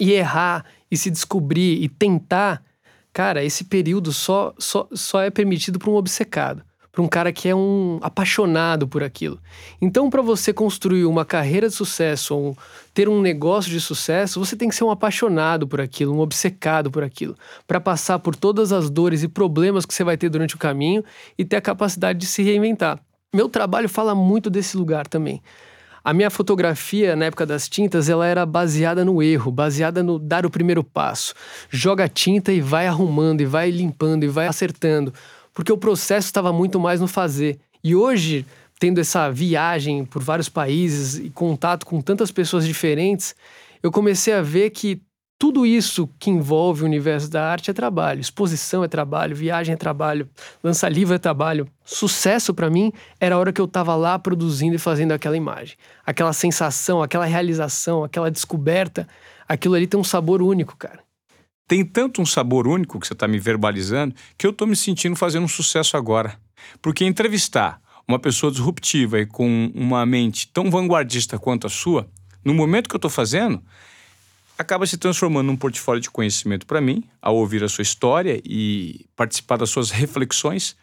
e 0.00 0.12
errar 0.12 0.64
e 0.90 0.96
se 0.96 1.10
descobrir 1.10 1.82
e 1.82 1.88
tentar, 1.88 2.64
cara, 3.12 3.44
esse 3.44 3.64
período 3.64 4.12
só, 4.12 4.54
só, 4.58 4.88
só 4.92 5.20
é 5.20 5.30
permitido 5.30 5.78
para 5.78 5.90
um 5.90 5.94
obcecado, 5.94 6.62
para 6.90 7.02
um 7.02 7.06
cara 7.06 7.32
que 7.32 7.48
é 7.48 7.54
um 7.54 8.00
apaixonado 8.02 8.88
por 8.88 9.02
aquilo. 9.02 9.38
Então, 9.80 10.08
para 10.08 10.22
você 10.22 10.52
construir 10.52 11.04
uma 11.04 11.24
carreira 11.24 11.68
de 11.68 11.74
sucesso 11.74 12.34
ou 12.34 12.58
ter 12.94 13.08
um 13.08 13.20
negócio 13.20 13.70
de 13.70 13.80
sucesso, 13.80 14.40
você 14.40 14.56
tem 14.56 14.68
que 14.68 14.74
ser 14.74 14.84
um 14.84 14.90
apaixonado 14.90 15.68
por 15.68 15.80
aquilo, 15.80 16.14
um 16.14 16.20
obcecado 16.20 16.90
por 16.90 17.04
aquilo, 17.04 17.36
para 17.68 17.78
passar 17.78 18.18
por 18.18 18.34
todas 18.34 18.72
as 18.72 18.88
dores 18.88 19.22
e 19.22 19.28
problemas 19.28 19.84
que 19.84 19.94
você 19.94 20.02
vai 20.02 20.16
ter 20.16 20.30
durante 20.30 20.56
o 20.56 20.58
caminho 20.58 21.04
e 21.38 21.44
ter 21.44 21.56
a 21.56 21.60
capacidade 21.60 22.18
de 22.18 22.26
se 22.26 22.42
reinventar. 22.42 22.98
Meu 23.32 23.48
trabalho 23.48 23.88
fala 23.88 24.12
muito 24.12 24.50
desse 24.50 24.76
lugar 24.76 25.06
também. 25.06 25.40
A 26.02 26.12
minha 26.12 26.30
fotografia, 26.30 27.14
na 27.14 27.26
época 27.26 27.44
das 27.44 27.68
tintas, 27.68 28.08
ela 28.08 28.26
era 28.26 28.46
baseada 28.46 29.04
no 29.04 29.22
erro, 29.22 29.50
baseada 29.50 30.02
no 30.02 30.18
dar 30.18 30.46
o 30.46 30.50
primeiro 30.50 30.82
passo. 30.82 31.34
Joga 31.68 32.08
tinta 32.08 32.52
e 32.52 32.60
vai 32.60 32.86
arrumando, 32.86 33.40
e 33.42 33.46
vai 33.46 33.70
limpando, 33.70 34.24
e 34.24 34.28
vai 34.28 34.46
acertando. 34.46 35.12
Porque 35.52 35.72
o 35.72 35.76
processo 35.76 36.26
estava 36.26 36.52
muito 36.52 36.80
mais 36.80 37.00
no 37.00 37.06
fazer. 37.06 37.58
E 37.84 37.94
hoje, 37.94 38.46
tendo 38.78 38.98
essa 38.98 39.30
viagem 39.30 40.04
por 40.04 40.22
vários 40.22 40.48
países 40.48 41.18
e 41.18 41.28
contato 41.30 41.84
com 41.84 42.00
tantas 42.00 42.30
pessoas 42.30 42.66
diferentes, 42.66 43.34
eu 43.82 43.90
comecei 43.90 44.32
a 44.32 44.42
ver 44.42 44.70
que 44.70 45.02
tudo 45.40 45.64
isso 45.64 46.06
que 46.18 46.28
envolve 46.28 46.82
o 46.82 46.84
universo 46.84 47.30
da 47.30 47.50
arte 47.50 47.70
é 47.70 47.72
trabalho. 47.72 48.20
Exposição 48.20 48.84
é 48.84 48.88
trabalho, 48.88 49.34
viagem 49.34 49.72
é 49.72 49.76
trabalho, 49.76 50.28
lançar 50.62 50.90
livro 50.90 51.14
é 51.14 51.18
trabalho. 51.18 51.66
Sucesso 51.82 52.52
para 52.52 52.68
mim 52.68 52.92
era 53.18 53.34
a 53.34 53.38
hora 53.38 53.50
que 53.50 53.58
eu 53.58 53.64
estava 53.64 53.96
lá 53.96 54.18
produzindo 54.18 54.74
e 54.74 54.78
fazendo 54.78 55.12
aquela 55.12 55.34
imagem. 55.34 55.78
Aquela 56.04 56.34
sensação, 56.34 57.02
aquela 57.02 57.24
realização, 57.24 58.04
aquela 58.04 58.30
descoberta, 58.30 59.08
aquilo 59.48 59.74
ali 59.76 59.86
tem 59.86 59.98
um 59.98 60.04
sabor 60.04 60.42
único, 60.42 60.76
cara. 60.76 61.00
Tem 61.66 61.86
tanto 61.86 62.20
um 62.20 62.26
sabor 62.26 62.68
único 62.68 63.00
que 63.00 63.06
você 63.06 63.14
está 63.14 63.26
me 63.26 63.38
verbalizando 63.38 64.14
que 64.36 64.46
eu 64.46 64.50
estou 64.50 64.68
me 64.68 64.76
sentindo 64.76 65.16
fazendo 65.16 65.44
um 65.44 65.48
sucesso 65.48 65.96
agora. 65.96 66.36
Porque 66.82 67.06
entrevistar 67.06 67.80
uma 68.06 68.18
pessoa 68.18 68.52
disruptiva 68.52 69.18
e 69.18 69.24
com 69.24 69.72
uma 69.74 70.04
mente 70.04 70.48
tão 70.48 70.70
vanguardista 70.70 71.38
quanto 71.38 71.66
a 71.66 71.70
sua, 71.70 72.06
no 72.44 72.52
momento 72.52 72.90
que 72.90 72.94
eu 72.94 72.98
estou 72.98 73.10
fazendo, 73.10 73.62
acaba 74.60 74.86
se 74.86 74.98
transformando 74.98 75.46
num 75.46 75.56
portfólio 75.56 76.02
de 76.02 76.10
conhecimento 76.10 76.66
para 76.66 76.82
mim, 76.82 77.02
ao 77.22 77.34
ouvir 77.34 77.64
a 77.64 77.68
sua 77.68 77.80
história 77.80 78.40
e 78.44 79.06
participar 79.16 79.56
das 79.56 79.70
suas 79.70 79.90
reflexões, 79.90 80.76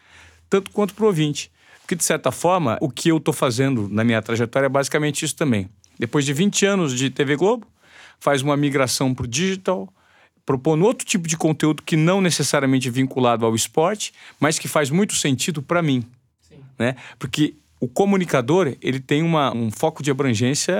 tanto 0.50 0.72
quanto 0.72 0.94
para 0.94 1.04
o 1.04 1.06
ouvinte. 1.06 1.50
Porque, 1.80 1.94
de 1.94 2.02
certa 2.02 2.32
forma, 2.32 2.76
o 2.80 2.90
que 2.90 3.08
eu 3.08 3.18
estou 3.18 3.32
fazendo 3.32 3.88
na 3.88 4.02
minha 4.02 4.20
trajetória 4.20 4.66
é 4.66 4.68
basicamente 4.68 5.24
isso 5.24 5.36
também. 5.36 5.70
Depois 5.96 6.24
de 6.24 6.32
20 6.32 6.66
anos 6.66 6.92
de 6.92 7.08
TV 7.08 7.36
Globo, 7.36 7.66
faz 8.18 8.42
uma 8.42 8.56
migração 8.56 9.14
para 9.14 9.24
o 9.24 9.28
digital, 9.28 9.88
propondo 10.44 10.84
outro 10.84 11.06
tipo 11.06 11.28
de 11.28 11.36
conteúdo 11.36 11.82
que 11.82 11.96
não 11.96 12.20
necessariamente 12.20 12.90
vinculado 12.90 13.46
ao 13.46 13.54
esporte, 13.54 14.12
mas 14.40 14.58
que 14.58 14.66
faz 14.66 14.90
muito 14.90 15.14
sentido 15.14 15.62
para 15.62 15.80
mim. 15.80 16.04
Sim. 16.40 16.56
Né? 16.76 16.96
Porque 17.16 17.54
o 17.80 17.86
comunicador 17.86 18.76
ele 18.82 18.98
tem 18.98 19.22
uma, 19.22 19.54
um 19.54 19.70
foco 19.70 20.02
de 20.02 20.10
abrangência 20.10 20.74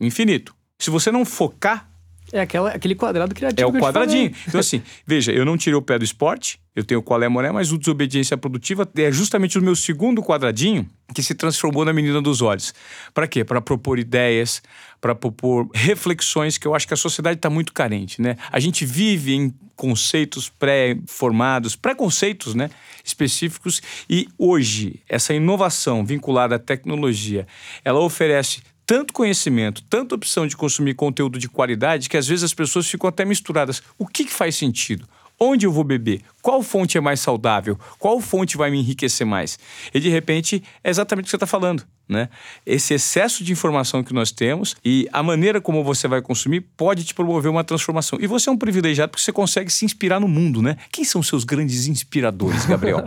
infinito. 0.00 0.54
Se 0.78 0.88
você 0.88 1.10
não 1.10 1.24
focar 1.24 1.93
é 2.34 2.40
aquela, 2.40 2.70
aquele 2.70 2.96
quadrado 2.96 3.32
criativo. 3.32 3.62
É 3.62 3.66
o 3.66 3.80
quadradinho. 3.80 4.32
Então, 4.48 4.58
assim, 4.58 4.82
veja, 5.06 5.30
eu 5.30 5.44
não 5.44 5.56
tirei 5.56 5.76
o 5.76 5.82
pé 5.82 5.96
do 5.96 6.04
esporte, 6.04 6.58
eu 6.74 6.82
tenho 6.82 7.00
qual 7.00 7.22
é 7.22 7.28
moré, 7.28 7.52
mas 7.52 7.70
o 7.70 7.78
desobediência 7.78 8.36
produtiva 8.36 8.88
é 8.96 9.12
justamente 9.12 9.56
o 9.56 9.62
meu 9.62 9.76
segundo 9.76 10.20
quadradinho 10.20 10.88
que 11.14 11.22
se 11.22 11.32
transformou 11.32 11.84
na 11.84 11.92
menina 11.92 12.20
dos 12.20 12.42
olhos. 12.42 12.74
Para 13.14 13.28
quê? 13.28 13.44
Para 13.44 13.60
propor 13.60 14.00
ideias, 14.00 14.60
para 15.00 15.14
propor 15.14 15.70
reflexões 15.72 16.58
que 16.58 16.66
eu 16.66 16.74
acho 16.74 16.88
que 16.88 16.94
a 16.94 16.96
sociedade 16.96 17.38
está 17.38 17.48
muito 17.48 17.72
carente, 17.72 18.20
né? 18.20 18.36
A 18.50 18.58
gente 18.58 18.84
vive 18.84 19.34
em 19.34 19.54
conceitos 19.76 20.48
pré-formados, 20.48 21.76
preconceitos, 21.76 22.54
né, 22.54 22.70
específicos 23.04 23.82
e 24.08 24.28
hoje 24.38 25.00
essa 25.08 25.34
inovação 25.34 26.04
vinculada 26.04 26.56
à 26.56 26.58
tecnologia, 26.58 27.46
ela 27.84 28.00
oferece 28.00 28.62
tanto 28.86 29.12
conhecimento, 29.12 29.82
tanta 29.82 30.14
opção 30.14 30.46
de 30.46 30.56
consumir 30.56 30.94
conteúdo 30.94 31.38
de 31.38 31.48
qualidade 31.48 32.08
que 32.08 32.16
às 32.16 32.26
vezes 32.26 32.44
as 32.44 32.54
pessoas 32.54 32.86
ficam 32.86 33.08
até 33.08 33.24
misturadas. 33.24 33.82
O 33.98 34.06
que, 34.06 34.24
que 34.24 34.32
faz 34.32 34.56
sentido? 34.56 35.06
Onde 35.38 35.66
eu 35.66 35.72
vou 35.72 35.82
beber? 35.82 36.22
Qual 36.40 36.62
fonte 36.62 36.96
é 36.96 37.00
mais 37.00 37.18
saudável? 37.18 37.78
Qual 37.98 38.20
fonte 38.20 38.56
vai 38.56 38.70
me 38.70 38.78
enriquecer 38.78 39.26
mais? 39.26 39.58
E 39.92 39.98
de 39.98 40.08
repente 40.08 40.62
é 40.82 40.90
exatamente 40.90 41.24
o 41.24 41.26
que 41.26 41.30
você 41.30 41.36
está 41.36 41.46
falando, 41.46 41.84
né? 42.08 42.28
Esse 42.64 42.94
excesso 42.94 43.42
de 43.42 43.50
informação 43.50 44.04
que 44.04 44.14
nós 44.14 44.30
temos 44.30 44.76
e 44.84 45.08
a 45.12 45.22
maneira 45.24 45.60
como 45.60 45.82
você 45.82 46.06
vai 46.06 46.22
consumir 46.22 46.60
pode 46.76 47.02
te 47.04 47.12
promover 47.12 47.50
uma 47.50 47.64
transformação. 47.64 48.18
E 48.22 48.28
você 48.28 48.48
é 48.48 48.52
um 48.52 48.56
privilegiado 48.56 49.10
porque 49.10 49.24
você 49.24 49.32
consegue 49.32 49.72
se 49.72 49.84
inspirar 49.84 50.20
no 50.20 50.28
mundo, 50.28 50.62
né? 50.62 50.76
Quem 50.92 51.04
são 51.04 51.20
seus 51.20 51.42
grandes 51.42 51.88
inspiradores, 51.88 52.64
Gabriel? 52.66 53.02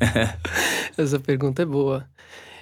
Essa 0.98 1.18
pergunta 1.18 1.62
é 1.62 1.66
boa. 1.66 2.06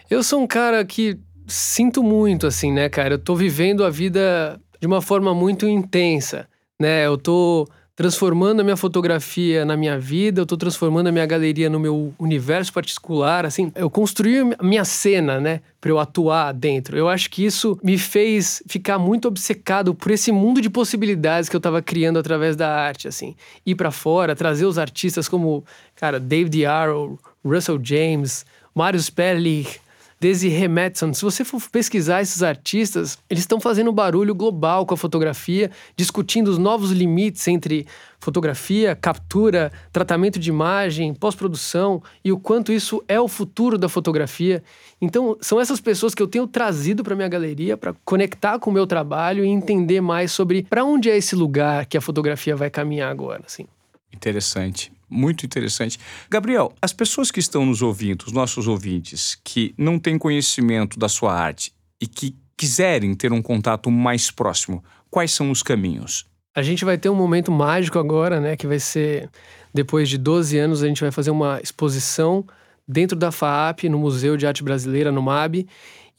Eu 0.08 0.22
sou 0.22 0.40
um 0.40 0.46
cara 0.46 0.84
que 0.84 1.18
sinto 1.46 2.02
muito, 2.02 2.46
assim, 2.46 2.72
né, 2.72 2.88
cara? 2.88 3.14
Eu 3.14 3.18
tô 3.18 3.34
vivendo 3.34 3.84
a 3.84 3.90
vida 3.90 4.60
de 4.80 4.86
uma 4.86 5.00
forma 5.00 5.34
muito 5.34 5.66
intensa, 5.66 6.48
né? 6.78 7.06
Eu 7.06 7.16
tô 7.16 7.68
transformando 7.96 8.60
a 8.60 8.64
minha 8.64 8.76
fotografia 8.76 9.64
na 9.64 9.76
minha 9.76 9.96
vida, 9.98 10.40
eu 10.40 10.46
tô 10.46 10.56
transformando 10.56 11.06
a 11.06 11.12
minha 11.12 11.24
galeria 11.24 11.70
no 11.70 11.78
meu 11.78 12.12
universo 12.18 12.72
particular, 12.72 13.46
assim, 13.46 13.70
eu 13.76 13.88
construí 13.88 14.40
a 14.58 14.62
minha 14.64 14.84
cena, 14.84 15.40
né, 15.40 15.60
para 15.80 15.90
eu 15.90 15.98
atuar 16.00 16.52
dentro. 16.52 16.98
Eu 16.98 17.08
acho 17.08 17.30
que 17.30 17.44
isso 17.44 17.78
me 17.84 17.96
fez 17.96 18.62
ficar 18.66 18.98
muito 18.98 19.28
obcecado 19.28 19.94
por 19.94 20.10
esse 20.10 20.32
mundo 20.32 20.60
de 20.60 20.68
possibilidades 20.68 21.48
que 21.48 21.54
eu 21.54 21.60
tava 21.60 21.80
criando 21.80 22.18
através 22.18 22.56
da 22.56 22.68
arte, 22.68 23.06
assim. 23.06 23.36
Ir 23.64 23.76
para 23.76 23.92
fora, 23.92 24.34
trazer 24.34 24.66
os 24.66 24.76
artistas 24.76 25.28
como, 25.28 25.64
cara, 25.94 26.18
David 26.18 26.62
Yarrow, 26.62 27.16
Russell 27.44 27.78
James, 27.80 28.44
Marius 28.74 29.08
Perlich, 29.08 29.80
Desiree 30.24 30.68
Madison. 30.68 31.12
Se 31.12 31.20
você 31.20 31.44
for 31.44 31.60
pesquisar 31.68 32.22
esses 32.22 32.42
artistas, 32.42 33.18
eles 33.28 33.42
estão 33.42 33.60
fazendo 33.60 33.92
barulho 33.92 34.34
global 34.34 34.86
com 34.86 34.94
a 34.94 34.96
fotografia, 34.96 35.70
discutindo 35.94 36.48
os 36.48 36.56
novos 36.56 36.90
limites 36.92 37.46
entre 37.46 37.86
fotografia, 38.18 38.96
captura, 38.96 39.70
tratamento 39.92 40.38
de 40.38 40.48
imagem, 40.48 41.12
pós-produção 41.12 42.02
e 42.24 42.32
o 42.32 42.38
quanto 42.38 42.72
isso 42.72 43.04
é 43.06 43.20
o 43.20 43.28
futuro 43.28 43.76
da 43.76 43.86
fotografia. 43.86 44.64
Então, 44.98 45.36
são 45.42 45.60
essas 45.60 45.78
pessoas 45.78 46.14
que 46.14 46.22
eu 46.22 46.26
tenho 46.26 46.46
trazido 46.46 47.04
para 47.04 47.14
minha 47.14 47.28
galeria 47.28 47.76
para 47.76 47.94
conectar 48.02 48.58
com 48.58 48.70
o 48.70 48.72
meu 48.72 48.86
trabalho 48.86 49.44
e 49.44 49.48
entender 49.48 50.00
mais 50.00 50.32
sobre 50.32 50.62
para 50.62 50.86
onde 50.86 51.10
é 51.10 51.18
esse 51.18 51.36
lugar 51.36 51.84
que 51.84 51.98
a 51.98 52.00
fotografia 52.00 52.56
vai 52.56 52.70
caminhar 52.70 53.10
agora, 53.10 53.42
assim. 53.44 53.66
Interessante 54.10 54.90
muito 55.08 55.44
interessante. 55.46 55.98
Gabriel, 56.30 56.72
as 56.80 56.92
pessoas 56.92 57.30
que 57.30 57.40
estão 57.40 57.64
nos 57.64 57.82
ouvindo, 57.82 58.22
os 58.22 58.32
nossos 58.32 58.66
ouvintes, 58.66 59.38
que 59.44 59.74
não 59.76 59.98
têm 59.98 60.18
conhecimento 60.18 60.98
da 60.98 61.08
sua 61.08 61.32
arte 61.32 61.72
e 62.00 62.06
que 62.06 62.36
quiserem 62.56 63.14
ter 63.14 63.32
um 63.32 63.42
contato 63.42 63.90
mais 63.90 64.30
próximo, 64.30 64.82
quais 65.10 65.32
são 65.32 65.50
os 65.50 65.62
caminhos? 65.62 66.26
A 66.54 66.62
gente 66.62 66.84
vai 66.84 66.96
ter 66.96 67.08
um 67.08 67.14
momento 67.14 67.50
mágico 67.50 67.98
agora, 67.98 68.40
né? 68.40 68.56
Que 68.56 68.66
vai 68.66 68.78
ser 68.78 69.28
depois 69.72 70.08
de 70.08 70.16
12 70.16 70.56
anos, 70.56 70.82
a 70.82 70.86
gente 70.86 71.00
vai 71.00 71.10
fazer 71.10 71.30
uma 71.30 71.60
exposição 71.60 72.44
dentro 72.86 73.18
da 73.18 73.32
FAAP, 73.32 73.84
no 73.84 73.98
Museu 73.98 74.36
de 74.36 74.46
Arte 74.46 74.62
Brasileira, 74.62 75.10
no 75.10 75.20
MAB, 75.20 75.66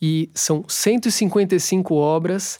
e 0.02 0.30
são 0.34 0.66
155 0.68 1.96
obras, 1.96 2.60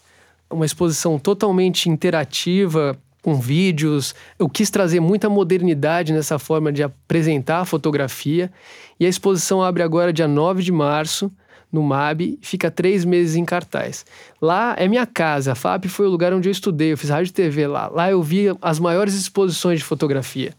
uma 0.50 0.64
exposição 0.64 1.18
totalmente 1.18 1.90
interativa, 1.90 2.98
com 3.26 3.34
vídeos. 3.34 4.14
Eu 4.38 4.48
quis 4.48 4.70
trazer 4.70 5.00
muita 5.00 5.28
modernidade 5.28 6.12
nessa 6.12 6.38
forma 6.38 6.72
de 6.72 6.84
apresentar 6.84 7.58
a 7.58 7.64
fotografia. 7.64 8.52
E 9.00 9.04
a 9.04 9.08
exposição 9.08 9.60
abre 9.60 9.82
agora 9.82 10.12
dia 10.12 10.28
9 10.28 10.62
de 10.62 10.70
março 10.70 11.32
no 11.72 11.82
MAB, 11.82 12.38
fica 12.40 12.70
três 12.70 13.04
meses 13.04 13.34
em 13.34 13.44
cartaz. 13.44 14.06
Lá 14.40 14.76
é 14.78 14.86
minha 14.86 15.04
casa, 15.04 15.50
a 15.50 15.54
FAP 15.56 15.86
foi 15.86 16.06
o 16.06 16.08
lugar 16.08 16.32
onde 16.32 16.48
eu 16.48 16.52
estudei, 16.52 16.92
eu 16.92 16.96
fiz 16.96 17.10
rádio 17.10 17.30
e 17.30 17.32
TV 17.32 17.66
lá. 17.66 17.88
Lá 17.88 18.08
eu 18.08 18.22
vi 18.22 18.44
as 18.62 18.78
maiores 18.78 19.14
exposições 19.14 19.80
de 19.80 19.84
fotografia. 19.84 20.54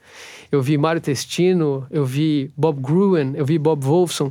Eu 0.51 0.61
vi 0.61 0.77
Mário 0.77 0.99
Testino, 0.99 1.87
eu 1.89 2.03
vi 2.03 2.51
Bob 2.57 2.81
Gruen, 2.81 3.31
eu 3.35 3.45
vi 3.45 3.57
Bob 3.57 3.81
Wolfson. 3.81 4.29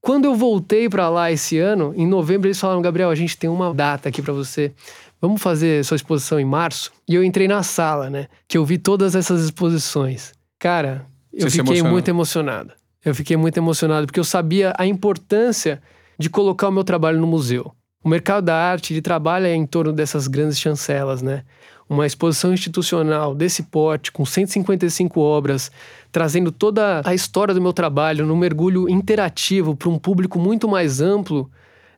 Quando 0.00 0.24
eu 0.24 0.34
voltei 0.34 0.88
para 0.88 1.08
lá 1.08 1.30
esse 1.30 1.58
ano, 1.58 1.92
em 1.96 2.06
novembro 2.06 2.48
eles 2.48 2.58
falaram: 2.58 2.80
Gabriel, 2.80 3.10
a 3.10 3.14
gente 3.14 3.36
tem 3.36 3.50
uma 3.50 3.72
data 3.74 4.08
aqui 4.08 4.22
para 4.22 4.32
você. 4.32 4.72
Vamos 5.20 5.42
fazer 5.42 5.84
sua 5.84 5.96
exposição 5.96 6.40
em 6.40 6.44
março? 6.44 6.90
E 7.06 7.14
eu 7.14 7.22
entrei 7.22 7.46
na 7.46 7.62
sala, 7.62 8.08
né? 8.08 8.26
Que 8.48 8.56
eu 8.56 8.64
vi 8.64 8.78
todas 8.78 9.14
essas 9.14 9.44
exposições. 9.44 10.32
Cara, 10.58 11.04
eu 11.32 11.50
Você 11.50 11.58
fiquei 11.58 11.82
muito 11.82 12.08
emocionado. 12.08 12.72
Eu 13.04 13.14
fiquei 13.14 13.36
muito 13.36 13.56
emocionado 13.56 14.06
porque 14.06 14.20
eu 14.20 14.24
sabia 14.24 14.72
a 14.78 14.86
importância 14.86 15.82
de 16.18 16.30
colocar 16.30 16.68
o 16.68 16.72
meu 16.72 16.84
trabalho 16.84 17.20
no 17.20 17.26
museu. 17.26 17.72
O 18.02 18.08
mercado 18.08 18.44
da 18.44 18.56
arte 18.56 18.94
ele 18.94 19.02
trabalha 19.02 19.54
em 19.54 19.66
torno 19.66 19.92
dessas 19.92 20.26
grandes 20.26 20.58
chancelas, 20.58 21.20
né? 21.20 21.44
Uma 21.90 22.06
exposição 22.06 22.54
institucional 22.54 23.34
desse 23.34 23.64
porte, 23.64 24.12
com 24.12 24.24
155 24.24 25.18
obras, 25.18 25.72
trazendo 26.12 26.52
toda 26.52 27.02
a 27.04 27.12
história 27.12 27.52
do 27.52 27.60
meu 27.60 27.72
trabalho 27.72 28.24
num 28.24 28.36
mergulho 28.36 28.88
interativo 28.88 29.74
para 29.74 29.88
um 29.88 29.98
público 29.98 30.38
muito 30.38 30.68
mais 30.68 31.00
amplo. 31.00 31.50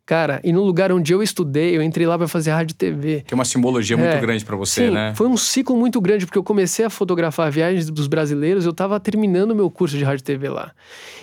Cara, 0.06 0.40
e 0.42 0.50
no 0.50 0.64
lugar 0.64 0.90
onde 0.90 1.12
eu 1.12 1.22
estudei, 1.22 1.76
eu 1.76 1.82
entrei 1.82 2.06
lá 2.06 2.16
para 2.16 2.26
fazer 2.26 2.52
rádio 2.52 2.72
e 2.72 2.76
TV. 2.76 3.22
Que 3.26 3.34
é 3.34 3.36
uma 3.36 3.44
simbologia 3.44 3.94
muito 3.96 4.10
É, 4.10 4.18
grande 4.20 4.44
pra 4.46 4.56
você, 4.56 4.88
Sim, 4.88 4.94
né? 4.94 5.12
foi 5.14 5.28
um 5.28 5.36
ciclo 5.36 5.76
muito 5.76 6.00
grande, 6.00 6.24
porque 6.24 6.38
eu 6.38 6.42
comecei 6.42 6.84
a 6.86 6.90
fotografar 6.90 7.52
viagens 7.52 7.90
dos 7.90 8.06
brasileiros, 8.06 8.64
eu 8.64 8.70
estava 8.72 8.98
terminando 8.98 9.50
o 9.50 9.54
meu 9.54 9.70
curso 9.70 9.96
de 9.98 10.04
rádio 10.04 10.22
e 10.22 10.24
TV 10.24 10.48
lá. 10.48 10.72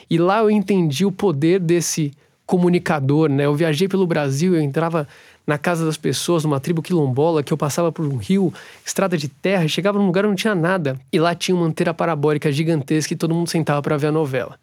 E 0.07 0.17
lá 0.19 0.39
eu 0.39 0.49
entendi 0.51 1.05
o 1.05 1.11
poder 1.11 1.59
desse 1.59 2.11
comunicador, 2.45 3.29
né? 3.29 3.45
Eu 3.45 3.53
viajei 3.53 3.87
pelo 3.87 4.07
Brasil, 4.07 4.55
eu 4.55 4.61
entrava 4.61 5.07
na 5.45 5.57
casa 5.57 5.85
das 5.85 5.97
pessoas, 5.97 6.43
numa 6.43 6.59
tribo 6.59 6.81
quilombola, 6.81 7.41
que 7.41 7.51
eu 7.51 7.57
passava 7.57 7.91
por 7.91 8.05
um 8.05 8.17
rio, 8.17 8.53
estrada 8.85 9.17
de 9.17 9.27
terra, 9.27 9.65
e 9.65 9.69
chegava 9.69 9.97
num 9.97 10.05
lugar 10.05 10.23
onde 10.25 10.29
não 10.29 10.35
tinha 10.35 10.55
nada. 10.55 10.99
E 11.11 11.19
lá 11.19 11.33
tinha 11.33 11.55
uma 11.55 11.65
antena 11.65 11.93
parabólica 11.93 12.51
gigantesca 12.51 13.13
e 13.13 13.17
todo 13.17 13.33
mundo 13.33 13.49
sentava 13.49 13.81
para 13.81 13.97
ver 13.97 14.07
a 14.07 14.11
novela. 14.11 14.59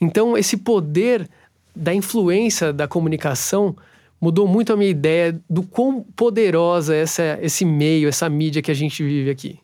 Então, 0.00 0.36
esse 0.36 0.56
poder 0.56 1.28
da 1.74 1.94
influência 1.94 2.72
da 2.72 2.86
comunicação 2.86 3.74
mudou 4.20 4.46
muito 4.46 4.72
a 4.72 4.76
minha 4.76 4.90
ideia 4.90 5.40
do 5.48 5.62
quão 5.62 6.02
poderosa 6.16 6.94
é 6.94 7.00
essa, 7.00 7.38
esse 7.40 7.64
meio, 7.64 8.08
essa 8.08 8.28
mídia 8.28 8.60
que 8.60 8.70
a 8.70 8.74
gente 8.74 9.02
vive 9.02 9.30
aqui. 9.30 9.58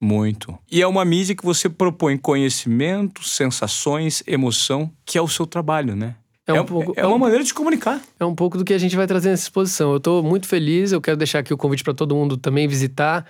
Muito. 0.00 0.56
E 0.70 0.80
é 0.80 0.86
uma 0.86 1.04
mídia 1.04 1.34
que 1.34 1.44
você 1.44 1.68
propõe 1.68 2.16
conhecimento, 2.16 3.24
sensações, 3.24 4.22
emoção, 4.26 4.90
que 5.04 5.18
é 5.18 5.22
o 5.22 5.26
seu 5.26 5.44
trabalho, 5.46 5.96
né? 5.96 6.14
É 6.48 6.52
um 6.54 6.56
é, 6.56 6.64
pouco- 6.64 6.92
é 6.96 7.06
uma 7.06 7.18
maneira 7.18 7.44
de 7.44 7.52
comunicar. 7.52 8.00
É 8.18 8.24
um 8.24 8.34
pouco 8.34 8.56
do 8.56 8.64
que 8.64 8.72
a 8.72 8.78
gente 8.78 8.96
vai 8.96 9.06
trazer 9.06 9.28
nessa 9.28 9.42
exposição. 9.42 9.90
Eu 9.90 9.98
estou 9.98 10.22
muito 10.22 10.48
feliz, 10.48 10.92
eu 10.92 11.00
quero 11.00 11.16
deixar 11.16 11.40
aqui 11.40 11.52
o 11.52 11.58
convite 11.58 11.84
para 11.84 11.92
todo 11.92 12.14
mundo 12.14 12.36
também 12.38 12.66
visitar. 12.66 13.26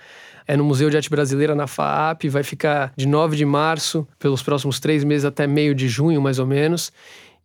É 0.47 0.55
no 0.55 0.63
Museu 0.63 0.89
de 0.89 0.95
Arte 0.95 1.09
Brasileira, 1.09 1.53
na 1.53 1.67
FAAP, 1.67 2.29
vai 2.29 2.43
ficar 2.43 2.93
de 2.95 3.07
9 3.07 3.35
de 3.35 3.45
março, 3.45 4.07
pelos 4.17 4.41
próximos 4.41 4.79
três 4.79 5.03
meses 5.03 5.25
até 5.25 5.45
meio 5.45 5.75
de 5.75 5.87
junho, 5.87 6.21
mais 6.21 6.39
ou 6.39 6.47
menos. 6.47 6.91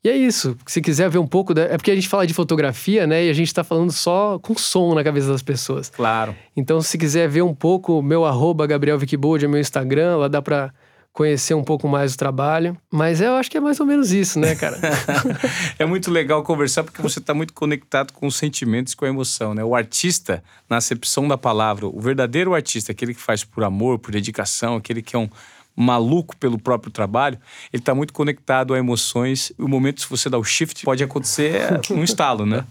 E 0.05 0.09
é 0.09 0.17
isso. 0.17 0.57
Se 0.67 0.81
quiser 0.81 1.11
ver 1.11 1.19
um 1.19 1.27
pouco. 1.27 1.53
Da... 1.53 1.63
É 1.63 1.77
porque 1.77 1.91
a 1.91 1.95
gente 1.95 2.09
fala 2.09 2.27
de 2.27 2.35
fotografia, 2.35 3.07
né? 3.07 3.25
E 3.25 3.31
a 3.31 3.33
gente 3.33 3.49
está 3.49 3.65
falando 3.65 3.91
só 3.91 4.39
com 4.39 4.55
som 4.57 4.95
na 4.95 5.03
cabeça 5.03 5.29
das 5.29 5.43
pessoas. 5.43 5.91
Claro. 5.91 6.37
Então, 6.55 6.81
se 6.83 6.97
quiser 6.97 7.29
ver 7.29 7.43
um 7.43 7.55
pouco, 7.55 8.01
meu 8.01 8.25
arroba 8.25 8.67
Gabriel 8.67 8.99
Wikibold 8.99 9.45
é 9.45 9.49
meu 9.49 9.59
Instagram, 9.61 10.19
lá 10.19 10.29
dá 10.29 10.41
para 10.41 10.73
conhecer 11.15 11.55
um 11.55 11.63
pouco 11.63 11.89
mais 11.89 12.13
do 12.13 12.19
trabalho. 12.19 12.77
Mas 12.93 13.21
eu 13.21 13.37
acho 13.37 13.49
que 13.49 13.57
é 13.57 13.61
mais 13.61 13.79
ou 13.79 13.87
menos 13.87 14.13
isso, 14.13 14.39
né, 14.39 14.55
cara? 14.57 14.79
é 15.79 15.87
muito 15.87 16.11
legal 16.11 16.43
conversar 16.43 16.83
porque 16.83 17.01
você 17.01 17.21
está 17.21 17.33
muito 17.33 17.55
conectado 17.55 18.13
com 18.13 18.27
os 18.27 18.37
sentimentos 18.37 18.93
e 18.93 18.97
com 18.97 19.05
a 19.05 19.09
emoção, 19.09 19.55
né? 19.55 19.65
O 19.65 19.77
artista, 19.77 20.43
na 20.69 20.77
acepção 20.77 21.27
da 21.29 21.39
palavra, 21.39 21.87
o 21.87 22.01
verdadeiro 22.01 22.53
artista, 22.53 22.91
aquele 22.91 23.15
que 23.15 23.21
faz 23.21 23.45
por 23.45 23.63
amor, 23.63 24.01
por 24.01 24.11
dedicação, 24.11 24.75
aquele 24.75 25.01
que 25.01 25.15
é 25.15 25.19
um 25.19 25.31
maluco 25.77 26.37
pelo 26.37 26.59
próprio 26.59 26.91
trabalho, 26.91 27.39
ele 27.73 27.81
está 27.81 27.95
muito 27.95 28.13
conectado 28.13 28.75
a 28.75 28.79
emoções. 28.79 29.53
O 29.57 29.69
momento 29.69 30.01
se 30.01 30.11
você 30.11 30.29
dá 30.29 30.37
o 30.37 30.45
shift 30.45 30.85
pode 30.85 31.03
acontecer 31.03 31.81
num 31.91 32.03
estalo, 32.03 32.45
né? 32.45 32.65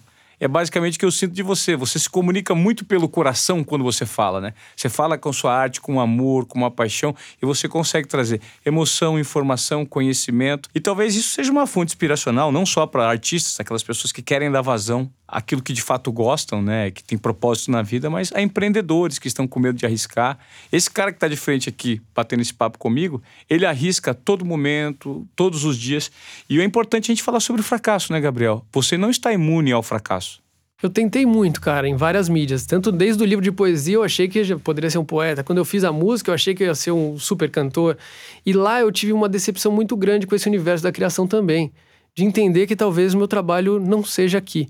É 0.44 0.48
basicamente 0.50 0.98
o 0.98 1.00
que 1.00 1.06
eu 1.06 1.12
sinto 1.12 1.32
de 1.32 1.42
você. 1.42 1.74
Você 1.78 1.98
se 1.98 2.10
comunica 2.10 2.54
muito 2.54 2.84
pelo 2.84 3.08
coração 3.08 3.64
quando 3.64 3.82
você 3.82 4.06
fala, 4.06 4.42
né? 4.42 4.54
Você 4.76 4.90
fala 4.90 5.18
com 5.18 5.32
sua 5.32 5.56
arte, 5.56 5.80
com 5.80 6.02
amor, 6.02 6.46
com 6.46 6.58
uma 6.60 6.70
paixão, 6.70 7.16
e 7.42 7.46
você 7.46 7.70
consegue 7.70 8.10
trazer 8.10 8.42
emoção, 8.66 9.18
informação, 9.18 9.86
conhecimento. 9.86 10.70
E 10.76 10.82
talvez 10.82 11.16
isso 11.16 11.30
seja 11.30 11.50
uma 11.50 11.66
fonte 11.66 11.92
inspiracional, 11.92 12.52
não 12.52 12.66
só 12.66 12.86
para 12.86 13.08
artistas, 13.08 13.58
aquelas 13.58 13.84
pessoas 13.84 14.12
que 14.12 14.22
querem 14.22 14.52
dar 14.52 14.62
vazão 14.62 15.10
àquilo 15.26 15.64
que 15.64 15.72
de 15.72 15.82
fato 15.82 16.12
gostam, 16.12 16.62
né? 16.62 16.92
Que 16.92 17.02
tem 17.02 17.18
propósito 17.18 17.72
na 17.72 17.82
vida, 17.82 18.10
mas 18.10 18.30
a 18.34 18.42
empreendedores 18.42 19.18
que 19.18 19.30
estão 19.30 19.48
com 19.48 19.62
medo 19.62 19.78
de 19.78 19.86
arriscar. 19.86 20.38
Esse 20.70 20.92
cara 20.92 21.14
que 21.14 21.16
está 21.16 21.30
de 21.30 21.38
frente 21.38 21.70
aqui, 21.70 22.02
batendo 22.14 22.42
esse 22.42 22.54
papo 22.54 22.78
comigo, 22.78 23.24
ele 23.50 23.66
arrisca 23.66 24.12
a 24.12 24.14
todo 24.14 24.44
momento, 24.44 25.26
todos 25.38 25.64
os 25.64 25.78
dias. 25.78 26.12
E 26.50 26.60
é 26.60 26.66
importante 26.66 27.10
a 27.10 27.16
gente 27.16 27.24
falar 27.24 27.40
sobre 27.40 27.62
o 27.62 27.64
fracasso, 27.64 28.12
né, 28.12 28.20
Gabriel? 28.20 28.66
Você 28.74 28.98
não 28.98 29.10
está 29.10 29.32
imune 29.32 29.72
ao 29.72 29.82
fracasso. 29.82 30.33
Eu 30.84 30.90
tentei 30.90 31.26
muito, 31.26 31.62
cara, 31.62 31.88
em 31.88 31.96
várias 31.96 32.28
mídias. 32.28 32.66
Tanto 32.66 32.92
desde 32.92 33.24
o 33.24 33.26
livro 33.26 33.42
de 33.42 33.54
poesia 33.54 33.96
eu 33.96 34.04
achei 34.04 34.28
que 34.28 34.40
eu 34.40 34.60
poderia 34.60 34.90
ser 34.90 34.98
um 34.98 35.06
poeta. 35.06 35.42
Quando 35.42 35.60
eu 35.60 35.64
fiz 35.64 35.86
a 35.86 35.94
música, 35.94 36.30
eu 36.30 36.36
achei 36.36 36.54
que 36.54 36.62
eu 36.62 36.68
ia 36.68 36.76
ser 36.76 36.92
um 36.92 37.18
super 37.18 37.50
cantor. 37.50 37.98
E 38.46 38.52
lá 38.52 38.82
eu 38.82 38.92
tive 38.92 39.14
uma 39.14 39.30
decepção 39.30 39.72
muito 39.72 39.96
grande 39.96 40.28
com 40.28 40.36
esse 40.36 40.46
universo 40.46 40.84
da 40.84 40.92
criação 40.92 41.26
também. 41.26 41.72
De 42.14 42.26
entender 42.26 42.68
que 42.68 42.76
talvez 42.76 43.14
o 43.14 43.18
meu 43.18 43.30
trabalho 43.30 43.80
não 43.80 44.04
seja 44.04 44.38
aqui. 44.38 44.68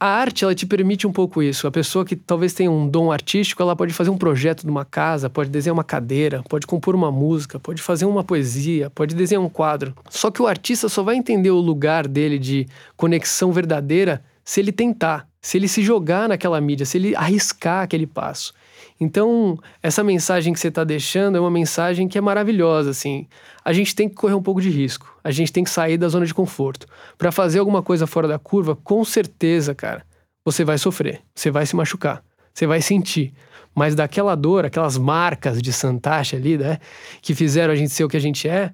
A 0.00 0.08
arte, 0.08 0.42
ela 0.42 0.56
te 0.56 0.66
permite 0.66 1.06
um 1.06 1.12
pouco 1.12 1.40
isso. 1.40 1.68
A 1.68 1.70
pessoa 1.70 2.04
que 2.04 2.16
talvez 2.16 2.52
tenha 2.52 2.68
um 2.68 2.88
dom 2.88 3.12
artístico, 3.12 3.62
ela 3.62 3.76
pode 3.76 3.92
fazer 3.92 4.10
um 4.10 4.18
projeto 4.18 4.64
de 4.64 4.70
uma 4.70 4.84
casa, 4.84 5.30
pode 5.30 5.50
desenhar 5.50 5.72
uma 5.74 5.84
cadeira, 5.84 6.42
pode 6.48 6.66
compor 6.66 6.96
uma 6.96 7.12
música, 7.12 7.60
pode 7.60 7.80
fazer 7.80 8.06
uma 8.06 8.24
poesia, 8.24 8.90
pode 8.90 9.14
desenhar 9.14 9.40
um 9.40 9.48
quadro. 9.48 9.94
Só 10.10 10.32
que 10.32 10.42
o 10.42 10.48
artista 10.48 10.88
só 10.88 11.04
vai 11.04 11.14
entender 11.14 11.52
o 11.52 11.60
lugar 11.60 12.08
dele 12.08 12.40
de 12.40 12.66
conexão 12.96 13.52
verdadeira 13.52 14.20
se 14.44 14.60
ele 14.60 14.72
tentar, 14.72 15.26
se 15.44 15.58
ele 15.58 15.68
se 15.68 15.82
jogar 15.82 16.26
naquela 16.26 16.58
mídia, 16.58 16.86
se 16.86 16.96
ele 16.96 17.14
arriscar 17.14 17.82
aquele 17.82 18.06
passo. 18.06 18.54
Então, 18.98 19.58
essa 19.82 20.02
mensagem 20.02 20.54
que 20.54 20.58
você 20.58 20.68
está 20.68 20.84
deixando 20.84 21.36
é 21.36 21.40
uma 21.40 21.50
mensagem 21.50 22.08
que 22.08 22.16
é 22.16 22.20
maravilhosa, 22.20 22.88
assim. 22.88 23.26
A 23.62 23.70
gente 23.70 23.94
tem 23.94 24.08
que 24.08 24.14
correr 24.14 24.32
um 24.32 24.42
pouco 24.42 24.58
de 24.58 24.70
risco. 24.70 25.20
A 25.22 25.30
gente 25.30 25.52
tem 25.52 25.62
que 25.62 25.68
sair 25.68 25.98
da 25.98 26.08
zona 26.08 26.24
de 26.24 26.32
conforto. 26.32 26.86
Para 27.18 27.30
fazer 27.30 27.58
alguma 27.58 27.82
coisa 27.82 28.06
fora 28.06 28.26
da 28.26 28.38
curva, 28.38 28.74
com 28.74 29.04
certeza, 29.04 29.74
cara, 29.74 30.06
você 30.42 30.64
vai 30.64 30.78
sofrer, 30.78 31.20
você 31.34 31.50
vai 31.50 31.66
se 31.66 31.76
machucar, 31.76 32.24
você 32.54 32.66
vai 32.66 32.80
sentir. 32.80 33.34
Mas 33.74 33.94
daquela 33.94 34.34
dor, 34.34 34.64
aquelas 34.64 34.96
marcas 34.96 35.60
de 35.60 35.74
Santacha 35.74 36.38
ali, 36.38 36.56
né, 36.56 36.78
que 37.20 37.34
fizeram 37.34 37.74
a 37.74 37.76
gente 37.76 37.90
ser 37.90 38.04
o 38.04 38.08
que 38.08 38.16
a 38.16 38.20
gente 38.20 38.48
é, 38.48 38.72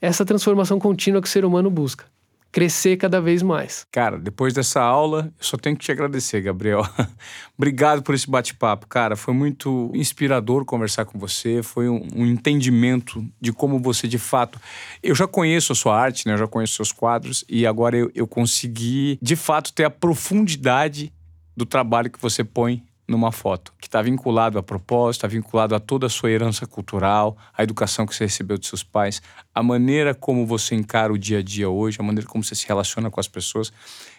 essa 0.00 0.24
transformação 0.24 0.78
contínua 0.78 1.20
que 1.20 1.26
o 1.26 1.30
ser 1.30 1.44
humano 1.44 1.68
busca 1.68 2.11
crescer 2.52 2.98
cada 2.98 3.20
vez 3.20 3.42
mais. 3.42 3.86
Cara, 3.90 4.18
depois 4.18 4.52
dessa 4.52 4.80
aula, 4.80 5.32
eu 5.38 5.44
só 5.44 5.56
tenho 5.56 5.74
que 5.74 5.84
te 5.84 5.90
agradecer, 5.90 6.42
Gabriel. 6.42 6.86
Obrigado 7.56 8.02
por 8.02 8.14
esse 8.14 8.30
bate-papo, 8.30 8.86
cara. 8.86 9.16
Foi 9.16 9.32
muito 9.32 9.90
inspirador 9.94 10.66
conversar 10.66 11.06
com 11.06 11.18
você. 11.18 11.62
Foi 11.62 11.88
um, 11.88 12.06
um, 12.14 12.26
entendimento 12.26 13.26
de 13.40 13.52
como 13.52 13.78
você, 13.78 14.06
de 14.06 14.18
fato. 14.18 14.60
Eu 15.02 15.14
já 15.14 15.26
conheço 15.26 15.72
a 15.72 15.74
sua 15.74 15.98
arte, 15.98 16.26
né? 16.26 16.34
Eu 16.34 16.38
já 16.38 16.46
conheço 16.46 16.74
seus 16.74 16.92
quadros 16.92 17.42
e 17.48 17.66
agora 17.66 17.96
eu, 17.96 18.10
eu 18.14 18.26
consegui, 18.26 19.18
de 19.22 19.34
fato, 19.34 19.72
ter 19.72 19.84
a 19.84 19.90
profundidade 19.90 21.10
do 21.56 21.64
trabalho 21.64 22.10
que 22.10 22.20
você 22.20 22.44
põe 22.44 22.82
numa 23.12 23.30
foto, 23.30 23.72
que 23.78 23.86
está 23.86 24.02
vinculado 24.02 24.58
a 24.58 24.62
propósito, 24.62 25.20
está 25.20 25.28
vinculado 25.28 25.74
a 25.74 25.78
toda 25.78 26.06
a 26.06 26.08
sua 26.08 26.30
herança 26.30 26.66
cultural, 26.66 27.36
a 27.56 27.62
educação 27.62 28.04
que 28.04 28.14
você 28.14 28.24
recebeu 28.24 28.58
de 28.58 28.66
seus 28.66 28.82
pais, 28.82 29.22
a 29.54 29.62
maneira 29.62 30.14
como 30.14 30.44
você 30.44 30.74
encara 30.74 31.12
o 31.12 31.18
dia 31.18 31.38
a 31.38 31.42
dia 31.42 31.70
hoje, 31.70 31.98
a 32.00 32.02
maneira 32.02 32.28
como 32.28 32.42
você 32.42 32.54
se 32.54 32.66
relaciona 32.66 33.10
com 33.10 33.20
as 33.20 33.28
pessoas. 33.28 33.72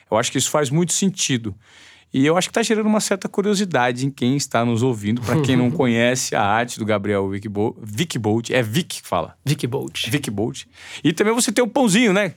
Eu 0.10 0.18
acho 0.18 0.32
que 0.32 0.38
isso 0.38 0.50
faz 0.50 0.70
muito 0.70 0.94
sentido. 0.94 1.54
E 2.14 2.26
eu 2.26 2.38
acho 2.38 2.48
que 2.48 2.52
está 2.52 2.62
gerando 2.62 2.86
uma 2.86 3.00
certa 3.00 3.28
curiosidade 3.28 4.06
em 4.06 4.12
quem 4.12 4.38
está 4.38 4.64
nos 4.64 4.84
ouvindo, 4.84 5.20
para 5.22 5.42
quem 5.42 5.58
não 5.58 5.72
conhece 5.72 6.36
a 6.36 6.44
arte 6.44 6.78
do 6.78 6.86
Gabriel 6.86 7.28
Vic 7.28 8.20
Bolt. 8.20 8.52
É 8.52 8.62
Vic 8.62 9.02
que 9.02 9.08
fala. 9.08 9.36
Vic 9.44 9.66
Bolt. 9.66 10.10
Vic 10.10 10.30
Bolt. 10.30 10.66
E 11.04 11.12
também 11.12 11.34
você 11.34 11.52
tem 11.52 11.64
o 11.64 11.68
pãozinho, 11.68 12.14
né? 12.14 12.34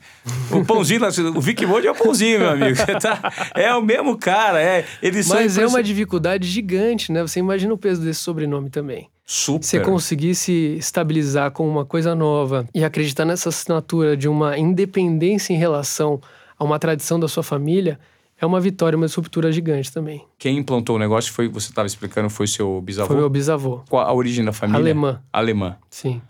O 0.51 0.65
pãozinho, 0.65 1.01
o 1.35 1.41
Vic 1.41 1.67
Bolt 1.67 1.85
é 1.85 1.91
o 1.91 1.95
pãozinho, 1.95 2.39
meu 2.39 2.51
amigo. 2.51 2.77
Tá? 2.97 3.21
É 3.55 3.75
o 3.75 3.83
mesmo 3.83 4.17
cara, 4.17 4.63
é. 4.63 4.87
Eles 5.03 5.29
Mas 5.29 5.59
é 5.59 5.67
uma 5.67 5.83
dificuldade 5.83 6.49
gigante, 6.49 7.13
né? 7.13 7.21
Você 7.21 7.41
imagina 7.41 7.75
o 7.75 7.77
peso 7.77 8.01
desse 8.01 8.21
sobrenome 8.21 8.71
também. 8.71 9.11
Super. 9.27 9.65
Você 9.65 9.81
conseguir 9.81 10.35
se 10.35 10.77
estabilizar 10.79 11.51
com 11.51 11.69
uma 11.69 11.85
coisa 11.85 12.15
nova 12.15 12.67
e 12.75 12.85
acreditar 12.85 13.25
nessa 13.25 13.51
assinatura 13.51 14.17
de 14.17 14.29
uma 14.29 14.57
independência 14.57 15.53
em 15.53 15.57
relação 15.57 16.21
a 16.59 16.65
uma 16.65 16.79
tradição 16.79 17.21
da 17.21 17.29
sua 17.29 17.43
família 17.43 17.99
é 18.41 18.45
uma 18.45 18.61
vitória, 18.61 18.97
uma 18.97 19.07
ruptura 19.07 19.51
gigante 19.51 19.93
também. 19.93 20.25
Quem 20.39 20.59
implantou 20.59 20.97
o 20.97 20.99
negócio 20.99 21.33
foi, 21.33 21.49
você 21.49 21.71
estava 21.71 21.87
explicando, 21.87 22.29
foi 22.29 22.47
seu 22.47 22.81
bisavô? 22.81 23.09
Foi 23.09 23.17
meu 23.17 23.31
bisavô. 23.31 23.83
Qual 23.89 24.07
a 24.07 24.13
origem 24.13 24.45
da 24.45 24.53
família? 24.53 24.81
Alemã. 24.81 25.23
Alemã. 25.33 25.77
Sim. 25.91 26.21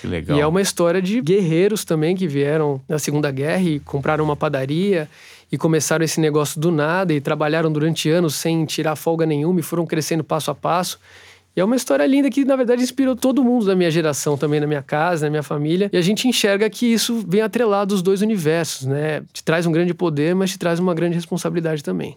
Que 0.00 0.06
legal. 0.06 0.36
E 0.36 0.40
é 0.40 0.46
uma 0.46 0.60
história 0.60 1.00
de 1.00 1.20
guerreiros 1.20 1.84
também 1.84 2.16
que 2.16 2.26
vieram 2.26 2.80
na 2.88 2.98
Segunda 2.98 3.30
Guerra 3.30 3.62
e 3.62 3.80
compraram 3.80 4.24
uma 4.24 4.34
padaria 4.34 5.08
e 5.52 5.58
começaram 5.58 6.04
esse 6.04 6.20
negócio 6.20 6.60
do 6.60 6.70
nada 6.70 7.12
e 7.12 7.20
trabalharam 7.20 7.70
durante 7.70 8.08
anos 8.08 8.34
sem 8.34 8.64
tirar 8.64 8.96
folga 8.96 9.26
nenhuma 9.26 9.60
e 9.60 9.62
foram 9.62 9.84
crescendo 9.84 10.24
passo 10.24 10.50
a 10.50 10.54
passo. 10.54 10.98
E 11.56 11.60
é 11.60 11.64
uma 11.64 11.76
história 11.76 12.06
linda 12.06 12.30
que, 12.30 12.44
na 12.44 12.56
verdade, 12.56 12.82
inspirou 12.82 13.16
todo 13.16 13.42
mundo 13.42 13.66
da 13.66 13.74
minha 13.74 13.90
geração 13.90 14.36
também, 14.36 14.60
na 14.60 14.66
minha 14.66 14.82
casa, 14.82 15.26
na 15.26 15.30
minha 15.30 15.42
família. 15.42 15.90
E 15.92 15.96
a 15.96 16.02
gente 16.02 16.28
enxerga 16.28 16.70
que 16.70 16.86
isso 16.86 17.24
vem 17.26 17.42
atrelado 17.42 17.94
os 17.94 18.02
dois 18.02 18.22
universos, 18.22 18.86
né? 18.86 19.22
Te 19.32 19.42
traz 19.42 19.66
um 19.66 19.72
grande 19.72 19.92
poder, 19.92 20.34
mas 20.34 20.50
te 20.50 20.58
traz 20.58 20.78
uma 20.78 20.94
grande 20.94 21.16
responsabilidade 21.16 21.82
também. 21.82 22.16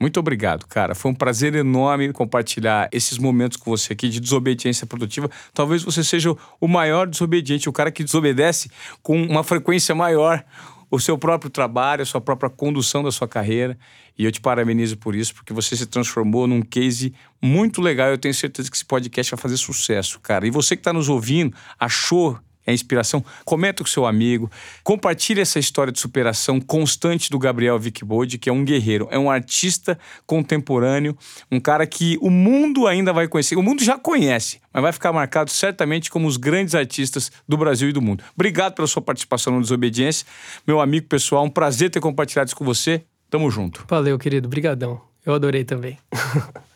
Muito 0.00 0.20
obrigado, 0.20 0.64
cara. 0.66 0.94
Foi 0.94 1.10
um 1.10 1.14
prazer 1.14 1.56
enorme 1.56 2.12
compartilhar 2.12 2.88
esses 2.92 3.18
momentos 3.18 3.56
com 3.56 3.68
você 3.70 3.94
aqui 3.94 4.08
de 4.08 4.20
desobediência 4.20 4.86
produtiva. 4.86 5.28
Talvez 5.52 5.82
você 5.82 6.04
seja 6.04 6.36
o 6.60 6.68
maior 6.68 7.08
desobediente, 7.08 7.68
o 7.68 7.72
cara 7.72 7.90
que 7.90 8.04
desobedece 8.04 8.70
com 9.02 9.20
uma 9.20 9.42
frequência 9.42 9.96
maior 9.96 10.44
o 10.90 10.98
seu 10.98 11.18
próprio 11.18 11.50
trabalho, 11.50 12.02
a 12.02 12.06
sua 12.06 12.20
própria 12.20 12.48
condução 12.48 13.02
da 13.02 13.12
sua 13.12 13.28
carreira. 13.28 13.78
E 14.18 14.24
eu 14.24 14.32
te 14.32 14.40
parabenizo 14.40 14.96
por 14.96 15.14
isso, 15.14 15.34
porque 15.34 15.52
você 15.52 15.76
se 15.76 15.86
transformou 15.86 16.46
num 16.46 16.62
case 16.62 17.14
muito 17.40 17.80
legal. 17.80 18.08
Eu 18.08 18.18
tenho 18.18 18.34
certeza 18.34 18.70
que 18.70 18.76
esse 18.76 18.84
podcast 18.84 19.30
vai 19.30 19.40
fazer 19.40 19.56
sucesso, 19.56 20.18
cara. 20.20 20.46
E 20.46 20.50
você 20.50 20.74
que 20.74 20.80
está 20.80 20.92
nos 20.92 21.08
ouvindo, 21.08 21.54
achou 21.78 22.38
é 22.68 22.72
inspiração, 22.74 23.24
comenta 23.46 23.82
com 23.82 23.88
seu 23.88 24.04
amigo, 24.04 24.50
compartilhe 24.84 25.40
essa 25.40 25.58
história 25.58 25.90
de 25.90 25.98
superação 25.98 26.60
constante 26.60 27.30
do 27.30 27.38
Gabriel 27.38 27.78
Vickbold, 27.78 28.36
que 28.36 28.50
é 28.50 28.52
um 28.52 28.62
guerreiro, 28.62 29.08
é 29.10 29.18
um 29.18 29.30
artista 29.30 29.98
contemporâneo, 30.26 31.16
um 31.50 31.58
cara 31.58 31.86
que 31.86 32.18
o 32.20 32.28
mundo 32.28 32.86
ainda 32.86 33.10
vai 33.10 33.26
conhecer. 33.26 33.56
O 33.56 33.62
mundo 33.62 33.82
já 33.82 33.98
conhece, 33.98 34.60
mas 34.70 34.82
vai 34.82 34.92
ficar 34.92 35.14
marcado 35.14 35.50
certamente 35.50 36.10
como 36.10 36.28
os 36.28 36.36
grandes 36.36 36.74
artistas 36.74 37.32
do 37.48 37.56
Brasil 37.56 37.88
e 37.88 37.92
do 37.92 38.02
mundo. 38.02 38.22
Obrigado 38.34 38.74
pela 38.74 38.86
sua 38.86 39.00
participação 39.00 39.54
no 39.54 39.62
Desobediência. 39.62 40.26
Meu 40.66 40.78
amigo 40.78 41.06
pessoal, 41.06 41.44
um 41.44 41.50
prazer 41.50 41.88
ter 41.88 42.00
compartilhado 42.00 42.48
isso 42.48 42.56
com 42.56 42.66
você. 42.66 43.02
Tamo 43.30 43.50
junto. 43.50 43.86
Valeu, 43.88 44.18
querido. 44.18 44.46
Brigadão. 44.46 45.00
Eu 45.24 45.32
adorei 45.32 45.64
também. 45.64 45.98